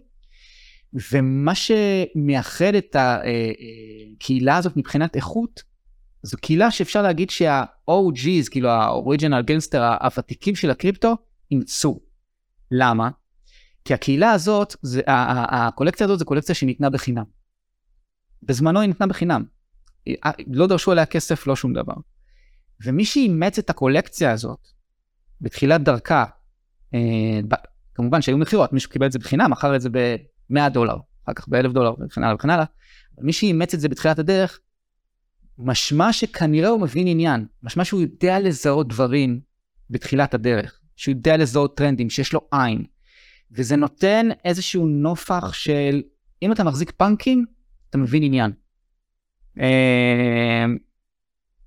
ומה 1.11 1.53
שמייחד 1.55 2.75
את 2.75 2.95
הקהילה 2.99 4.57
הזאת 4.57 4.77
מבחינת 4.77 5.15
איכות, 5.15 5.63
זו 6.23 6.37
קהילה 6.41 6.71
שאפשר 6.71 7.01
להגיד 7.01 7.29
שה-OG's, 7.29 8.49
כאילו 8.51 8.69
ה-Original 8.69 9.43
Gangster 9.49 9.77
הוותיקים 10.03 10.55
של 10.55 10.71
הקריפטו, 10.71 11.15
אימצו. 11.51 11.99
למה? 12.71 13.09
כי 13.87 13.93
הקהילה 13.93 14.31
הזאת, 14.31 14.75
זה, 14.81 15.01
הקולקציה 15.07 16.05
הזאת 16.05 16.19
זה 16.19 16.25
קולקציה 16.25 16.55
שניתנה 16.55 16.89
בחינם. 16.89 17.23
בזמנו 18.43 18.79
היא 18.79 18.87
ניתנה 18.87 19.07
בחינם. 19.07 19.43
לא 20.47 20.67
דרשו 20.67 20.91
עליה 20.91 21.05
כסף, 21.05 21.47
לא 21.47 21.55
שום 21.55 21.73
דבר. 21.73 21.93
ומי 22.85 23.05
שאימץ 23.05 23.59
את 23.59 23.69
הקולקציה 23.69 24.31
הזאת 24.31 24.67
בתחילת 25.41 25.81
דרכה, 25.81 26.25
אה, 26.93 27.39
כמובן 27.95 28.21
שהיו 28.21 28.37
מכירות, 28.37 28.73
מישהו 28.73 28.91
קיבל 28.91 29.05
את 29.05 29.11
זה 29.11 29.19
בחינם, 29.19 29.51
מכר 29.51 29.75
את 29.75 29.81
זה 29.81 29.89
ב-100 29.89 30.69
דולר, 30.69 30.95
אחר 31.25 31.33
כך 31.33 31.47
ב-1000 31.47 31.73
דולר 31.73 31.93
וכן 31.93 32.23
הלאה 32.23 32.35
וכן 32.35 32.49
הלאה. 32.49 32.65
מי 33.21 33.33
שאימץ 33.33 33.73
את 33.73 33.79
זה 33.79 33.89
בתחילת 33.89 34.19
הדרך, 34.19 34.59
משמע 35.57 36.13
שכנראה 36.13 36.69
הוא 36.69 36.81
מבין 36.81 37.07
עניין, 37.07 37.45
משמע 37.63 37.85
שהוא 37.85 38.01
יודע 38.01 38.39
לזהות 38.39 38.87
דברים 38.87 39.39
בתחילת 39.89 40.33
הדרך, 40.33 40.79
שהוא 40.95 41.13
יודע 41.15 41.37
לזהות 41.37 41.77
טרנדים, 41.77 42.09
שיש 42.09 42.33
לו 42.33 42.41
עין. 42.51 42.85
וזה 43.51 43.75
נותן 43.75 44.27
איזשהו 44.45 44.87
נופח 44.87 45.53
של, 45.53 46.01
אם 46.41 46.51
אתה 46.51 46.63
מחזיק 46.63 46.91
פאנקים, 46.91 47.45
אתה 47.89 47.97
מבין 47.97 48.23
עניין. 48.23 48.51
אה, 49.59 50.65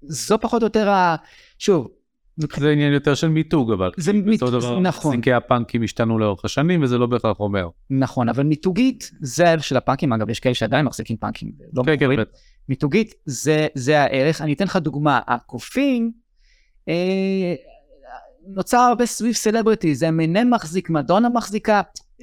זו 0.02 0.38
פחות 0.40 0.62
או 0.62 0.66
יותר 0.66 0.90
ה... 0.90 1.16
שוב, 1.58 1.88
זה 2.36 2.70
עניין 2.70 2.92
יותר 2.92 3.14
של 3.14 3.28
מיתוג 3.28 3.72
אבל. 3.72 3.90
זה 3.96 4.12
מיתוג, 4.12 4.54
נכון. 4.54 4.82
מחזיקי 4.82 5.32
הפאנקים 5.32 5.82
השתנו 5.82 6.18
לאורך 6.18 6.44
השנים 6.44 6.82
וזה 6.82 6.98
לא 6.98 7.06
בהכרח 7.06 7.40
אומר. 7.40 7.68
נכון, 7.90 8.28
אבל 8.28 8.42
מיתוגית 8.42 9.10
זה 9.20 9.48
הערך 9.48 9.64
של 9.64 9.76
הפאנקים, 9.76 10.12
אגב 10.12 10.30
יש 10.30 10.40
כאלה 10.40 10.54
שעדיין 10.54 10.86
מחזיקים 10.86 11.16
פאנקים. 11.16 11.52
לא 11.72 11.82
כן, 11.82 11.98
כן, 11.98 12.08
מיתוגית 12.68 13.14
זה, 13.24 13.66
זה 13.74 14.00
הערך, 14.00 14.40
אני 14.40 14.52
אתן 14.52 14.64
לך 14.64 14.76
דוגמה, 14.76 15.20
הקופים, 15.26 16.12
אה, 16.88 17.54
נוצר 18.54 18.78
הרבה 18.78 19.06
סביב 19.06 19.32
סלבריטי, 19.32 19.94
זה 19.94 20.08
אמינם 20.08 20.50
מחזיק, 20.50 20.90
מדונה 20.90 21.28
מחזיקה, 21.28 21.82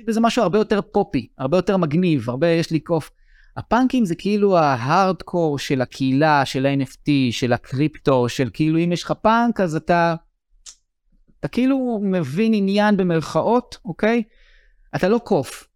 זה 0.10 0.22
משהו 0.22 0.44
הרבה 0.44 0.58
יותר 0.58 0.82
פופי, 0.82 1.28
הרבה 1.38 1.58
יותר 1.58 1.78
מגניב, 1.78 2.30
הרבה 2.30 2.48
יש 2.48 2.72
לי 2.72 2.80
קוף. 2.80 3.10
הפאנקים 3.58 4.06
זה 4.06 4.16
כאילו 4.16 4.58
ההארדקור 4.58 5.60
של 5.60 5.82
הקהילה, 5.82 6.46
של 6.46 6.66
ה-NFT, 6.66 7.12
של 7.32 7.54
הקריפטו, 7.54 8.30
של 8.30 8.50
כאילו 8.54 8.80
אם 8.80 8.92
יש 8.92 9.04
לך 9.04 9.12
פאנק 9.12 9.60
אז 9.60 9.76
אתה, 9.76 10.16
אתה 11.40 11.48
כאילו 11.48 12.00
מבין 12.04 12.54
עניין 12.54 12.98
במרכאות, 12.98 13.78
אוקיי? 13.86 14.24
אתה 14.96 15.08
לא 15.10 15.18
קוף. 15.18 15.68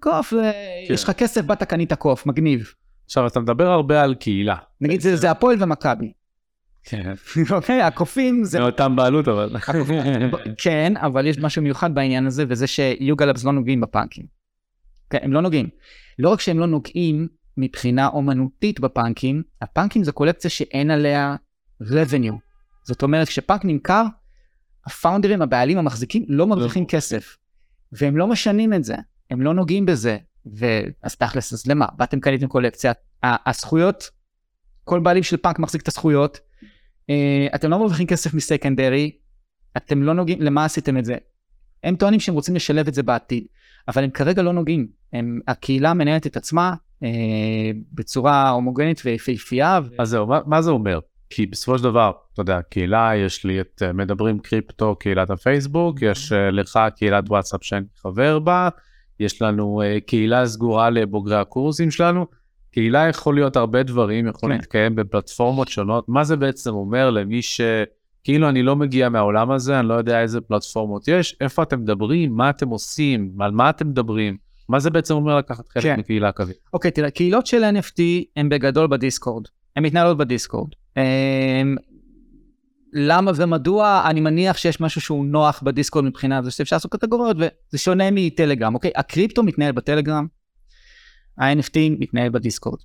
קוף, 0.00 0.30
כן. 0.30 0.94
יש 0.94 1.04
לך 1.04 1.10
כסף, 1.10 1.44
באת 1.44 1.62
קנית 1.62 1.92
קוף, 1.92 2.26
מגניב. 2.26 2.72
עכשיו 3.04 3.26
אתה 3.26 3.40
מדבר 3.40 3.66
הרבה 3.66 4.02
על 4.02 4.14
קהילה. 4.14 4.56
נגיד 4.80 5.00
זה, 5.00 5.16
זה 5.16 5.30
הפועל 5.30 5.62
ומכבי. 5.62 6.12
כן. 6.88 7.14
אוקיי, 7.56 7.82
הקופים 7.82 8.44
זה... 8.44 8.60
מאותם 8.60 8.96
בעלות 8.96 9.28
אבל. 9.28 9.56
כן, 10.58 10.92
אבל 10.96 11.26
יש 11.26 11.38
משהו 11.38 11.62
מיוחד 11.62 11.94
בעניין 11.94 12.26
הזה, 12.26 12.44
וזה 12.48 12.66
שיוגלאבס 12.66 13.44
לא 13.44 13.52
נוגעים 13.52 13.80
בפאנקים. 13.80 14.26
כן, 15.10 15.18
הם 15.22 15.32
לא 15.32 15.40
נוגעים. 15.40 15.68
לא 16.18 16.28
רק 16.28 16.40
שהם 16.40 16.58
לא 16.58 16.66
נוגעים 16.66 17.28
מבחינה 17.56 18.08
אומנותית 18.08 18.80
בפאנקים, 18.80 19.42
הפאנקים 19.62 20.04
זה 20.04 20.12
קולקציה 20.12 20.50
שאין 20.50 20.90
עליה 20.90 21.36
revenue. 21.82 22.36
זאת 22.84 23.02
אומרת, 23.02 23.28
כשפאנק 23.28 23.64
נמכר, 23.64 24.04
הפאונדרים, 24.86 25.42
הבעלים, 25.42 25.78
המחזיקים, 25.78 26.24
לא 26.28 26.46
מרוויחים 26.46 26.82
לא. 26.82 26.88
כסף. 26.88 27.36
והם 27.92 28.16
לא 28.16 28.26
משנים 28.26 28.74
את 28.74 28.84
זה, 28.84 28.96
הם 29.30 29.42
לא 29.42 29.54
נוגעים 29.54 29.86
בזה. 29.86 30.18
ואז 30.46 31.16
תכלס, 31.16 31.52
אז 31.52 31.66
למה? 31.66 31.86
באתם 31.96 32.20
קניתם 32.20 32.46
קולקציה, 32.46 32.92
הזכויות, 33.22 34.10
כל 34.84 35.00
בעלים 35.00 35.22
של 35.22 35.36
פאנק 35.36 35.58
מחזיק 35.58 35.82
את 35.82 35.88
הזכויות, 35.88 36.38
אתם 37.54 37.70
לא 37.70 37.78
מרוויחים 37.78 38.06
כסף 38.06 38.34
מסקנדרי, 38.34 39.10
אתם 39.76 40.02
לא 40.02 40.14
נוגעים, 40.14 40.40
למה 40.40 40.64
עשיתם 40.64 40.98
את 40.98 41.04
זה? 41.04 41.16
הם 41.84 41.96
טוענים 41.96 42.20
שהם 42.20 42.34
רוצים 42.34 42.54
לשלב 42.54 42.88
את 42.88 42.94
זה 42.94 43.02
בעתיד, 43.02 43.46
אבל 43.88 44.04
הם 44.04 44.10
כרגע 44.10 44.42
לא 44.42 44.52
נוגעים. 44.52 44.86
הם, 45.12 45.40
הקהילה 45.48 45.94
מנהלת 45.94 46.26
את 46.26 46.36
עצמה 46.36 46.74
אה, 47.02 47.70
בצורה 47.92 48.50
הומוגנית 48.50 49.02
ויפהפייה. 49.04 49.80
ו... 49.84 50.02
אז 50.02 50.08
זהו, 50.08 50.26
מה, 50.26 50.40
מה 50.46 50.62
זה 50.62 50.70
אומר? 50.70 50.98
כי 51.30 51.46
בסופו 51.46 51.78
של 51.78 51.84
דבר, 51.84 52.12
אתה 52.32 52.42
יודע, 52.42 52.60
קהילה, 52.70 53.10
יש 53.16 53.44
לי 53.44 53.60
את 53.60 53.82
אה, 53.82 53.92
מדברים 53.92 54.38
קריפטו, 54.38 54.96
קהילת 54.96 55.30
הפייסבוק, 55.30 56.02
יש 56.02 56.32
אה, 56.32 56.50
לך 56.50 56.78
קהילת 56.96 57.24
וואטסאפ 57.28 57.64
שאני 57.64 57.84
חבר 58.02 58.38
בה, 58.38 58.68
יש 59.20 59.42
לנו 59.42 59.82
קהילה 60.06 60.46
סגורה 60.46 60.90
לבוגרי 60.90 61.36
הקורסים 61.36 61.90
שלנו, 61.90 62.26
קהילה 62.72 63.08
יכול 63.08 63.34
להיות 63.34 63.56
הרבה 63.56 63.82
דברים, 63.82 64.26
יכול 64.26 64.48
כן. 64.48 64.56
להתקיים 64.56 64.94
בפלטפורמות 64.94 65.68
שונות. 65.68 66.08
מה 66.08 66.24
זה 66.24 66.36
בעצם 66.36 66.70
אומר 66.70 67.10
למי 67.10 67.42
ש... 67.42 67.60
כאילו 68.24 68.48
אני 68.48 68.62
לא 68.62 68.76
מגיע 68.76 69.08
מהעולם 69.08 69.50
הזה, 69.50 69.80
אני 69.80 69.88
לא 69.88 69.94
יודע 69.94 70.22
איזה 70.22 70.40
פלטפורמות 70.40 71.08
יש, 71.08 71.36
איפה 71.40 71.62
אתם 71.62 71.80
מדברים, 71.80 72.36
מה 72.36 72.50
אתם 72.50 72.68
עושים, 72.68 73.32
על 73.40 73.50
מה 73.50 73.70
אתם 73.70 73.88
מדברים, 73.88 74.36
מה 74.68 74.80
זה 74.80 74.90
בעצם 74.90 75.14
אומר 75.14 75.36
לקחת 75.36 75.68
חלק 75.68 75.82
כן. 75.82 75.98
מקהילה 75.98 76.32
כזאת? 76.32 76.56
אוקיי, 76.72 76.90
תראה, 76.90 77.10
קהילות 77.10 77.46
של 77.46 77.64
NFT 77.64 78.02
הן 78.36 78.48
בגדול 78.48 78.86
בדיסקורד, 78.86 79.44
הן 79.76 79.84
מתנהלות 79.84 80.16
בדיסקורד. 80.18 80.68
הם... 80.96 81.04
אמ, 81.04 81.76
למה 82.92 83.32
ומדוע 83.36 84.02
אני 84.04 84.20
מניח 84.20 84.56
שיש 84.56 84.80
משהו 84.80 85.00
שהוא 85.00 85.24
נוח 85.24 85.62
בדיסקורד 85.62 86.04
מבחינה 86.04 86.42
זה 86.42 86.50
שאפשר 86.50 86.76
לעשות 86.76 86.92
קטגוריות 86.92 87.36
וזה 87.36 87.78
שונה 87.78 88.04
מטלגרם 88.12 88.74
אוקיי 88.74 88.90
הקריפטו 88.96 89.42
מתנהל 89.42 89.72
בטלגרם 89.72 90.26
ה-NFT 91.38 91.78
מתנהל 91.98 92.28
בדיסקורד. 92.28 92.78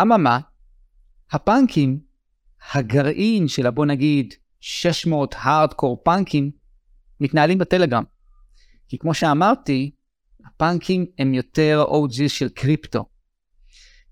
אממה, 0.00 0.38
הפאנקים, 1.32 2.00
הגרעין 2.72 3.48
של 3.48 3.70
בוא 3.70 3.86
נגיד 3.86 4.34
600 4.60 5.34
הארדקור 5.38 6.02
פאנקים, 6.04 6.50
מתנהלים 7.20 7.58
בטלגרם. 7.58 8.04
כי 8.88 8.98
כמו 8.98 9.14
שאמרתי, 9.14 9.90
הפאנקים 10.46 11.06
הם 11.18 11.34
יותר 11.34 11.84
OG 11.88 12.28
של 12.28 12.48
קריפטו. 12.48 13.04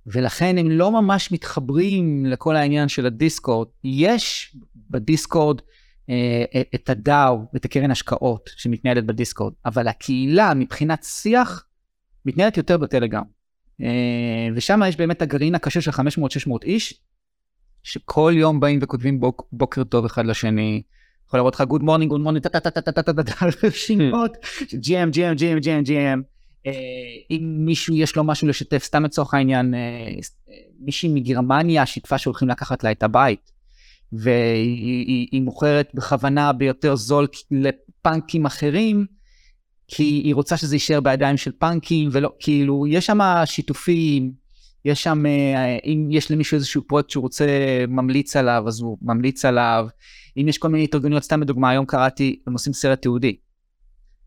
ולכן 0.06 0.58
הם 0.58 0.70
לא 0.70 0.92
ממש 0.92 1.32
מתחברים 1.32 2.26
לכל 2.26 2.56
העניין 2.56 2.88
של 2.88 3.06
הדיסקורד. 3.06 3.68
יש 3.84 4.56
בדיסקורד 4.90 5.60
אה, 6.10 6.62
את 6.74 6.90
הדאו, 6.90 7.38
את 7.56 7.64
הקרן 7.64 7.90
השקעות 7.90 8.50
שמתנהלת 8.56 9.06
בדיסקורד, 9.06 9.52
אבל 9.64 9.88
הקהילה 9.88 10.54
מבחינת 10.54 11.04
שיח 11.04 11.66
מתנהלת 12.26 12.56
יותר 12.56 12.78
בטלגרם. 12.78 13.35
אה, 13.82 14.48
ושם 14.54 14.80
יש 14.88 14.96
באמת 14.96 15.22
הגרעין 15.22 15.54
הקשה 15.54 15.80
של 15.80 15.90
500-600 15.90 15.94
איש, 16.64 16.94
שכל 17.82 18.32
יום 18.36 18.60
באים 18.60 18.78
וכותבים 18.82 19.20
בוק, 19.20 19.48
בוקר 19.52 19.84
טוב 19.84 20.04
אחד 20.04 20.26
לשני. 20.26 20.82
יכול 21.28 21.40
לראות 21.40 21.54
לך 21.54 21.60
good 21.60 21.82
morning, 21.82 22.10
good 22.10 22.20
morning, 22.20 22.42
טה-טה-טה-טה-טה-טה-טה, 22.42 23.46
רשימות, 23.66 24.36
GM, 24.60 25.12
GM, 25.12 25.38
GM, 25.38 25.64
GM, 25.64 25.88
GM. 25.88 26.20
אם 27.30 27.56
מישהו 27.58 27.94
יש 27.94 28.16
לו 28.16 28.24
משהו 28.24 28.48
לשתף, 28.48 28.84
סתם 28.84 29.04
לצורך 29.04 29.34
העניין, 29.34 29.74
מישהי 30.80 31.08
מגרמניה 31.08 31.86
שיתפה 31.86 32.18
שהולכים 32.18 32.48
לקחת 32.48 32.84
לה 32.84 32.90
את 32.90 33.02
הבית, 33.02 33.52
והיא 34.12 35.42
מוכרת 35.42 35.90
בכוונה 35.94 36.52
ביותר 36.52 36.96
זול 36.96 37.26
לפאנקים 37.50 38.46
אחרים, 38.46 39.06
כי 39.88 40.04
היא 40.04 40.34
רוצה 40.34 40.56
שזה 40.56 40.74
יישאר 40.74 41.00
בידיים 41.00 41.36
של 41.36 41.52
פאנקים, 41.58 42.08
ולא, 42.12 42.30
כאילו, 42.38 42.86
יש 42.86 43.06
שם 43.06 43.18
שיתופים, 43.44 44.32
יש 44.84 45.02
שם, 45.02 45.26
אה, 45.26 45.78
אם 45.84 46.08
יש 46.10 46.30
למישהו 46.30 46.54
איזשהו 46.54 46.82
פרויקט 46.86 47.10
שהוא 47.10 47.22
רוצה, 47.22 47.46
ממליץ 47.88 48.36
עליו, 48.36 48.64
אז 48.66 48.80
הוא 48.80 48.98
ממליץ 49.02 49.44
עליו. 49.44 49.86
אם 50.36 50.48
יש 50.48 50.58
כל 50.58 50.68
מיני 50.68 50.84
התארגנויות, 50.84 51.22
סתם 51.22 51.42
לדוגמה, 51.42 51.70
היום 51.70 51.86
קראתי, 51.86 52.40
הם 52.46 52.52
עושים 52.52 52.72
סרט 52.72 53.02
תיעודי, 53.02 53.36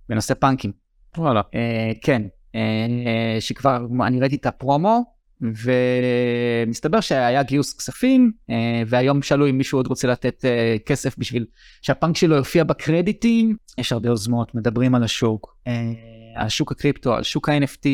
בנושא 0.10 0.34
פאנקים. 0.34 0.72
וואלה. 1.18 1.42
אה, 1.56 1.92
כן, 2.02 2.22
אה, 2.56 3.38
שכבר, 3.40 3.86
אני 4.08 4.20
ראיתי 4.20 4.36
את 4.36 4.46
הפרומו, 4.46 5.19
ומסתבר 5.42 7.02
שהיה 7.02 7.44
גיוס 7.44 7.74
כספים, 7.78 8.32
אה, 8.50 8.84
והיום 8.88 9.22
שאלו 9.22 9.50
אם 9.50 9.58
מישהו 9.58 9.80
עוד 9.80 9.88
רוצה 9.88 10.08
לתת 10.08 10.46
אה, 10.46 10.76
כסף 10.86 11.18
בשביל 11.18 11.46
שהפאנק 11.82 12.18
שלו 12.18 12.36
יופיע 12.36 12.64
בקרדיטים. 12.64 13.56
יש 13.78 13.92
הרבה 13.92 14.10
יוזמות, 14.10 14.56
מדברים 14.56 14.96
על 14.96 15.04
השוק, 15.04 15.56
אה, 15.68 15.92
על 16.36 16.50
שוק 16.50 16.72
הקריפטו, 16.72 17.14
על 17.14 17.24
שוק 17.24 17.50
ה-NFT. 17.50 17.88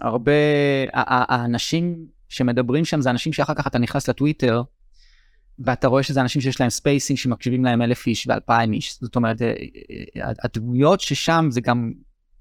הרבה, 0.00 0.32
האנשים 0.92 2.06
שמדברים 2.28 2.84
שם 2.84 3.00
זה 3.00 3.10
אנשים 3.10 3.32
שאחר 3.32 3.54
כך 3.54 3.66
אתה 3.66 3.78
נכנס 3.78 4.08
לטוויטר, 4.08 4.62
ואתה 5.58 5.88
רואה 5.88 6.02
שזה 6.02 6.20
אנשים 6.20 6.42
שיש 6.42 6.60
להם 6.60 6.70
ספייסים 6.70 7.18
שמקשיבים 7.18 7.64
להם 7.64 7.82
אלף 7.82 8.06
איש 8.06 8.26
ואלפיים 8.26 8.72
איש. 8.72 8.98
זאת 9.00 9.16
אומרת, 9.16 9.36
הדמויות 10.44 11.00
ששם 11.00 11.46
זה 11.50 11.60
גם 11.60 11.92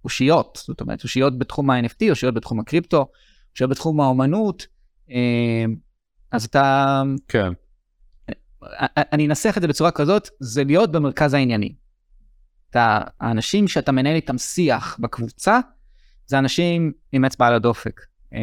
אושיות, 0.03 0.63
זאת 0.67 0.81
אומרת, 0.81 1.03
אושיות 1.03 1.39
בתחום 1.39 1.69
ה-NFT, 1.69 2.09
אושיות 2.09 2.33
בתחום 2.33 2.59
הקריפטו. 2.59 3.07
שבתחום 3.53 4.01
האומנות, 4.01 4.67
אה, 5.11 5.65
אז 6.31 6.45
אתה... 6.45 7.01
כן. 7.27 7.51
אני 8.97 9.27
אנסח 9.27 9.53
את 9.57 9.61
זה 9.61 9.67
בצורה 9.67 9.91
כזאת, 9.91 10.29
זה 10.39 10.63
להיות 10.63 10.91
במרכז 10.91 11.33
העניינים. 11.33 11.71
אתה, 12.69 13.01
האנשים 13.19 13.67
שאתה 13.67 13.91
מנהל 13.91 14.15
איתם 14.15 14.37
שיח 14.37 14.97
בקבוצה, 14.99 15.59
זה 16.25 16.39
אנשים 16.39 16.91
עם 17.11 17.25
אצבע 17.25 17.47
על 17.47 17.53
הדופק. 17.53 18.01
אה, 18.33 18.39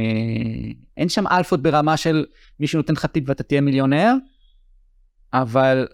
אין 0.96 1.08
שם 1.08 1.26
אלפות 1.26 1.62
ברמה 1.62 1.96
של 1.96 2.26
מישהו 2.60 2.76
נותן 2.76 2.92
לך 2.92 3.06
טיפ 3.06 3.24
ואתה 3.26 3.42
תהיה 3.42 3.60
מיליונר, 3.60 4.14
אבל 5.32 5.86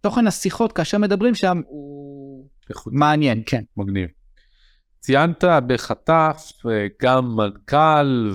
תוכן 0.00 0.26
השיחות 0.26 0.72
כאשר 0.72 0.98
מדברים 0.98 1.34
שם 1.34 1.60
הוא 1.66 2.48
איכות. 2.70 2.92
מעניין, 2.92 3.42
כן. 3.46 3.62
מגניב. 3.76 4.08
ציינת 5.00 5.44
בחטף 5.66 6.52
גם 7.02 7.36
מנכ"ל 7.36 8.32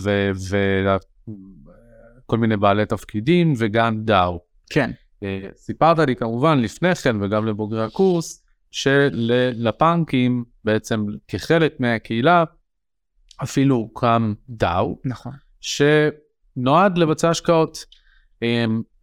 וכל 2.19 2.37
מיני 2.37 2.57
בעלי 2.57 2.85
תפקידים 2.85 3.53
וגם 3.57 4.03
דאו. 4.03 4.39
כן. 4.69 4.91
אה, 5.23 5.39
סיפרת 5.55 5.99
לי 5.99 6.15
כמובן 6.15 6.59
לפני 6.59 6.95
כן 6.95 7.23
וגם 7.23 7.45
לבוגרי 7.45 7.83
הקורס 7.83 8.45
שלפאנקים 8.71 10.43
בעצם 10.63 11.05
כחלק 11.27 11.79
מהקהילה 11.79 12.43
אפילו 13.43 13.75
הוקם 13.75 14.33
דאו. 14.49 14.99
נכון. 15.05 15.33
שנועד 15.61 16.97
לבצע 16.97 17.29
השקעות. 17.29 17.85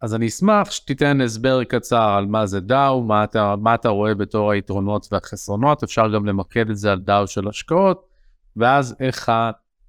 אז 0.03 0.15
אני 0.15 0.27
אשמח 0.27 0.71
שתיתן 0.71 1.21
הסבר 1.21 1.63
קצר 1.63 2.15
על 2.17 2.25
מה 2.25 2.45
זה 2.45 2.59
דאו, 2.59 3.03
מה 3.03 3.23
אתה, 3.23 3.55
מה 3.55 3.75
אתה 3.75 3.89
רואה 3.89 4.15
בתור 4.15 4.51
היתרונות 4.51 5.07
והחסרונות, 5.11 5.83
אפשר 5.83 6.09
גם 6.13 6.25
למקד 6.25 6.69
את 6.69 6.77
זה 6.77 6.91
על 6.91 6.99
דאו 6.99 7.27
של 7.27 7.47
השקעות, 7.47 8.07
ואז 8.55 8.95
איך 8.99 9.31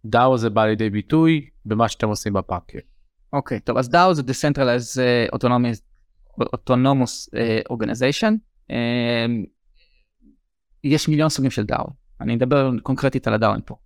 הדאו 0.04 0.34
הזה 0.34 0.50
בא 0.50 0.66
לידי 0.66 0.90
ביטוי 0.90 1.48
במה 1.64 1.88
שאתם 1.88 2.08
עושים 2.08 2.32
בפאקר. 2.32 2.78
אוקיי, 3.32 3.58
okay, 3.58 3.60
טוב, 3.60 3.78
אז 3.78 3.88
דאו 3.88 4.14
זה 4.14 4.22
Decentralized 4.22 4.96
uh, 4.96 5.36
Autonomous, 5.36 5.80
Autonomous 6.42 7.28
uh, 7.30 7.72
Organization. 7.72 8.32
Uh, 8.70 8.74
יש 10.84 11.08
מיליון 11.08 11.28
סוגים 11.28 11.50
של 11.50 11.64
דאו, 11.64 11.86
אני 12.20 12.34
אדבר 12.34 12.70
קונקרטית 12.82 13.26
על 13.26 13.34
הדאוים 13.34 13.60
פה. 13.60 13.76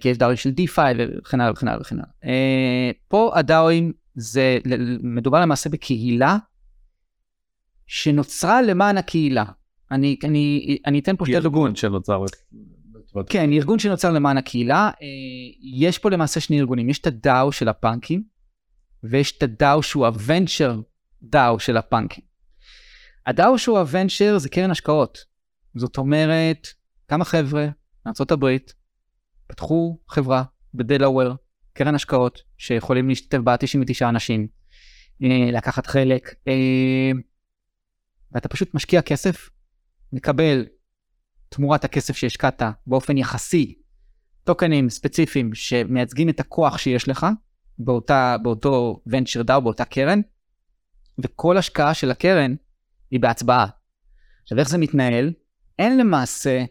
כי 0.00 0.08
יש 0.08 0.18
דאוים 0.18 0.36
של 0.36 0.50
DeFi 0.50 0.80
וכן 0.98 1.40
הלאה 1.40 1.52
וכן 1.52 1.68
הלאה 1.68 1.80
וכן 1.80 1.96
הלאה. 1.96 2.32
פה 3.08 3.32
הדאוים 3.34 3.92
זה, 4.16 4.58
מדובר 5.02 5.40
למעשה 5.40 5.70
בקהילה 5.70 6.36
שנוצרה 7.86 8.62
למען 8.62 8.98
הקהילה. 8.98 9.44
אני, 9.90 10.16
אני, 10.24 10.78
אני 10.86 10.98
אתן 10.98 11.16
פה 11.16 11.24
שתי 11.26 11.40
דוגמאות. 11.40 11.54
ארגון 11.54 11.76
שנוצר. 11.76 12.24
כן, 13.28 13.52
ארגון 13.52 13.78
שנוצר 13.78 14.12
למען 14.12 14.36
הקהילה. 14.36 14.90
אה, 15.02 15.06
יש 15.62 15.98
פה 15.98 16.10
למעשה 16.10 16.40
שני 16.40 16.60
ארגונים, 16.60 16.88
יש 16.88 16.98
את 16.98 17.06
הדאו 17.06 17.52
של 17.52 17.68
הפאנקים, 17.68 18.22
ויש 19.02 19.36
את 19.38 19.42
הדאו 19.42 19.82
שהוא 19.82 20.06
הוונצ'ר 20.06 20.80
דאו 21.22 21.58
של 21.58 21.76
הפאנקים. 21.76 22.24
הדאו 23.26 23.58
שהוא 23.58 23.78
הוונצ'ר 23.78 24.38
זה 24.38 24.48
קרן 24.48 24.70
השקעות. 24.70 25.18
זאת 25.74 25.98
אומרת, 25.98 26.66
כמה 27.08 27.24
חבר'ה 27.24 27.68
מארה"ב 28.06 28.56
פתחו 29.46 29.98
חברה 30.08 30.42
בדלאוור, 30.74 31.34
קרן 31.76 31.94
השקעות, 31.94 32.42
שיכולים 32.58 33.08
להשתתף 33.08 33.38
בה 33.38 33.56
99 33.56 34.08
אנשים, 34.08 34.46
אה, 35.22 35.50
לקחת 35.52 35.86
חלק, 35.86 36.34
אה, 36.48 37.10
ואתה 38.32 38.48
פשוט 38.48 38.74
משקיע 38.74 39.02
כסף, 39.02 39.48
מקבל 40.12 40.66
תמורת 41.48 41.84
הכסף 41.84 42.16
שהשקעת 42.16 42.62
באופן 42.86 43.18
יחסי 43.18 43.78
טוקנים 44.44 44.90
ספציפיים 44.90 45.54
שמייצגים 45.54 46.28
את 46.28 46.40
הכוח 46.40 46.78
שיש 46.78 47.08
לך 47.08 47.26
באותה, 47.78 48.36
באותו 48.42 49.00
venture 49.08 49.44
DAO, 49.50 49.60
באותה 49.60 49.84
קרן, 49.84 50.20
וכל 51.18 51.56
השקעה 51.56 51.94
של 51.94 52.10
הקרן 52.10 52.54
היא 53.10 53.20
בהצבעה. 53.20 53.66
עכשיו 54.42 54.58
איך 54.58 54.68
זה 54.68 54.78
מתנהל? 54.78 55.32
אין 55.78 55.98
למעשה, 55.98 56.64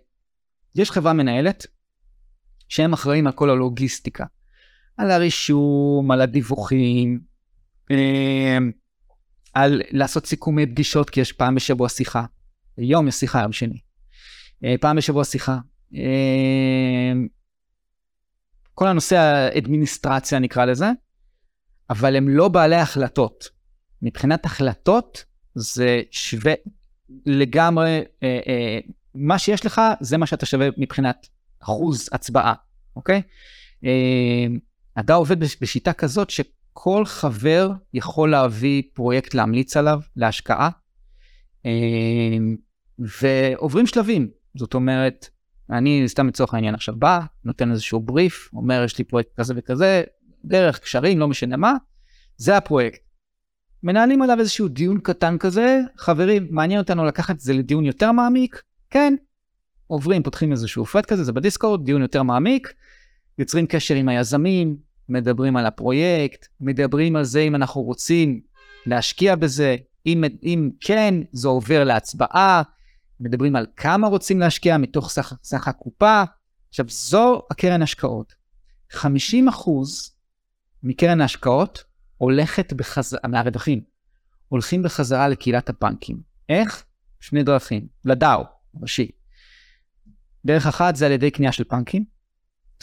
יש 0.75 0.91
חברה 0.91 1.13
מנהלת 1.13 1.65
שהם 2.69 2.93
אחראים 2.93 3.27
על 3.27 3.33
כל 3.33 3.49
הלוגיסטיקה. 3.49 4.25
על 4.97 5.11
הרישום, 5.11 6.11
על 6.11 6.21
הדיווחים, 6.21 7.19
אמ, 7.91 8.71
על 9.53 9.81
לעשות 9.91 10.25
סיכומי 10.25 10.65
פגישות, 10.65 11.09
כי 11.09 11.21
יש 11.21 11.31
פעם 11.31 11.55
בשבוע 11.55 11.89
שיחה. 11.89 12.25
יום 12.77 13.07
יש 13.07 13.15
שיחה, 13.15 13.41
יום 13.41 13.51
שני. 13.51 13.79
אה, 14.63 14.75
פעם 14.81 14.97
בשבוע 14.97 15.23
שיחה. 15.23 15.57
אמ, 15.93 17.27
כל 18.73 18.87
הנושא 18.87 19.17
האדמיניסטרציה 19.17 20.39
נקרא 20.39 20.65
לזה, 20.65 20.91
אבל 21.89 22.15
הם 22.15 22.29
לא 22.29 22.47
בעלי 22.47 22.75
החלטות. 22.75 23.49
מבחינת 24.01 24.45
החלטות 24.45 25.25
זה 25.55 26.01
שווה 26.11 26.53
לגמרי, 27.25 28.01
אה, 28.23 28.39
אה, 28.47 28.79
מה 29.15 29.39
שיש 29.39 29.65
לך 29.65 29.81
זה 29.99 30.17
מה 30.17 30.25
שאתה 30.25 30.45
שווה 30.45 30.67
מבחינת 30.77 31.27
אחוז 31.59 32.09
הצבעה, 32.11 32.53
אוקיי? 32.95 33.21
אה, 33.85 34.47
אתה 34.99 35.13
עובד 35.13 35.39
בשיטה 35.39 35.93
כזאת 35.93 36.29
שכל 36.29 37.05
חבר 37.05 37.71
יכול 37.93 38.31
להביא 38.31 38.81
פרויקט 38.93 39.33
להמליץ 39.33 39.77
עליו 39.77 39.99
להשקעה, 40.15 40.69
אמ, 41.65 42.55
ועוברים 42.99 43.87
שלבים. 43.87 44.29
זאת 44.57 44.73
אומרת, 44.73 45.29
אני 45.69 46.03
סתם 46.07 46.27
לצורך 46.27 46.53
העניין 46.53 46.75
עכשיו 46.75 46.95
בא, 46.95 47.19
נותן 47.43 47.71
איזשהו 47.71 47.99
בריף, 47.99 48.49
אומר 48.53 48.83
יש 48.83 48.97
לי 48.97 49.03
פרויקט 49.03 49.29
כזה 49.35 49.53
וכזה, 49.57 50.03
דרך 50.45 50.79
קשרים, 50.79 51.19
לא 51.19 51.27
משנה 51.27 51.57
מה, 51.57 51.73
זה 52.37 52.57
הפרויקט. 52.57 52.99
מנהלים 53.83 54.21
עליו 54.21 54.39
איזשהו 54.39 54.67
דיון 54.67 54.99
קטן 54.99 55.37
כזה, 55.37 55.81
חברים, 55.97 56.47
מעניין 56.49 56.79
אותנו 56.79 57.05
לקחת 57.05 57.35
את 57.35 57.39
זה 57.39 57.53
לדיון 57.53 57.85
יותר 57.85 58.11
מעמיק? 58.11 58.61
כן. 58.89 59.15
עוברים, 59.87 60.23
פותחים 60.23 60.51
איזשהו 60.51 60.85
פרד 60.85 61.05
כזה, 61.05 61.23
זה 61.23 61.33
בדיסקורד, 61.33 61.85
דיון 61.85 62.01
יותר 62.01 62.23
מעמיק, 62.23 62.73
יוצרים 63.37 63.67
קשר 63.67 63.95
עם 63.95 64.09
היזמים, 64.09 64.77
מדברים 65.09 65.57
על 65.57 65.65
הפרויקט, 65.65 66.47
מדברים 66.61 67.15
על 67.15 67.23
זה 67.23 67.39
אם 67.39 67.55
אנחנו 67.55 67.81
רוצים 67.81 68.41
להשקיע 68.85 69.35
בזה, 69.35 69.75
אם, 70.05 70.23
אם 70.43 70.69
כן, 70.79 71.15
זה 71.31 71.47
עובר 71.47 71.83
להצבעה, 71.83 72.61
מדברים 73.19 73.55
על 73.55 73.65
כמה 73.75 74.07
רוצים 74.07 74.39
להשקיע 74.39 74.77
מתוך 74.77 75.09
סך, 75.09 75.33
סך 75.43 75.67
הקופה. 75.67 76.23
עכשיו, 76.69 76.85
זו 76.89 77.41
הקרן 77.51 77.81
השקעות. 77.81 78.35
50% 78.91 78.99
מקרן 80.83 81.21
ההשקעות 81.21 81.83
הולכת 82.17 82.73
בחזרה, 82.73 83.19
מהרווחים, 83.27 83.81
הולכים 84.47 84.83
בחזרה 84.83 85.27
לקהילת 85.27 85.69
הבנקים. 85.69 86.21
איך? 86.49 86.83
שני 87.19 87.43
דרכים, 87.43 87.87
לדאו, 88.05 88.43
ראשי. 88.81 89.11
דרך 90.45 90.67
אחת 90.67 90.95
זה 90.95 91.05
על 91.05 91.11
ידי 91.11 91.31
קנייה 91.31 91.51
של 91.51 91.63
בנקים, 91.71 92.05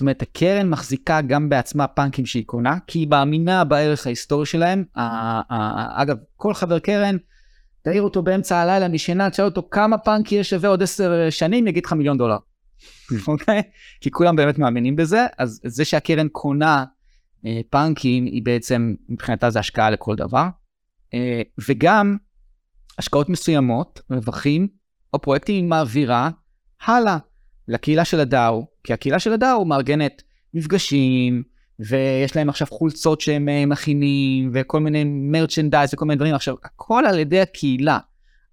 אומרת, 0.02 0.22
הקרן 0.22 0.70
מחזיקה 0.70 1.20
גם 1.20 1.48
בעצמה 1.48 1.86
פאנקים 1.86 2.26
שהיא 2.26 2.44
קונה, 2.46 2.76
כי 2.86 2.98
היא 2.98 3.08
מאמינה 3.08 3.64
בערך 3.64 4.06
ההיסטורי 4.06 4.46
שלהם. 4.46 4.84
אגב, 5.96 6.16
כל 6.36 6.54
חבר 6.54 6.78
קרן, 6.78 7.16
תעיר 7.82 8.02
אותו 8.02 8.22
באמצע 8.22 8.58
הלילה 8.58 8.88
משינה, 8.88 9.30
תשאל 9.30 9.44
אותו 9.44 9.68
כמה 9.70 9.98
פאנק 9.98 10.32
יהיה 10.32 10.44
שווה 10.44 10.68
עוד 10.68 10.82
עשר 10.82 11.30
שנים, 11.30 11.66
יגיד 11.66 11.86
לך 11.86 11.92
מיליון 11.92 12.18
דולר. 12.18 12.36
אוקיי? 13.28 13.62
כי 14.00 14.10
כולם 14.10 14.36
באמת 14.36 14.58
מאמינים 14.58 14.96
בזה, 14.96 15.26
אז 15.38 15.60
זה 15.64 15.84
שהקרן 15.84 16.28
קונה 16.28 16.84
אה, 17.46 17.60
פאנקים, 17.70 18.24
היא 18.24 18.42
בעצם, 18.42 18.94
מבחינתה 19.08 19.50
זה 19.50 19.58
השקעה 19.58 19.90
לכל 19.90 20.16
דבר. 20.16 20.46
אה, 21.14 21.42
וגם 21.68 22.16
השקעות 22.98 23.28
מסוימות, 23.28 24.00
רווחים 24.10 24.68
או 25.12 25.20
פרויקטים 25.20 25.54
היא 25.54 25.64
מעבירה 25.64 26.30
הלאה 26.84 27.18
לקהילה 27.68 28.04
של 28.04 28.20
הדאו, 28.20 28.66
כי 28.84 28.92
הקהילה 28.92 29.18
של 29.18 29.32
הדאו 29.32 29.64
מארגנת 29.64 30.22
מפגשים, 30.54 31.42
ויש 31.78 32.36
להם 32.36 32.48
עכשיו 32.48 32.66
חולצות 32.70 33.20
שהם 33.20 33.48
אה, 33.48 33.66
מכינים, 33.66 34.50
וכל 34.54 34.80
מיני 34.80 35.04
מרצ'נדייז 35.04 35.94
וכל 35.94 36.04
מיני 36.04 36.16
דברים. 36.16 36.34
עכשיו, 36.34 36.54
הכל 36.64 37.04
על 37.06 37.18
ידי 37.18 37.40
הקהילה. 37.40 37.98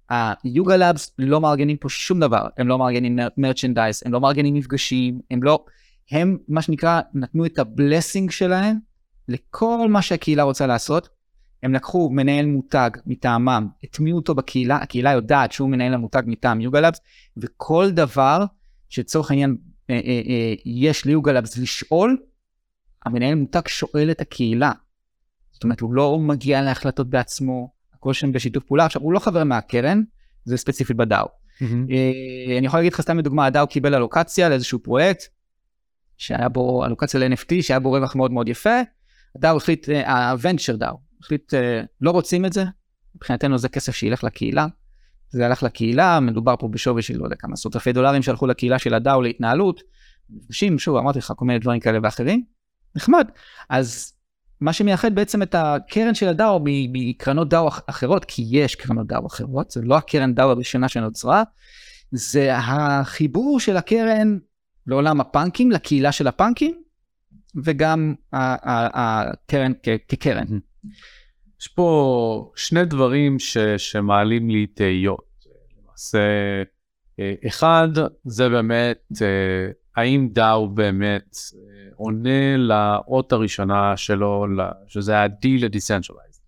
היוגה 0.10 0.78
לאבס 0.78 1.12
לא 1.20 1.42
מארגנים 1.42 1.78
פה 1.78 1.90
שום 1.90 2.20
דבר, 2.20 2.48
הם 2.58 2.68
לא 2.68 2.78
מארגנים 2.78 3.20
מרצ'נדייז, 3.38 4.04
הם 4.06 4.14
לא 4.14 4.22
מארגנים 4.22 4.54
מפגשים, 4.54 5.20
הם 5.32 5.44
לא... 5.44 5.66
הם 6.12 6.38
מה 6.48 6.62
שנקרא 6.62 7.02
נתנו 7.14 7.46
את 7.46 7.60
הבלסינג 7.60 8.32
שלהם 8.32 8.78
לכל 9.28 9.88
מה 9.90 10.02
שהקהילה 10.02 10.44
רוצה 10.44 10.68
לעשות. 10.68 11.10
הם 11.64 11.74
לקחו 11.74 12.10
מנהל 12.10 12.46
מותג 12.46 12.90
מטעמם, 13.06 13.68
הטמיעו 13.84 14.18
אותו 14.18 14.36
בקהילה, 14.36 14.76
הקהילה 14.76 15.12
יודעת 15.12 15.52
שהוא 15.52 15.70
מנהל 15.70 15.94
המותג 15.94 16.22
מטעם 16.26 16.62
יוגלאבס, 16.62 17.00
וכל 17.38 17.92
דבר 17.92 18.46
שצורך 18.90 19.32
העניין 19.32 19.58
יש 20.66 21.06
ליוגלאבס 21.06 21.58
לשאול, 21.58 22.18
המנהל 23.06 23.36
מותג 23.36 23.68
שואל 23.68 24.12
את 24.12 24.22
הקהילה. 24.22 24.72
זאת 25.52 25.64
אומרת, 25.64 25.80
הוא 25.80 25.94
לא 25.94 26.20
מגיע 26.20 26.62
להחלטות 26.62 27.10
בעצמו, 27.10 27.72
הכל 27.94 28.14
שם 28.14 28.32
בשיתוף 28.32 28.64
פעולה. 28.64 28.86
עכשיו, 28.86 29.02
הוא 29.02 29.14
לא 29.14 29.20
חבר 29.20 29.44
מהקרן, 29.44 30.02
זה 30.46 30.58
ספציפית 30.58 30.98
בדאו. 30.98 31.26
Mm-hmm. 31.26 31.64
אני 32.58 32.68
יכול 32.68 32.80
להגיד 32.80 32.94
לך 32.94 33.02
סתם 33.02 33.18
לדוגמה, 33.18 33.46
הדאו 33.46 33.68
קיבל 33.68 33.96
אלוקציה 33.96 34.50
לאיזשהו 34.50 34.80
פרויקט, 34.80 35.24
שהיה 36.18 36.50
בו 36.50 36.86
אלוקציה 36.86 37.20
ל-NFT, 37.20 37.62
שהיה 37.62 37.80
בו 37.80 37.92
רווח 37.92 38.16
מאוד 38.16 38.32
מאוד 38.32 38.48
יפה. 38.48 38.80
הדאו 39.36 39.58
החליט, 39.58 39.90
הוונצ'ר 40.06 40.76
דאו, 40.76 40.98
החליט, 41.22 41.54
לא 42.02 42.12
רוצים 42.12 42.46
את 42.46 42.54
זה, 42.54 42.64
מבחינתנו 43.16 43.58
זה 43.58 43.70
כסף 43.70 43.96
שילך 43.96 44.24
לקהילה. 44.24 44.68
זה 45.30 45.46
הלך 45.46 45.64
לקהילה, 45.64 46.20
מדובר 46.20 46.56
פה 46.60 46.68
בשווי 46.68 47.02
של 47.02 47.18
לא 47.18 47.24
יודע 47.24 47.36
כמה 47.36 47.54
עשרות 47.54 47.76
אלפי 47.76 47.94
דולרים 47.94 48.22
שהלכו 48.22 48.48
לקהילה 48.48 48.80
של 48.80 48.94
הדאו 48.94 49.22
להתנהלות. 49.22 49.82
מפגשים, 50.30 50.80
שוב, 50.80 50.98
אמרתי 50.98 51.20
לך 51.20 51.34
כל 51.36 51.46
מיני 51.46 51.60
דברים 51.60 51.80
כאלה 51.80 52.00
ואחרים. 52.04 52.44
נחמד. 52.96 53.28
אז 53.70 54.14
מה 54.62 54.74
שמייחד 54.74 55.16
בעצם 55.16 55.42
את 55.42 55.56
הקרן 55.56 56.14
של 56.14 56.28
הדאו 56.28 56.60
מקרנות 56.66 57.50
דאו 57.50 57.70
אחרות, 57.88 58.26
כי 58.26 58.46
יש 58.50 58.76
קרנות 58.76 59.08
דאו 59.08 59.28
אחרות, 59.28 59.72
זה 59.72 59.82
לא 59.82 59.98
הקרן 59.98 60.34
דאו 60.34 60.50
הראשונה 60.50 60.88
שנוצרה, 60.88 61.44
זה 62.12 62.56
החיבור 62.58 63.60
של 63.60 63.78
הקרן 63.78 64.38
לעולם 64.88 65.22
הפאנקים, 65.22 65.72
לקהילה 65.72 66.12
של 66.12 66.28
הפאנקים, 66.28 66.82
וגם 67.64 68.16
הקרן 68.34 69.72
כקרן. 70.08 70.48
יש 71.62 71.68
פה 71.68 72.51
שני 72.55 72.86
דברים 72.86 73.39
ש, 73.39 73.57
שמעלים 73.78 74.49
לי 74.49 74.68
תהיות. 74.68 75.45
למעשה, 75.84 76.20
אה, 77.20 77.34
אחד, 77.47 77.88
זה 78.26 78.49
באמת, 78.49 79.10
אה, 79.22 79.72
האם 79.95 80.30
דאו 80.32 80.70
באמת 80.70 81.36
אה, 81.55 81.89
עונה 81.95 82.57
לאות 82.57 83.32
הראשונה 83.32 83.97
שלו, 83.97 84.45
שזה 84.88 85.18
ה-D 85.18 85.47
ל-Decentralized. 85.47 86.39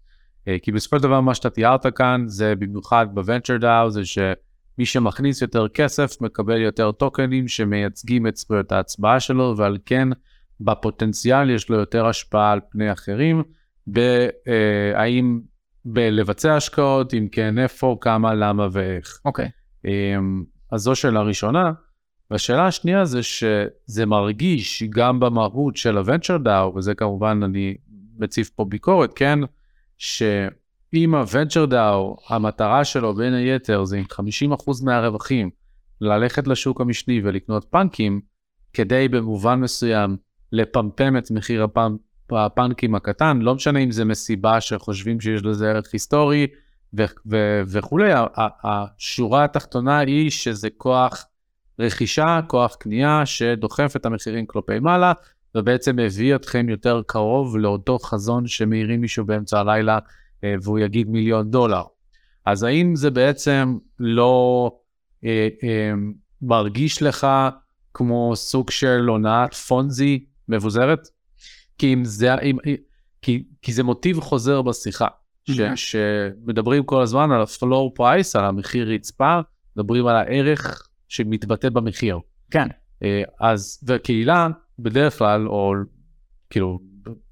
כי 0.62 0.72
בסופו 0.72 0.98
של 0.98 1.04
דבר 1.04 1.22
מה 1.22 1.36
שאתה 1.36 1.50
תיארת 1.50 1.86
כאן, 1.96 2.24
זה 2.28 2.54
במיוחד 2.56 3.08
ב-Venture 3.14 3.62
DAO, 3.62 3.90
זה 3.90 4.06
שמי 4.06 4.86
שמכניס 4.86 5.42
יותר 5.42 5.68
כסף 5.68 6.22
מקבל 6.22 6.62
יותר 6.62 6.92
טוקנים 6.92 7.48
שמייצגים 7.48 8.28
את 8.28 8.38
זכויות 8.38 8.72
ההצבעה 8.72 9.20
שלו, 9.20 9.54
ועל 9.58 9.78
כן 9.86 10.08
בפוטנציאל 10.62 11.50
יש 11.50 11.70
לו 11.70 11.80
יותר 11.80 12.06
השפעה 12.06 12.52
על 12.52 12.60
פני 12.72 12.92
אחרים. 12.92 13.44
בהאם 13.88 15.40
אה, 15.42 15.52
בלבצע 15.86 16.56
השקעות, 16.56 17.14
אם 17.14 17.28
כן, 17.32 17.60
איפה, 17.60 17.98
כמה, 18.02 18.34
למה 18.34 18.68
ואיך. 18.72 19.20
אוקיי. 19.26 19.46
Okay. 19.46 19.88
אמ, 19.88 20.44
אז 20.72 20.82
זו 20.82 20.96
שאלה 20.96 21.22
ראשונה. 21.22 21.72
והשאלה 22.32 22.68
השנייה 22.68 23.06
זה 23.06 23.24
שזה 23.24 24.06
מרגיש 24.06 24.84
גם 24.84 25.20
במהות 25.20 25.78
של 25.78 25.98
ה-venture 25.98 26.46
DAO, 26.46 26.76
וזה 26.76 26.96
כמובן 26.96 27.40
אני 27.44 27.76
מציב 28.18 28.50
פה 28.56 28.66
ביקורת, 28.66 29.14
כן? 29.14 29.40
שאם 29.98 31.16
ה-venture 31.16 31.72
DAO, 31.72 32.34
המטרה 32.34 32.86
שלו 32.86 33.14
בין 33.14 33.34
היתר 33.34 33.86
זה 33.86 33.98
עם 33.98 34.04
50% 34.54 34.84
מהרווחים 34.84 35.50
ללכת 36.02 36.48
לשוק 36.48 36.82
המשני 36.82 37.22
ולקנות 37.24 37.66
פאנקים, 37.66 38.22
כדי 38.74 39.08
במובן 39.08 39.60
מסוים 39.60 40.18
לפמפם 40.52 41.18
את 41.18 41.32
מחיר 41.32 41.64
הפאנק 41.64 42.02
הפאנקים 42.34 42.96
הקטן, 42.96 43.40
לא 43.42 43.56
משנה 43.56 43.80
אם 43.80 43.92
זה 43.92 44.06
מסיבה 44.06 44.62
שחושבים 44.62 45.22
שיש 45.22 45.44
לזה 45.44 45.70
ערך 45.70 45.94
היסטורי 45.94 46.48
ו- 46.98 47.04
ו- 47.26 47.62
וכולי, 47.68 48.12
השורה 48.64 49.44
התחתונה 49.44 50.00
היא 50.00 50.30
שזה 50.30 50.70
כוח 50.78 51.26
רכישה, 51.80 52.40
כוח 52.48 52.76
קנייה 52.76 53.26
שדוחף 53.26 53.94
את 53.96 54.06
המחירים 54.06 54.46
כלפי 54.46 54.80
מעלה, 54.80 55.14
ובעצם 55.56 55.96
מביא 55.96 56.36
אתכם 56.36 56.70
יותר 56.70 57.02
קרוב 57.08 57.58
לאותו 57.58 58.00
חזון 58.00 58.48
שמאירים 58.48 59.02
מישהו 59.02 59.26
באמצע 59.26 59.60
הלילה 59.60 60.00
אה, 60.44 60.56
והוא 60.62 60.80
יגיד 60.80 61.10
מיליון 61.10 61.52
דולר. 61.52 61.84
אז 62.46 62.64
האם 62.64 62.96
זה 62.96 63.12
בעצם 63.12 63.78
לא 64.00 64.72
אה, 65.26 65.48
אה, 65.64 65.94
מרגיש 66.42 67.04
לך 67.04 67.28
כמו 67.94 68.36
סוג 68.36 68.70
של 68.70 69.06
הונאת 69.08 69.54
פונזי 69.54 70.26
מבוזרת? 70.50 71.08
כי, 71.82 71.94
אם 71.94 72.06
זה, 72.06 72.36
אם, 72.36 72.58
כי, 73.22 73.44
כי 73.62 73.74
זה 73.74 73.84
מוטיב 73.84 74.20
חוזר 74.20 74.62
בשיחה, 74.62 75.08
ש, 75.44 75.62
שמדברים 75.76 76.84
כל 76.84 77.02
הזמן 77.02 77.32
על 77.32 77.42
ה-floor 77.42 78.00
price, 78.00 78.40
על 78.40 78.46
המחיר 78.46 78.90
רצפה, 78.90 79.40
מדברים 79.76 80.08
על 80.08 80.16
הערך 80.16 80.88
שמתבטא 81.08 81.70
במחיר. 81.70 82.20
כן. 82.52 82.68
אה, 83.04 83.24
אז, 83.40 83.80
וקהילה, 83.88 84.48
בדרך 84.80 85.18
כלל, 85.18 85.48
או 85.48 85.74
כאילו, 86.50 86.80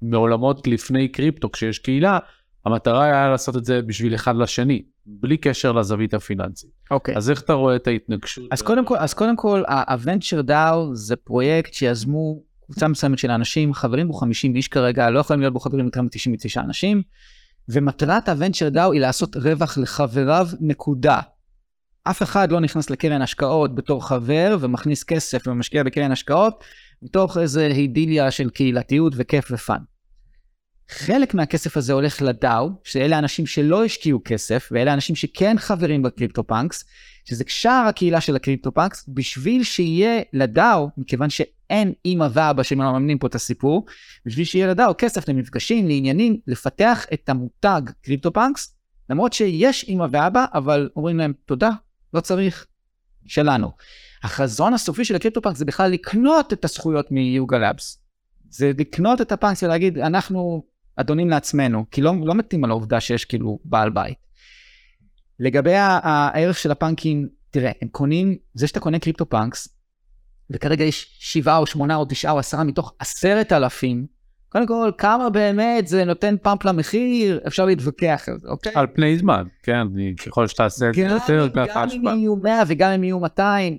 מעולמות 0.02 0.66
לפני 0.66 1.08
קריפטו, 1.08 1.52
כשיש 1.52 1.78
קהילה, 1.78 2.18
המטרה 2.66 3.04
היה 3.04 3.28
לעשות 3.28 3.56
את 3.56 3.64
זה 3.64 3.82
בשביל 3.82 4.14
אחד 4.14 4.36
לשני, 4.36 4.82
בלי 5.06 5.36
קשר 5.36 5.72
לזווית 5.72 6.14
הפיננסית. 6.14 6.70
אוקיי. 6.90 7.16
אז 7.16 7.30
איך 7.30 7.42
אתה 7.42 7.52
רואה 7.52 7.76
את 7.76 7.86
ההתנגשות? 7.86 8.44
אז 8.50 8.62
קודם 8.62 8.84
כל, 8.84 8.96
אז 8.98 9.14
קודם 9.14 9.36
כל, 9.36 9.62
ה-Venture 9.68 10.48
DAO 10.48 10.76
זה 10.92 11.16
פרויקט 11.16 11.74
שיזמו 11.74 12.49
קבוצה 12.70 12.88
מסוימת 12.88 13.18
של 13.18 13.30
האנשים, 13.30 13.74
חברים 13.74 14.08
בו 14.08 14.14
50 14.14 14.56
איש 14.56 14.68
כרגע, 14.68 15.10
לא 15.10 15.18
יכולים 15.18 15.40
להיות 15.40 15.52
בו 15.52 15.60
חברים 15.60 15.84
יותר 15.84 16.02
מ-99 16.02 16.60
אנשים, 16.60 17.02
ומטרת 17.68 18.28
הוונצ'ר 18.28 18.68
דאו 18.68 18.92
היא 18.92 19.00
לעשות 19.00 19.36
רווח 19.36 19.78
לחבריו, 19.78 20.48
נקודה. 20.60 21.20
אף 22.04 22.22
אחד 22.22 22.52
לא 22.52 22.60
נכנס 22.60 22.90
לקרן 22.90 23.22
השקעות 23.22 23.74
בתור 23.74 24.08
חבר 24.08 24.56
ומכניס 24.60 25.04
כסף 25.04 25.46
ומשקיע 25.46 25.82
בקרן 25.82 26.12
השקעות, 26.12 26.64
מתוך 27.02 27.38
איזה 27.38 27.66
הידיליה 27.66 28.30
של 28.30 28.50
קהילתיות 28.50 29.12
וכיף 29.16 29.48
ופאן. 29.50 29.78
חלק 30.90 31.34
מהכסף 31.34 31.76
הזה 31.76 31.92
הולך 31.92 32.22
ל 32.22 32.32
DAO, 32.32 32.70
שאלה 32.84 33.18
אנשים 33.18 33.46
שלא 33.46 33.84
השקיעו 33.84 34.20
כסף, 34.24 34.68
ואלה 34.70 34.94
אנשים 34.94 35.16
שכן 35.16 35.58
חברים 35.58 36.02
ב 36.02 36.46
CryptoPunks, 36.46 36.84
שזה 37.24 37.44
שאר 37.46 37.84
הקהילה 37.88 38.20
של 38.20 38.36
ה 38.36 38.74
CryptoPunks, 38.74 39.04
בשביל 39.08 39.62
שיהיה 39.62 40.22
ל 40.32 40.43
DAO, 40.43 40.88
מכיוון 40.96 41.30
שאין 41.30 41.92
אימא 42.04 42.28
ואבא 42.32 42.62
שמממנים 42.62 43.18
פה 43.18 43.26
את 43.26 43.34
הסיפור, 43.34 43.86
בשביל 44.26 44.44
שיהיה 44.44 44.66
ל 44.66 44.73
DAO 44.73 44.92
כסף 44.98 45.28
למפגשים, 45.28 45.88
לעניינים, 45.88 46.36
לפתח 46.46 47.06
את 47.12 47.28
המותג 47.28 47.82
CryptoPunks, 48.02 48.74
למרות 49.10 49.32
שיש 49.32 49.84
אימא 49.84 50.06
ואבא, 50.10 50.44
אבל 50.54 50.90
אומרים 50.96 51.18
להם 51.18 51.32
תודה, 51.46 51.70
לא 52.14 52.20
צריך, 52.20 52.66
שלנו. 53.26 53.70
החזון 54.22 54.74
הסופי 54.74 55.04
של 55.04 55.16
ה 55.16 55.42
CryptoPunks 55.42 55.58
זה 55.58 55.64
בכלל 55.64 55.90
לקנות 55.90 56.52
את 56.52 56.64
הזכויות 56.64 57.12
מ 57.12 57.21
Yuga 57.21 57.58
Labs. 57.58 57.98
זה 58.50 58.72
לקנות 58.78 59.20
את 59.20 59.32
ה 59.32 59.37
Punks 59.37 59.62
ולהגיד, 59.62 59.98
אנחנו 59.98 60.69
אדונים 61.00 61.30
לעצמנו, 61.30 61.84
כי 61.90 62.02
לא, 62.02 62.14
לא 62.24 62.34
מתים 62.34 62.64
על 62.64 62.70
העובדה 62.70 63.00
שיש 63.00 63.24
כאילו 63.24 63.58
בעל 63.64 63.90
בית. 63.90 64.18
לגבי 65.38 65.74
הערך 65.76 66.58
של 66.58 66.70
הפאנקים, 66.70 67.28
תראה, 67.50 67.72
הם 67.82 67.88
קונים, 67.88 68.36
זה 68.54 68.66
שאתה 68.66 68.80
קונה 68.80 68.98
CryptoPunks, 68.98 69.68
וכרגע 70.50 70.84
יש 70.84 71.16
שבעה 71.18 71.58
או 71.58 71.66
שמונה 71.66 71.96
או 71.96 72.04
תשעה 72.08 72.32
או 72.32 72.38
עשרה 72.38 72.64
מתוך 72.64 72.94
עשרת 72.98 73.52
אלפים, 73.52 74.06
קודם 74.48 74.66
כל, 74.66 74.90
כמה 74.98 75.30
באמת 75.30 75.86
זה 75.86 76.04
נותן 76.04 76.36
pump 76.42 76.64
למחיר, 76.64 77.40
אפשר 77.46 77.64
להתווכח 77.64 78.24
על 78.28 78.38
זה, 78.38 78.48
אוקיי? 78.48 78.72
על 78.74 78.86
פני 78.94 79.18
זמן, 79.18 79.44
כן, 79.62 79.86
ככל 80.26 80.46
שתעשה 80.46 80.88
את 80.88 80.94
זה 80.94 81.00
יותר. 81.02 81.48
גם 81.54 81.88
אם 81.90 82.04
יהיו 82.04 82.36
100 82.36 82.62
וגם 82.66 82.90
אם 82.90 83.04
יהיו 83.04 83.20
200, 83.20 83.78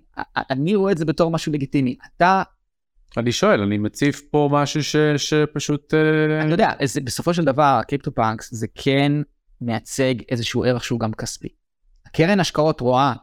אני 0.50 0.76
רואה 0.76 0.92
את 0.92 0.98
זה 0.98 1.06
בתור 1.06 1.32
משהו 1.32 1.52
לגיטימי. 1.52 1.96
אתה... 2.18 2.44
אני 3.18 3.32
שואל, 3.32 3.62
אני 3.62 3.78
מציף 3.78 4.22
פה 4.32 4.50
משהו 4.52 4.84
ש, 4.84 4.96
שפשוט... 5.18 5.94
אה, 5.94 6.42
אני 6.42 6.52
יודע, 6.52 6.72
בסופו 7.04 7.34
של 7.34 7.46
דבר, 7.46 7.80
CryptoPunks 7.88 8.54
זה 8.54 8.68
כן 8.76 9.12
מייצג 9.62 10.14
איזשהו 10.30 10.64
ערך 10.64 10.84
שהוא 10.84 11.00
גם 11.00 11.14
כספי. 11.14 11.48
הקרן 12.06 12.40
השקעות 12.40 12.82
רואה 12.82 13.14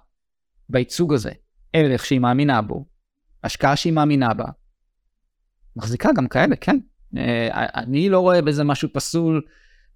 בייצוג 0.69 1.15
הזה 1.15 1.31
ערך 1.73 2.07
שהיא 2.07 2.21
מאמינה 2.21 2.63
בו, 2.63 2.87
השקעה 3.45 3.77
שהיא 3.77 3.93
מאמינה 3.93 4.35
בה, 4.35 4.45
מחזיקה 5.77 6.09
גם 6.17 6.29
כאלה, 6.29 6.57
כן. 6.57 6.79
אה, 7.17 7.67
אני 7.75 8.09
לא 8.09 8.21
רואה 8.21 8.43
בזה 8.43 8.65
משהו 8.65 8.89
פסול, 8.93 9.43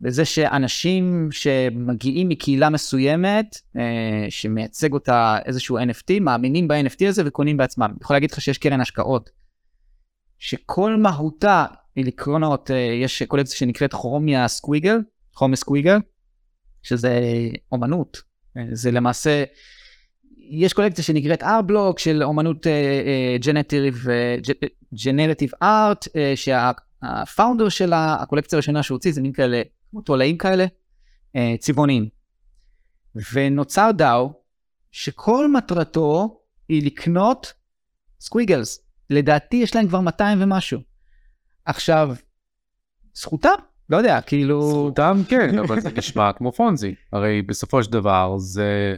בזה 0.00 0.24
שאנשים 0.24 1.28
שמגיעים 1.30 2.28
מקהילה 2.28 2.70
מסוימת, 2.70 3.56
אה, 3.76 4.26
שמייצג 4.28 4.92
אותה 4.92 5.38
איזשהו 5.44 5.78
NFT, 5.78 6.20
מאמינים 6.20 6.68
ב-NFT 6.68 7.08
הזה 7.08 7.22
וקונים 7.26 7.56
בעצמם. 7.56 7.84
אני 7.84 7.98
יכול 8.02 8.16
להגיד 8.16 8.30
לך 8.30 8.40
שיש 8.40 8.58
קרן 8.58 8.80
השקעות, 8.80 9.30
שכל 10.42 10.96
מהותה 10.96 11.64
היא 11.96 12.04
לקרונות, 12.04 12.70
אה, 12.70 12.76
יש 12.76 13.22
קולקציה 13.22 13.56
שנקראת 13.56 13.92
כרומיה 13.92 14.48
סקוויגל, 14.48 14.98
כרומיה 15.34 15.56
סקוויגל, 15.56 15.96
שזה 16.82 17.20
אומנות. 17.72 18.22
זה 18.72 18.90
למעשה, 18.90 19.44
יש 20.50 20.72
קולקציה 20.72 21.04
שנקראת 21.04 21.42
R-Block 21.42 21.98
של 21.98 22.22
אומנות 22.22 22.66
ג'נרטיב 25.04 25.50
ארט, 25.62 26.08
שהפאונדר 26.34 27.68
שלה, 27.68 28.16
הקולקציה 28.20 28.56
הראשונה 28.56 28.82
שהוא 28.82 28.96
הוציא 28.96 29.12
זה 29.12 29.22
מין 29.22 29.32
כאלה, 29.32 29.62
כמו 29.90 30.00
תולעים 30.00 30.38
כאלה, 30.38 30.66
אה, 31.36 31.54
צבעוניים. 31.58 32.08
ונוצר 33.32 33.90
דאו 33.90 34.32
שכל 34.90 35.52
מטרתו 35.52 36.40
היא 36.68 36.86
לקנות 36.86 37.52
סקוויגלס. 38.20 38.91
לדעתי 39.12 39.56
יש 39.56 39.76
להם 39.76 39.88
כבר 39.88 40.00
200 40.00 40.42
ומשהו. 40.42 40.80
עכשיו, 41.64 42.14
זכותם, 43.14 43.54
לא 43.90 43.96
יודע, 43.96 44.20
כאילו... 44.20 44.70
זכותם 44.70 45.20
כן, 45.28 45.58
אבל 45.64 45.80
זה 45.80 45.90
נשמע 45.96 46.32
כמו 46.32 46.52
פונזי. 46.52 46.94
הרי 47.12 47.42
בסופו 47.42 47.82
של 47.82 47.92
דבר 47.92 48.34
זה... 48.38 48.96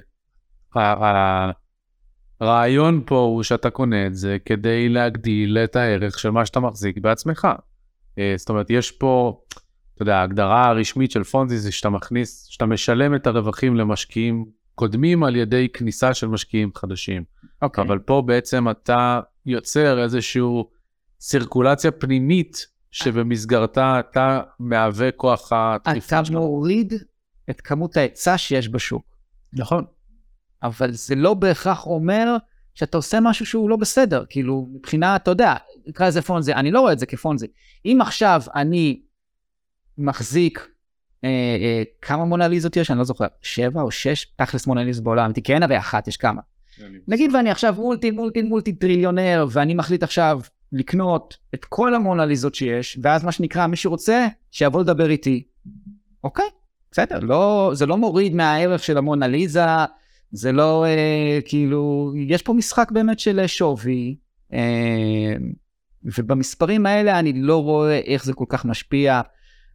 הרעיון 2.41 3.03
פה 3.07 3.19
הוא 3.19 3.43
שאתה 3.43 3.71
קונה 3.71 4.07
את 4.07 4.15
זה 4.15 4.37
כדי 4.45 4.89
להגדיל 4.89 5.59
את 5.59 5.77
הערך 5.77 6.19
של 6.19 6.31
מה 6.31 6.47
שאתה 6.47 6.61
מחזיק 6.61 6.99
בעצמך. 6.99 7.49
אה, 8.19 8.35
זאת 8.37 8.49
אומרת, 8.49 8.71
יש 8.71 8.91
פה, 8.91 9.41
אתה 9.95 10.03
יודע, 10.03 10.17
ההגדרה 10.17 10.69
הרשמית 10.69 11.11
של 11.11 11.25
פונזי 11.25 11.59
זה 11.59 11.73
שאתה 11.73 11.91
מכניס, 11.91 12.47
שאתה 12.51 12.67
משלם 12.67 13.15
את 13.15 13.27
הרווחים 13.27 13.77
למשקיעים 13.77 14.45
קודמים 14.75 15.25
על 15.25 15.37
ידי 15.37 15.69
כניסה 15.69 16.15
של 16.15 16.27
משקיעים 16.27 16.71
חדשים. 16.75 17.23
Okay. 17.23 17.47
אוקיי. 17.63 17.85
אבל 17.85 17.99
פה 17.99 18.23
בעצם 18.27 18.71
אתה 18.71 19.21
יוצר 19.47 20.03
איזושהי 20.03 20.43
סירקולציה 21.21 21.91
פנימית 21.91 22.67
שבמסגרתה 22.91 24.01
אתה 24.01 24.41
מהווה 24.59 25.11
כוח 25.13 25.53
התקיפה 25.53 26.21
אתה 26.21 26.31
מוריד 26.31 26.93
את 27.51 27.61
כמות 27.61 27.97
ההיצע 27.97 28.39
שיש 28.39 28.69
בשוק. 28.69 29.05
נכון. 29.53 29.85
אבל 30.63 30.93
זה 30.93 31.15
לא 31.15 31.35
בהכרח 31.35 31.87
אומר 31.87 32.37
שאתה 32.75 32.97
עושה 32.97 33.21
משהו 33.21 33.47
שהוא 33.47 33.71
לא 33.71 33.77
בסדר. 33.77 34.25
כאילו, 34.29 34.69
מבחינה, 34.73 35.17
אתה 35.17 35.31
יודע, 35.31 35.55
נקרא 35.87 36.07
לזה 36.07 36.23
פונזי, 36.23 36.55
אני 36.55 36.71
לא 36.71 36.81
רואה 36.81 36.93
את 36.93 36.99
זה 36.99 37.07
כפונזי. 37.07 37.47
אם 37.85 37.99
עכשיו 38.01 38.43
אני 38.55 39.03
מחזיק, 39.99 40.69
אה, 41.25 41.29
אה, 41.61 41.83
כמה 42.03 42.25
מונליזות 42.25 42.77
יש? 42.77 42.91
אני 42.91 42.99
לא 42.99 43.05
זוכר, 43.05 43.27
שבע 43.43 43.83
או 43.83 43.91
שש? 43.91 44.25
תכלס 44.25 44.67
מונליזות 44.67 45.05
בעולם, 45.05 45.33
אין 45.49 45.63
הרי 45.63 45.79
אחת, 45.79 46.09
יש 46.09 46.17
כמה. 46.17 46.41
נגיד 47.09 47.35
ואני 47.35 47.51
עכשיו 47.51 47.75
מולטי 47.79 48.11
מולטי 48.11 48.43
מולטי 48.43 48.73
טריליונר, 48.73 49.47
ואני 49.51 49.75
מחליט 49.75 50.03
עכשיו 50.03 50.41
לקנות 50.73 51.37
את 51.55 51.65
כל 51.65 51.95
המונליזות 51.95 52.55
שיש, 52.55 52.99
ואז 53.03 53.25
מה 53.25 53.33
שנקרא, 53.33 53.67
מי 53.67 53.77
שרוצה, 53.77 54.27
שיבוא 54.51 54.81
לדבר 54.81 55.11
איתי. 55.11 55.45
אוקיי, 56.25 56.47
בסדר, 56.93 57.19
לא, 57.21 57.71
זה 57.75 57.87
לא 57.87 57.97
מוריד 57.97 58.35
מהערך 58.35 58.83
של 58.83 58.99
המונליזה, 58.99 59.65
זה 60.31 60.53
לא 60.53 60.85
אה, 60.85 61.39
כאילו, 61.45 62.13
יש 62.17 62.43
פה 62.43 62.53
משחק 62.53 62.91
באמת 62.93 63.19
של 63.19 63.47
שווי, 63.47 64.17
אה, 64.53 65.35
ובמספרים 66.05 66.87
האלה 66.87 67.19
אני 67.19 67.33
לא 67.33 67.63
רואה 67.63 67.99
איך 67.99 68.25
זה 68.25 68.33
כל 68.33 68.45
כך 68.49 68.65
משפיע 68.65 69.21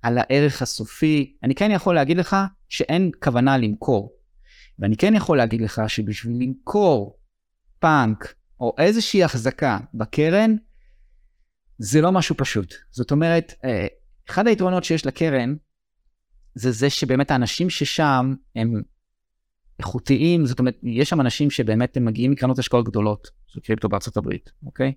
על 0.01 0.17
הערך 0.17 0.61
הסופי. 0.61 1.33
אני 1.43 1.55
כן 1.55 1.71
יכול 1.71 1.95
להגיד 1.95 2.17
לך 2.17 2.37
שאין 2.69 3.11
כוונה 3.23 3.57
למכור. 3.57 4.11
ואני 4.79 4.97
כן 4.97 5.13
יכול 5.15 5.37
להגיד 5.37 5.61
לך 5.61 5.81
שבשביל 5.87 6.37
למכור 6.41 7.19
פאנק 7.79 8.33
או 8.59 8.75
איזושהי 8.77 9.23
החזקה 9.23 9.79
בקרן, 9.93 10.55
זה 11.77 12.01
לא 12.01 12.11
משהו 12.11 12.35
פשוט. 12.37 12.73
זאת 12.91 13.11
אומרת, 13.11 13.53
אה, 13.65 13.87
אחד 14.29 14.47
היתרונות 14.47 14.83
שיש 14.83 15.05
לקרן, 15.05 15.55
זה 16.55 16.71
זה 16.71 16.89
שבאמת 16.89 17.31
האנשים 17.31 17.69
ששם 17.69 18.33
הם 18.55 18.81
איכותיים, 19.79 20.45
זאת 20.45 20.59
אומרת, 20.59 20.77
יש 20.83 21.09
שם 21.09 21.21
אנשים 21.21 21.49
שבאמת 21.49 21.97
הם 21.97 22.05
מגיעים 22.05 22.31
מקרנות 22.31 22.59
השקעות 22.59 22.85
גדולות 22.85 23.27
של 23.47 23.59
קריפטו 23.59 23.89
בארצות 23.89 24.17
הברית, 24.17 24.51
אוקיי? 24.65 24.93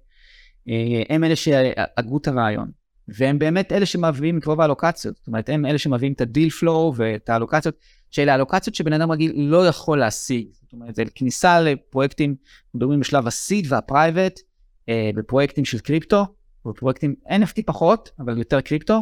אה, 0.68 1.02
הם 1.08 1.24
אלה 1.24 1.36
שהגו 1.36 2.18
את 2.18 2.28
הרעיון, 2.28 2.70
והם 3.08 3.38
באמת 3.38 3.72
אלה 3.72 3.86
שמביאים 3.86 4.38
את 4.38 4.44
רוב 4.44 4.60
האלוקציות, 4.60 5.16
זאת 5.16 5.26
אומרת, 5.26 5.48
הם 5.48 5.66
אלה 5.66 5.78
שמביאים 5.78 6.12
את 6.12 6.20
ה 6.20 6.26
deal 6.26 6.50
flow 6.50 6.92
ואת 6.96 7.28
האלוקציות, 7.28 7.74
שאלה 8.10 8.34
אלוקציות 8.34 8.74
שבן 8.74 8.92
אדם 8.92 9.12
רגיל 9.12 9.32
לא 9.36 9.66
יכול 9.66 9.98
להשיג. 9.98 10.46
זאת 10.62 10.72
אומרת, 10.72 10.94
זה 10.94 11.02
כניסה 11.14 11.60
לפרויקטים, 11.60 12.34
מדברים 12.74 13.00
בשלב 13.00 13.26
ה 13.26 13.34
seed 13.34 13.66
וה 13.68 13.83
private, 13.83 14.40
אה, 14.88 15.10
בפרויקטים 15.14 15.64
של 15.64 15.78
קריפטו, 15.78 16.26
בפרויקטים 16.66 17.14
NFT 17.28 17.62
פחות, 17.66 18.10
אבל 18.18 18.38
יותר 18.38 18.60
קריפטו, 18.60 19.00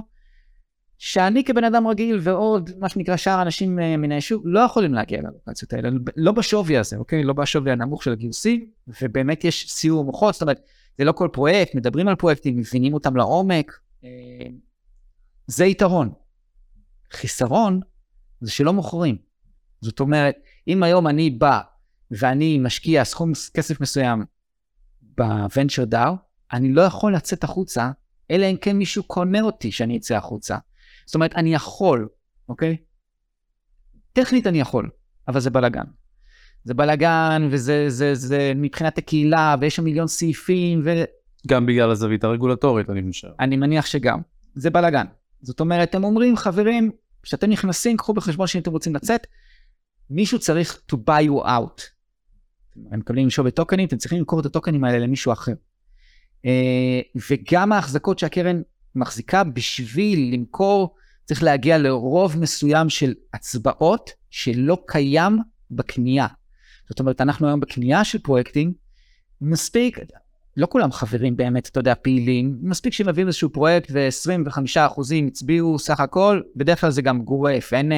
שאני 0.98 1.44
כבן 1.44 1.64
אדם 1.64 1.86
רגיל 1.86 2.18
ועוד 2.22 2.70
מה 2.78 2.88
שנקרא 2.88 3.16
שאר 3.16 3.42
אנשים 3.42 3.78
אה, 3.78 3.96
מן 3.96 4.12
היישוב 4.12 4.42
לא 4.44 4.60
יכולים 4.60 4.94
להגיע 4.94 5.20
לאלוקציות 5.22 5.72
האלה, 5.72 5.88
לא 6.16 6.32
בשווי 6.32 6.78
הזה, 6.78 6.96
אוקיי? 6.96 7.22
לא 7.24 7.32
בשווי 7.32 7.70
הנמוך 7.70 8.02
של 8.02 8.12
הגיוסים, 8.12 8.66
ובאמת 9.02 9.44
יש 9.44 9.70
סיור 9.70 10.04
מוחות, 10.04 10.34
זאת 10.34 10.42
אומרת, 10.42 10.60
זה 10.98 11.04
לא 11.04 11.12
כל 11.12 11.28
פרויקט, 11.32 11.74
מדברים 11.74 12.08
על 12.08 12.14
פרויקטים, 12.14 12.56
מבינים 12.56 12.94
אותם 12.94 13.16
לעומק, 13.16 13.72
זה 15.46 15.64
יתרון. 15.64 16.12
חיסרון 17.12 17.80
זה 18.40 18.50
שלא 18.50 18.72
מוכרים. 18.72 19.16
זאת 19.80 20.00
אומרת, 20.00 20.36
אם 20.68 20.82
היום 20.82 21.06
אני 21.06 21.30
בא 21.30 21.60
ואני 22.10 22.58
משקיע 22.58 23.04
סכום 23.04 23.32
כסף 23.54 23.80
מסוים 23.80 24.24
בוונצ'ר 25.02 25.84
דאו, 25.84 26.14
אני 26.52 26.72
לא 26.72 26.82
יכול 26.82 27.14
לצאת 27.14 27.44
החוצה, 27.44 27.90
אלא 28.30 28.46
אם 28.46 28.56
כן 28.56 28.76
מישהו 28.76 29.02
קונה 29.02 29.40
אותי 29.40 29.72
שאני 29.72 29.96
אצא 29.96 30.16
החוצה. 30.16 30.58
זאת 31.06 31.14
אומרת, 31.14 31.34
אני 31.34 31.54
יכול, 31.54 32.08
אוקיי? 32.48 32.76
טכנית 34.12 34.46
אני 34.46 34.60
יכול, 34.60 34.90
אבל 35.28 35.40
זה 35.40 35.50
בלאגן. 35.50 35.84
זה 36.64 36.74
בלאגן, 36.74 37.48
וזה 37.50 37.84
זה, 37.88 38.14
זה 38.14 38.52
מבחינת 38.56 38.98
הקהילה, 38.98 39.56
ויש 39.60 39.76
שם 39.76 39.84
מיליון 39.84 40.06
סעיפים, 40.06 40.82
ו... 40.84 40.90
גם 41.46 41.66
בגלל 41.66 41.90
הזווית 41.90 42.24
הרגולטורית, 42.24 42.90
אני 42.90 43.02
חושב. 43.12 43.28
אני 43.40 43.56
מניח 43.56 43.86
שגם. 43.86 44.20
זה 44.54 44.70
בלאגן. 44.70 45.06
זאת 45.42 45.60
אומרת, 45.60 45.94
הם 45.94 46.04
אומרים, 46.04 46.36
חברים, 46.36 46.90
כשאתם 47.22 47.50
נכנסים, 47.50 47.96
קחו 47.96 48.14
בחשבון 48.14 48.46
שאם 48.46 48.60
אתם 48.60 48.70
רוצים 48.70 48.94
לצאת, 48.94 49.26
מישהו 50.10 50.38
צריך 50.38 50.80
to 50.92 50.96
buy 50.96 51.28
you 51.28 51.44
out. 51.46 51.82
הם 52.90 52.98
מקבלים 52.98 53.30
שווי 53.30 53.50
טוקנים, 53.50 53.88
אתם 53.88 53.96
צריכים 53.96 54.18
למכור 54.18 54.40
את 54.40 54.46
הטוקנים 54.46 54.84
האלה 54.84 54.98
למישהו 54.98 55.32
אחר. 55.32 55.52
אה, 56.44 57.00
וגם 57.30 57.72
ההחזקות 57.72 58.18
שהקרן 58.18 58.62
מחזיקה 58.94 59.44
בשביל 59.44 60.34
למכור, 60.34 60.94
צריך 61.24 61.42
להגיע 61.42 61.78
לרוב 61.78 62.38
מסוים 62.38 62.88
של 62.88 63.14
הצבעות 63.34 64.10
שלא 64.30 64.78
קיים 64.86 65.38
בקנייה. 65.70 66.26
זאת 66.88 67.00
אומרת, 67.00 67.20
אנחנו 67.20 67.46
היום 67.46 67.60
בקנייה 67.60 68.04
של 68.04 68.18
פרויקטים, 68.18 68.72
מספיק, 69.40 69.98
לא 70.56 70.66
כולם 70.70 70.92
חברים 70.92 71.36
באמת, 71.36 71.68
אתה 71.68 71.80
יודע, 71.80 71.94
פעילים, 72.02 72.58
מספיק 72.62 72.92
שמביאים 72.92 73.26
איזשהו 73.26 73.50
פרויקט 73.50 73.90
ו-25% 73.92 75.00
הצביעו 75.26 75.78
סך 75.78 76.00
הכל, 76.00 76.40
בדרך 76.56 76.80
כלל 76.80 76.90
זה 76.90 77.02
גם 77.02 77.22
גורף, 77.22 77.72
אין 77.72 77.92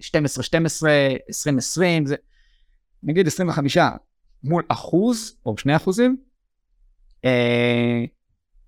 12, 0.00 0.44
12, 0.44 0.90
20, 1.28 1.58
20, 1.58 2.06
זה 2.06 2.16
נגיד 3.02 3.26
25 3.26 3.78
מול 4.44 4.62
אחוז 4.68 5.36
או 5.46 5.58
2 5.58 5.76
אחוזים, 5.76 6.16
אה, 7.24 8.04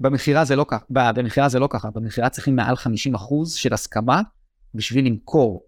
במכירה 0.00 0.44
זה 0.44 0.56
לא 0.56 0.66
ככה, 0.68 0.84
במכירה 0.90 1.48
זה 1.48 1.58
לא 1.58 1.68
ככה, 1.70 1.90
במכירה 1.90 2.28
צריכים 2.28 2.56
מעל 2.56 2.76
50 2.76 3.14
אחוז 3.14 3.54
של 3.54 3.74
הסכמה 3.74 4.20
בשביל 4.74 5.06
למכור, 5.06 5.66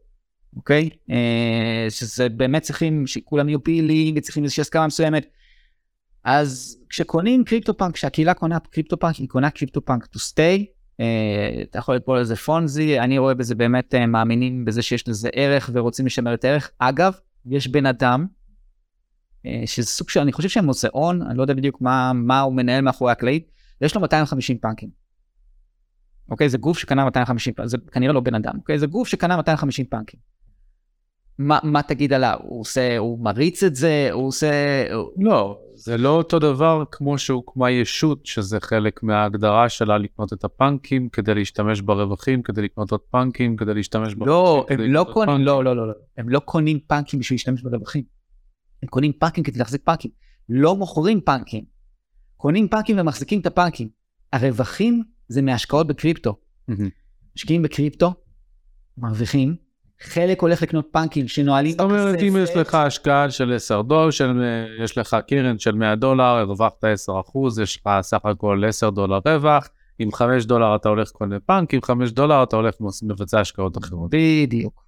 אוקיי? 0.56 0.90
אה, 1.10 1.86
שזה 1.90 2.28
באמת 2.28 2.62
צריכים 2.62 3.06
שכולם 3.06 3.48
יהיו 3.48 3.64
פעילים 3.64 4.14
וצריכים 4.16 4.44
איזושהי 4.44 4.60
הסכמה 4.60 4.86
מסוימת. 4.86 5.26
אז 6.24 6.78
כשקונים 6.88 7.44
CryptoPunk, 7.44 7.94
כשהקהילה 7.94 8.34
קונה 8.34 8.58
CryptoPunk, 8.60 9.16
היא 9.16 9.28
קונה 9.28 9.50
CryptoPunk 9.50 10.04
to 10.04 10.18
stay. 10.18 10.64
Uh, 11.00 11.02
אתה 11.62 11.78
יכול 11.78 11.96
לקרוא 11.96 12.18
לזה 12.18 12.36
פונזי, 12.36 13.00
אני 13.00 13.18
רואה 13.18 13.34
בזה 13.34 13.54
באמת 13.54 13.94
uh, 13.94 14.06
מאמינים 14.06 14.64
בזה 14.64 14.82
שיש 14.82 15.08
לזה 15.08 15.28
ערך 15.32 15.70
ורוצים 15.72 16.06
לשמר 16.06 16.34
את 16.34 16.44
הערך. 16.44 16.70
אגב, 16.78 17.12
יש 17.46 17.68
בן 17.68 17.86
אדם, 17.86 18.26
uh, 18.26 19.48
שזה 19.66 19.86
סוג 19.86 20.08
של, 20.08 20.20
אני 20.20 20.32
חושב 20.32 20.48
שהם 20.48 20.64
מוזיאון, 20.64 21.22
אני 21.22 21.38
לא 21.38 21.42
יודע 21.42 21.54
בדיוק 21.54 21.80
מה, 21.80 22.12
מה 22.12 22.40
הוא 22.40 22.54
מנהל 22.54 22.80
מאחורי 22.80 23.12
הקלעים, 23.12 23.50
יש 23.80 23.94
לו 23.94 24.00
250 24.00 24.58
פאנקים. 24.58 24.88
אוקיי, 26.30 26.48
זה 26.48 26.58
גוף 26.58 26.78
שקנה 26.78 27.04
250 27.04 27.54
פאנקים, 27.54 27.68
זה 27.68 27.76
כנראה 27.92 28.12
לא 28.12 28.20
בן 28.20 28.34
אדם, 28.34 28.52
אוקיי, 28.58 28.78
זה 28.78 28.86
גוף 28.86 29.08
שקנה 29.08 29.36
250 29.36 29.86
פאנקים. 29.86 30.20
מה, 31.42 31.58
מה 31.62 31.82
תגיד 31.82 32.12
עליו? 32.12 32.38
הוא 32.42 32.60
עושה, 32.60 32.98
הוא 32.98 33.24
מריץ 33.24 33.62
את 33.62 33.76
זה, 33.76 34.08
הוא 34.12 34.28
עושה... 34.28 34.50
לא, 35.16 35.58
זה 35.74 35.96
לא 35.96 36.08
אותו 36.08 36.38
דבר 36.38 36.84
כמו 36.90 37.18
שהוקמה 37.18 37.70
ישות, 37.70 38.26
שזה 38.26 38.60
חלק 38.60 39.02
מההגדרה 39.02 39.68
שלה 39.68 39.98
לקנות 39.98 40.32
את 40.32 40.44
הפאנקים, 40.44 41.08
כדי 41.08 41.34
להשתמש 41.34 41.80
ברווחים, 41.80 42.42
כדי 42.42 42.62
לקנות 42.62 42.92
עוד 42.92 43.00
פאנקים, 43.10 43.56
כדי 43.56 43.74
להשתמש 43.74 44.14
ברווחים. 44.14 44.32
לא, 44.32 44.66
הם 44.70 44.80
לא 44.80 45.06
קונים, 45.12 45.40
לא, 45.40 45.64
לא, 45.64 45.76
לא, 45.76 45.88
לא, 45.88 45.92
הם 46.18 46.28
לא 46.28 46.38
קונים 46.38 46.80
פאנקים 46.86 47.20
בשביל 47.20 47.34
להשתמש 47.34 47.62
ברווחים. 47.62 48.04
הם 48.82 48.88
קונים 48.88 49.12
פאנקים 49.12 49.44
כדי 49.44 49.58
להחזיק 49.58 49.82
פאנקים. 49.84 50.10
לא 50.48 50.76
מוכרים 50.76 51.20
פאנקים. 51.20 51.64
קונים 52.36 52.68
פאנקים 52.68 52.98
ומחזיקים 52.98 53.40
את 53.40 53.46
הפאנקים. 53.46 53.88
הרווחים 54.32 55.02
זה 55.28 55.42
מהשקעות 55.42 55.86
בקריפטו. 55.86 56.36
משקיעים 57.36 57.62
בקריפטו, 57.62 58.14
מרוויחים, 58.98 59.56
חלק 60.02 60.42
הולך 60.42 60.62
לקנות 60.62 60.88
פאנקים 60.90 61.28
שנועלים 61.28 61.72
זאת 61.72 61.80
אומרת, 61.80 62.18
אם 62.22 62.36
יש 62.36 62.50
בכספת. 62.50 62.56
לך 62.56 62.74
השקעה 62.74 63.30
של 63.30 63.52
10 63.52 63.82
דולר, 63.82 64.10
של, 64.10 64.42
יש 64.84 64.98
לך 64.98 65.16
קרן 65.26 65.58
של 65.58 65.74
100 65.74 65.96
דולר, 65.96 66.24
הרווחת 66.24 66.84
10 66.84 67.20
אחוז, 67.20 67.58
יש 67.58 67.76
לך 67.76 67.92
סך 68.00 68.24
הכל 68.24 68.62
10 68.68 68.90
דולר 68.90 69.18
רווח, 69.26 69.68
עם 69.98 70.12
5 70.12 70.44
דולר 70.44 70.76
אתה 70.76 70.88
הולך 70.88 71.10
קונה 71.10 71.40
פאנק, 71.40 71.74
עם 71.74 71.82
5 71.82 72.10
דולר 72.10 72.42
אתה 72.42 72.56
הולך 72.56 72.74
מבצע 73.02 73.40
השקעות 73.40 73.78
אחרות. 73.78 74.10
בדיוק. 74.10 74.84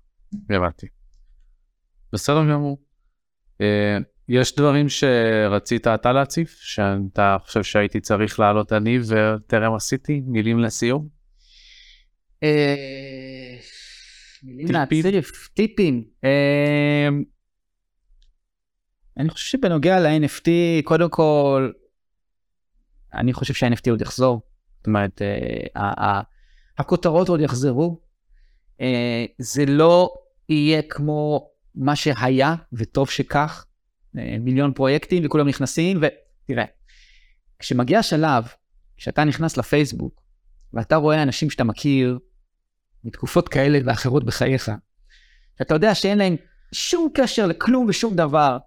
הבנתי. 0.51 0.87
בסדר 2.13 2.51
גמור. 2.51 2.79
אה, 3.61 3.99
יש 4.29 4.57
דברים 4.57 4.89
שרצית 4.89 5.87
אתה 5.87 6.13
להציף, 6.13 6.59
שאתה 6.61 7.37
חושב 7.45 7.63
שהייתי 7.63 8.01
צריך 8.01 8.41
לעלות 8.41 8.73
אני 8.73 8.99
וטרם 9.07 9.75
עשיתי? 9.75 10.23
מילים 10.27 10.59
לסיום? 10.59 11.09
מילים 14.43 14.67
טיפים? 14.67 15.13
להציף, 15.13 15.49
טיפים. 15.55 16.05
אה, 16.25 17.09
אני 19.17 19.31
חושב 19.31 19.59
שבנוגע 19.59 20.01
ל-NFT, 20.01 20.49
קודם 20.85 21.11
כל, 21.11 21.73
אני 23.15 23.33
חושב 23.33 23.55
שה-NFT 23.55 23.91
עוד 23.91 24.01
יחזור. 24.01 24.41
זאת 24.79 24.87
אומרת, 24.87 25.23
אה, 25.77 26.21
הכותרות 26.79 27.29
עוד 27.29 27.41
יחזרו. 27.41 28.01
אה, 28.81 29.25
זה 29.39 29.67
לא 29.67 30.15
יהיה 30.49 30.83
כמו 30.83 31.51
מה 31.75 31.97
שהיה, 31.97 32.55
וטוב 32.73 33.11
שכך. 33.11 33.67
אה, 34.19 34.37
מיליון 34.41 34.73
פרויקטים 34.73 35.23
וכולם 35.27 35.49
נכנסים, 35.49 36.01
ותראה, 36.01 36.65
כשמגיע 37.59 37.99
השלב 37.99 38.45
שאתה 38.97 39.25
נכנס 39.25 39.57
לפייסבוק, 39.57 40.23
ואתה 40.73 40.97
רואה 40.97 41.23
אנשים 41.23 41.51
שאתה 41.51 41.65
מכיר 41.65 42.19
מתקופות 43.05 43.49
כאלה 43.49 43.79
ואחרות 43.85 44.25
בחייך, 44.25 44.71
שאתה 45.59 45.75
יודע 45.75 45.95
שאין 45.95 46.19
להם 46.19 46.37
שום 46.73 47.09
קשר 47.15 47.47
לכלום 47.47 47.87
ושום 47.89 48.15
דבר, 48.17 48.59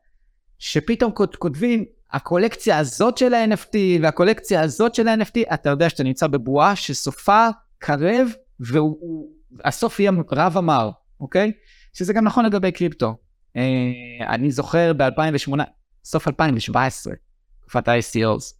שפתאום 0.59 1.11
כות- 1.11 1.35
כותבים, 1.35 1.85
הקולקציה 2.11 2.79
הזאת 2.79 3.17
של 3.17 3.33
ה-NFT 3.33 3.77
והקולקציה 4.01 4.61
הזאת 4.61 4.95
של 4.95 5.07
ה-NFT, 5.07 5.53
אתה 5.53 5.69
יודע 5.69 5.89
שאתה 5.89 6.03
נמצא 6.03 6.27
בבועה 6.27 6.75
שסופה 6.75 7.47
קרב, 7.79 8.27
והסוף 8.59 9.99
יהיה 9.99 10.11
רב 10.31 10.57
אמר, 10.57 10.89
אוקיי? 11.19 11.51
שזה 11.93 12.13
גם 12.13 12.23
נכון 12.23 12.45
לגבי 12.45 12.71
קריפטו. 12.71 13.17
אה, 13.55 14.33
אני 14.33 14.51
זוכר 14.51 14.93
ב-2008, 14.93 15.61
סוף 16.03 16.27
2017, 16.27 17.13
תקופת 17.61 17.87
ה-ICOs, 17.87 18.53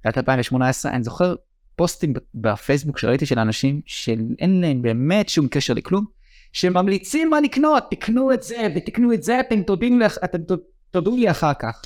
תחילת 0.00 0.18
2018, 0.18 0.92
אני 0.92 1.04
זוכר 1.04 1.34
פוסטים 1.76 2.12
בפייסבוק 2.34 2.98
שראיתי 2.98 3.26
של 3.26 3.38
אנשים 3.38 3.80
שאין 3.86 4.60
להם 4.60 4.82
באמת 4.82 5.28
שום 5.28 5.48
קשר 5.48 5.74
לכלום, 5.74 6.04
שממליצים 6.52 7.30
מה 7.30 7.40
לקנות, 7.40 7.84
תקנו 7.90 8.32
את 8.32 8.42
זה 8.42 8.68
ותקנו 8.76 9.12
את 9.12 9.22
זה, 9.22 9.40
אתם 9.40 9.62
תודו 10.90 11.16
לי 11.16 11.30
אחר 11.30 11.52
כך. 11.54 11.82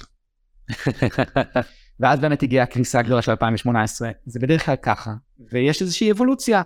ואז 2.01 2.21
באמת 2.21 2.43
הגיעה 2.43 2.65
הקריסה 2.65 2.99
הגדולה 2.99 3.23
של 3.23 3.31
2018, 3.31 4.11
זה 4.27 4.41
בדרך 4.41 4.67
כלל 4.67 4.77
ככה, 4.77 5.15
ויש 5.53 5.83
איזושהי 5.83 6.13
אבולוציה, 6.13 6.63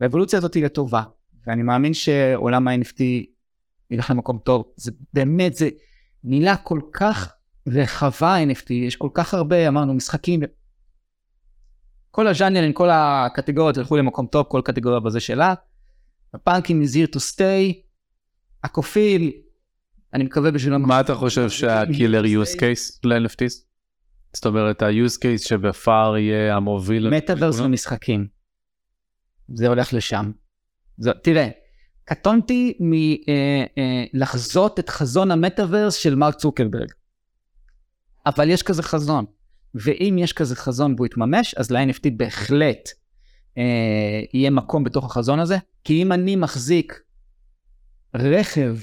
והאבולוציה 0.00 0.38
הזאת 0.38 0.54
היא 0.54 0.64
לטובה, 0.64 1.02
ואני 1.46 1.62
מאמין 1.62 1.94
שעולם 1.94 2.68
ה-NFT 2.68 3.02
ילך 3.90 4.10
למקום 4.10 4.38
טוב, 4.44 4.64
זה 4.76 4.92
באמת, 5.12 5.54
זה 5.54 5.68
מילה 6.24 6.56
כל 6.56 6.80
כך 6.92 7.32
רחבה 7.68 8.36
NFT, 8.42 8.72
יש 8.72 8.96
כל 8.96 9.08
כך 9.14 9.34
הרבה, 9.34 9.68
אמרנו, 9.68 9.94
משחקים, 9.94 10.40
כל 12.18 12.26
הז'אנרים, 12.26 12.72
כל 12.72 12.88
הקטגוריות 12.92 13.76
ילכו 13.76 13.96
למקום 13.96 14.26
טוב, 14.26 14.46
כל 14.48 14.60
קטגוריה 14.64 15.00
בזה 15.00 15.20
שלה. 15.20 15.54
הפאנקים 16.34 16.82
is 16.82 16.94
here 16.94 17.14
to 17.14 17.18
stay, 17.18 17.76
הקופיל, 18.64 19.32
אני 20.14 20.24
מקווה 20.24 20.50
בשבילם... 20.50 20.82
מה 20.82 21.00
אתה 21.00 21.14
חושב 21.14 21.50
שהקילר 21.50 22.22
use 22.42 22.56
case 22.56 22.98
ל-NFTs? 23.04 23.54
זאת 24.32 24.46
אומרת, 24.46 24.82
ה-use 24.82 25.16
case 25.16 25.48
שבפאר 25.48 26.16
יהיה 26.16 26.56
המוביל... 26.56 27.10
מטאוורס 27.10 27.60
ומשחקים. 27.60 28.26
זה 29.54 29.68
הולך 29.68 29.94
לשם. 29.94 30.32
זה, 30.98 31.10
תראה, 31.22 31.48
קטונתי 32.04 32.78
מלחזות 34.14 34.78
את 34.78 34.88
חזון 34.88 35.30
המטאוורס 35.30 35.94
של 35.94 36.14
מרק 36.14 36.34
צוקרברג. 36.34 36.88
אבל 38.26 38.50
יש 38.50 38.62
כזה 38.62 38.82
חזון. 38.82 39.24
ואם 39.74 40.16
יש 40.18 40.32
כזה 40.32 40.56
חזון 40.56 40.94
והוא 40.94 41.06
יתממש, 41.06 41.54
אז 41.54 41.70
ל-NFT 41.70 42.10
בהחלט 42.16 42.88
אה, 43.58 44.22
יהיה 44.32 44.50
מקום 44.50 44.84
בתוך 44.84 45.04
החזון 45.04 45.40
הזה. 45.40 45.56
כי 45.84 46.02
אם 46.02 46.12
אני 46.12 46.36
מחזיק 46.36 47.00
רכב 48.14 48.76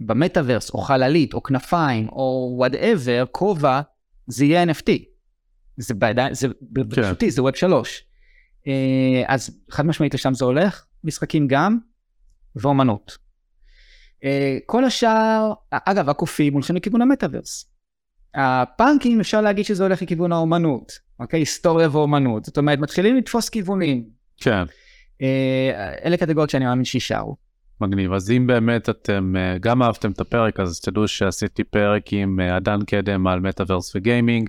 במטאוורס, 0.00 0.70
או 0.70 0.78
חללית, 0.78 1.34
או 1.34 1.42
כנפיים, 1.42 2.08
או 2.08 2.54
whatever, 2.56 3.24
כובע, 3.32 3.80
זה 4.26 4.44
יהיה 4.44 4.64
NFT. 4.64 4.90
זה 5.76 5.94
בידיים, 5.94 6.34
זה 6.34 6.48
ברשותי, 6.60 7.30
זה 7.30 7.42
Web 7.42 7.54
שלוש. 7.54 8.04
אה, 8.66 9.22
אז 9.26 9.60
חד 9.70 9.86
משמעית 9.86 10.14
לשם 10.14 10.34
זה 10.34 10.44
הולך, 10.44 10.84
משחקים 11.04 11.48
גם, 11.48 11.78
ואומנות. 12.56 13.18
אה, 14.24 14.58
כל 14.66 14.84
השאר, 14.84 15.52
אגב, 15.70 16.08
הקופים 16.08 16.52
הולכים 16.52 16.76
לכיוון 16.76 17.02
המטאוורס. 17.02 17.73
הפאנקים 18.34 19.20
אפשר 19.20 19.40
להגיד 19.40 19.64
שזה 19.64 19.82
הולך 19.82 20.02
לכיוון 20.02 20.32
האומנות, 20.32 20.92
אוקיי? 21.20 21.40
היסטוריה 21.40 21.88
ואומנות. 21.92 22.44
זאת 22.44 22.58
אומרת, 22.58 22.78
מתחילים 22.78 23.16
לתפוס 23.16 23.48
כיוונים. 23.48 24.04
כן, 24.40 24.64
אה, 25.22 25.94
אלה 26.04 26.16
קטגוריות 26.16 26.50
שאני 26.50 26.64
מאמין 26.64 26.84
שיישארו. 26.84 27.36
מגניב. 27.80 28.12
אז 28.12 28.30
אם 28.30 28.46
באמת 28.46 28.88
אתם 28.88 29.34
אה, 29.36 29.58
גם 29.60 29.82
אהבתם 29.82 30.10
את 30.10 30.20
הפרק, 30.20 30.60
אז 30.60 30.80
תדעו 30.80 31.08
שעשיתי 31.08 31.64
פרק 31.64 32.12
עם 32.12 32.40
אה, 32.40 32.56
אדן 32.56 32.78
קדם 32.86 33.26
על 33.26 33.40
מטאוורס 33.40 33.96
וגיימינג. 33.96 34.48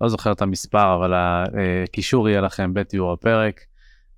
לא 0.00 0.08
זוכר 0.08 0.32
את 0.32 0.42
המספר, 0.42 0.94
אבל 0.94 1.12
הקישור 1.14 2.28
יהיה 2.28 2.40
לכם 2.40 2.74
בתיאור 2.74 3.12
הפרק. 3.12 3.60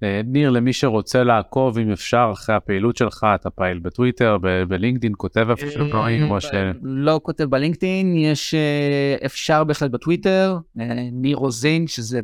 אה, 0.03 0.21
ניר, 0.25 0.51
למי 0.51 0.73
שרוצה 0.73 1.25
לעקוב, 1.25 1.79
אם 1.79 1.91
אפשר, 1.91 2.31
אחרי 2.33 2.55
הפעילות 2.55 2.97
שלך, 2.97 3.27
אתה 3.35 3.51
פעיל 3.51 3.79
בטוויטר, 3.79 4.37
בלינקדאין, 4.69 5.13
כותב 5.17 5.47
איפשהו 5.51 5.89
דברים, 5.89 6.27
כמו 6.27 6.41
ש... 6.41 6.47
לא 6.83 7.21
כותב 7.23 7.45
בלינקדאין, 7.45 8.17
יש 8.17 8.55
אה, 8.55 9.17
אפשר 9.27 9.65
בהחלט 9.65 9.91
בטוויטר, 9.91 10.59
אה, 10.81 11.09
ניר 11.13 11.37
רוזין, 11.37 11.87
שזה 11.87 12.21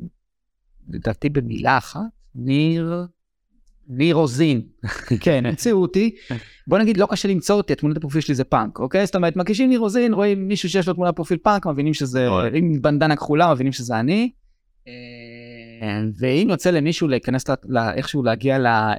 לדעתי 0.89 1.29
במילה 1.29 1.79
אחת, 1.79 2.01
ניר, 2.35 3.07
ניר 3.89 4.15
רוזין, 4.15 4.63
כן, 5.21 5.47
תמצאו 5.47 5.83
אותי. 5.83 6.15
בוא 6.67 6.79
נגיד, 6.79 6.97
לא 6.97 7.07
קשה 7.11 7.29
למצוא 7.29 7.57
אותי, 7.57 7.75
תמונת 7.75 7.97
הפרופיל 7.97 8.21
שלי 8.21 8.35
זה 8.35 8.45
פאנק, 8.45 8.79
אוקיי? 8.79 9.07
זאת 9.07 9.17
אומרת, 9.17 9.37
מקישים 9.37 9.69
ניר 9.69 9.81
רוזין, 9.81 10.15
רואים 10.15 10.49
מישהו 10.49 10.69
שיש 10.69 10.89
לו 10.89 10.95
תמונת 10.95 11.17
פרופיל 11.17 11.39
פאנק, 11.39 11.67
מבינים 11.67 11.95
שזה, 11.95 12.29
אוי. 12.29 12.59
עם 12.59 12.83
בנדנה 12.83 13.17
כחולה, 13.17 13.55
מבינים 13.55 13.73
שזה 13.73 14.01
אני. 14.01 14.31
ואם 16.19 16.47
יוצא 16.51 16.71
למישהו 16.71 17.09
להיכנס, 17.09 17.49
ל- 17.49 17.55
ל- 17.65 17.93
איכשהו 17.95 18.23
להגיע 18.23 18.59
ל... 18.59 18.67
אה, 18.67 18.95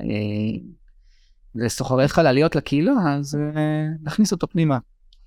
לסוחרי 1.55 2.07
חלליות 2.07 2.55
לקהילה, 2.55 2.93
אז 3.17 3.35
אה, 3.35 3.85
נכניס 4.03 4.31
אותו 4.31 4.47
פנימה, 4.47 4.77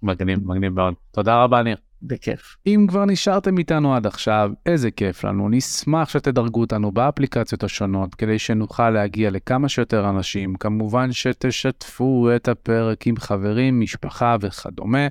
מגניב, 0.03 0.39
מגניב 0.45 0.73
מאוד. 0.73 0.95
תודה 1.11 1.45
רבה, 1.45 1.63
ניר. 1.63 1.77
בכיף. 2.03 2.57
אם 2.67 2.87
כבר 2.89 3.05
נשארתם 3.05 3.59
איתנו 3.59 3.95
עד 3.95 4.07
עכשיו, 4.07 4.51
איזה 4.67 4.91
כיף 4.91 5.25
לנו. 5.25 5.49
נשמח 5.49 6.09
שתדרגו 6.09 6.61
אותנו 6.61 6.93
באפליקציות 6.93 7.65
השונות, 7.65 8.15
כדי 8.15 8.39
שנוכל 8.39 8.91
להגיע 8.91 9.31
לכמה 9.31 9.69
שיותר 9.69 10.11
אנשים. 10.11 10.55
כמובן 10.55 11.13
שתשתפו 11.13 12.29
את 12.37 12.49
הפרק 12.49 13.07
עם 13.07 13.17
חברים, 13.17 13.81
משפחה 13.81 14.37
וכדומה. 14.41 15.07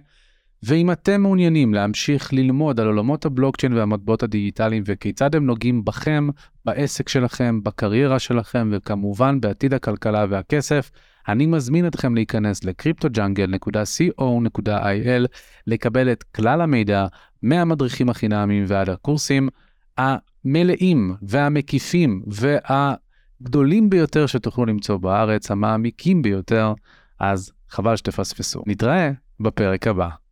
ואם 0.64 0.92
אתם 0.92 1.22
מעוניינים 1.22 1.74
להמשיך 1.74 2.34
ללמוד 2.34 2.80
על 2.80 2.88
עולמות 2.88 3.26
הבלוקצ'יין 3.26 3.74
והמטבעות 3.74 4.24
הדיגיטליים 4.24 4.84
וכיצד 4.86 5.36
הם 5.36 5.46
נוגעים 5.46 5.86
בכם, 5.86 6.28
בעסק 6.66 7.10
שלכם, 7.10 7.64
בקריירה 7.64 8.20
שלכם 8.20 8.70
וכמובן 8.72 9.42
בעתיד 9.42 9.74
הכלכלה 9.74 10.26
והכסף, 10.30 10.92
אני 11.28 11.46
מזמין 11.46 11.88
אתכם 11.88 12.16
להיכנס 12.16 12.64
ל-cryptojungle.co.il 12.64 15.28
לקבל 15.68 16.12
את 16.12 16.24
כלל 16.24 16.62
המידע 16.62 17.06
מהמדריכים 17.44 18.10
החינמיים 18.10 18.64
ועד 18.68 18.90
הקורסים 18.90 19.50
המלאים 19.98 21.16
והמקיפים 21.22 22.22
והגדולים 22.28 23.90
ביותר 23.90 24.26
שתוכלו 24.26 24.66
למצוא 24.66 24.98
בארץ, 24.98 25.52
המעמיקים 25.52 26.22
ביותר, 26.22 26.74
אז 27.20 27.52
חבל 27.70 27.96
שתפספסו. 27.96 28.64
נתראה 28.66 29.12
בפרק 29.40 29.88
הבא. 29.88 30.27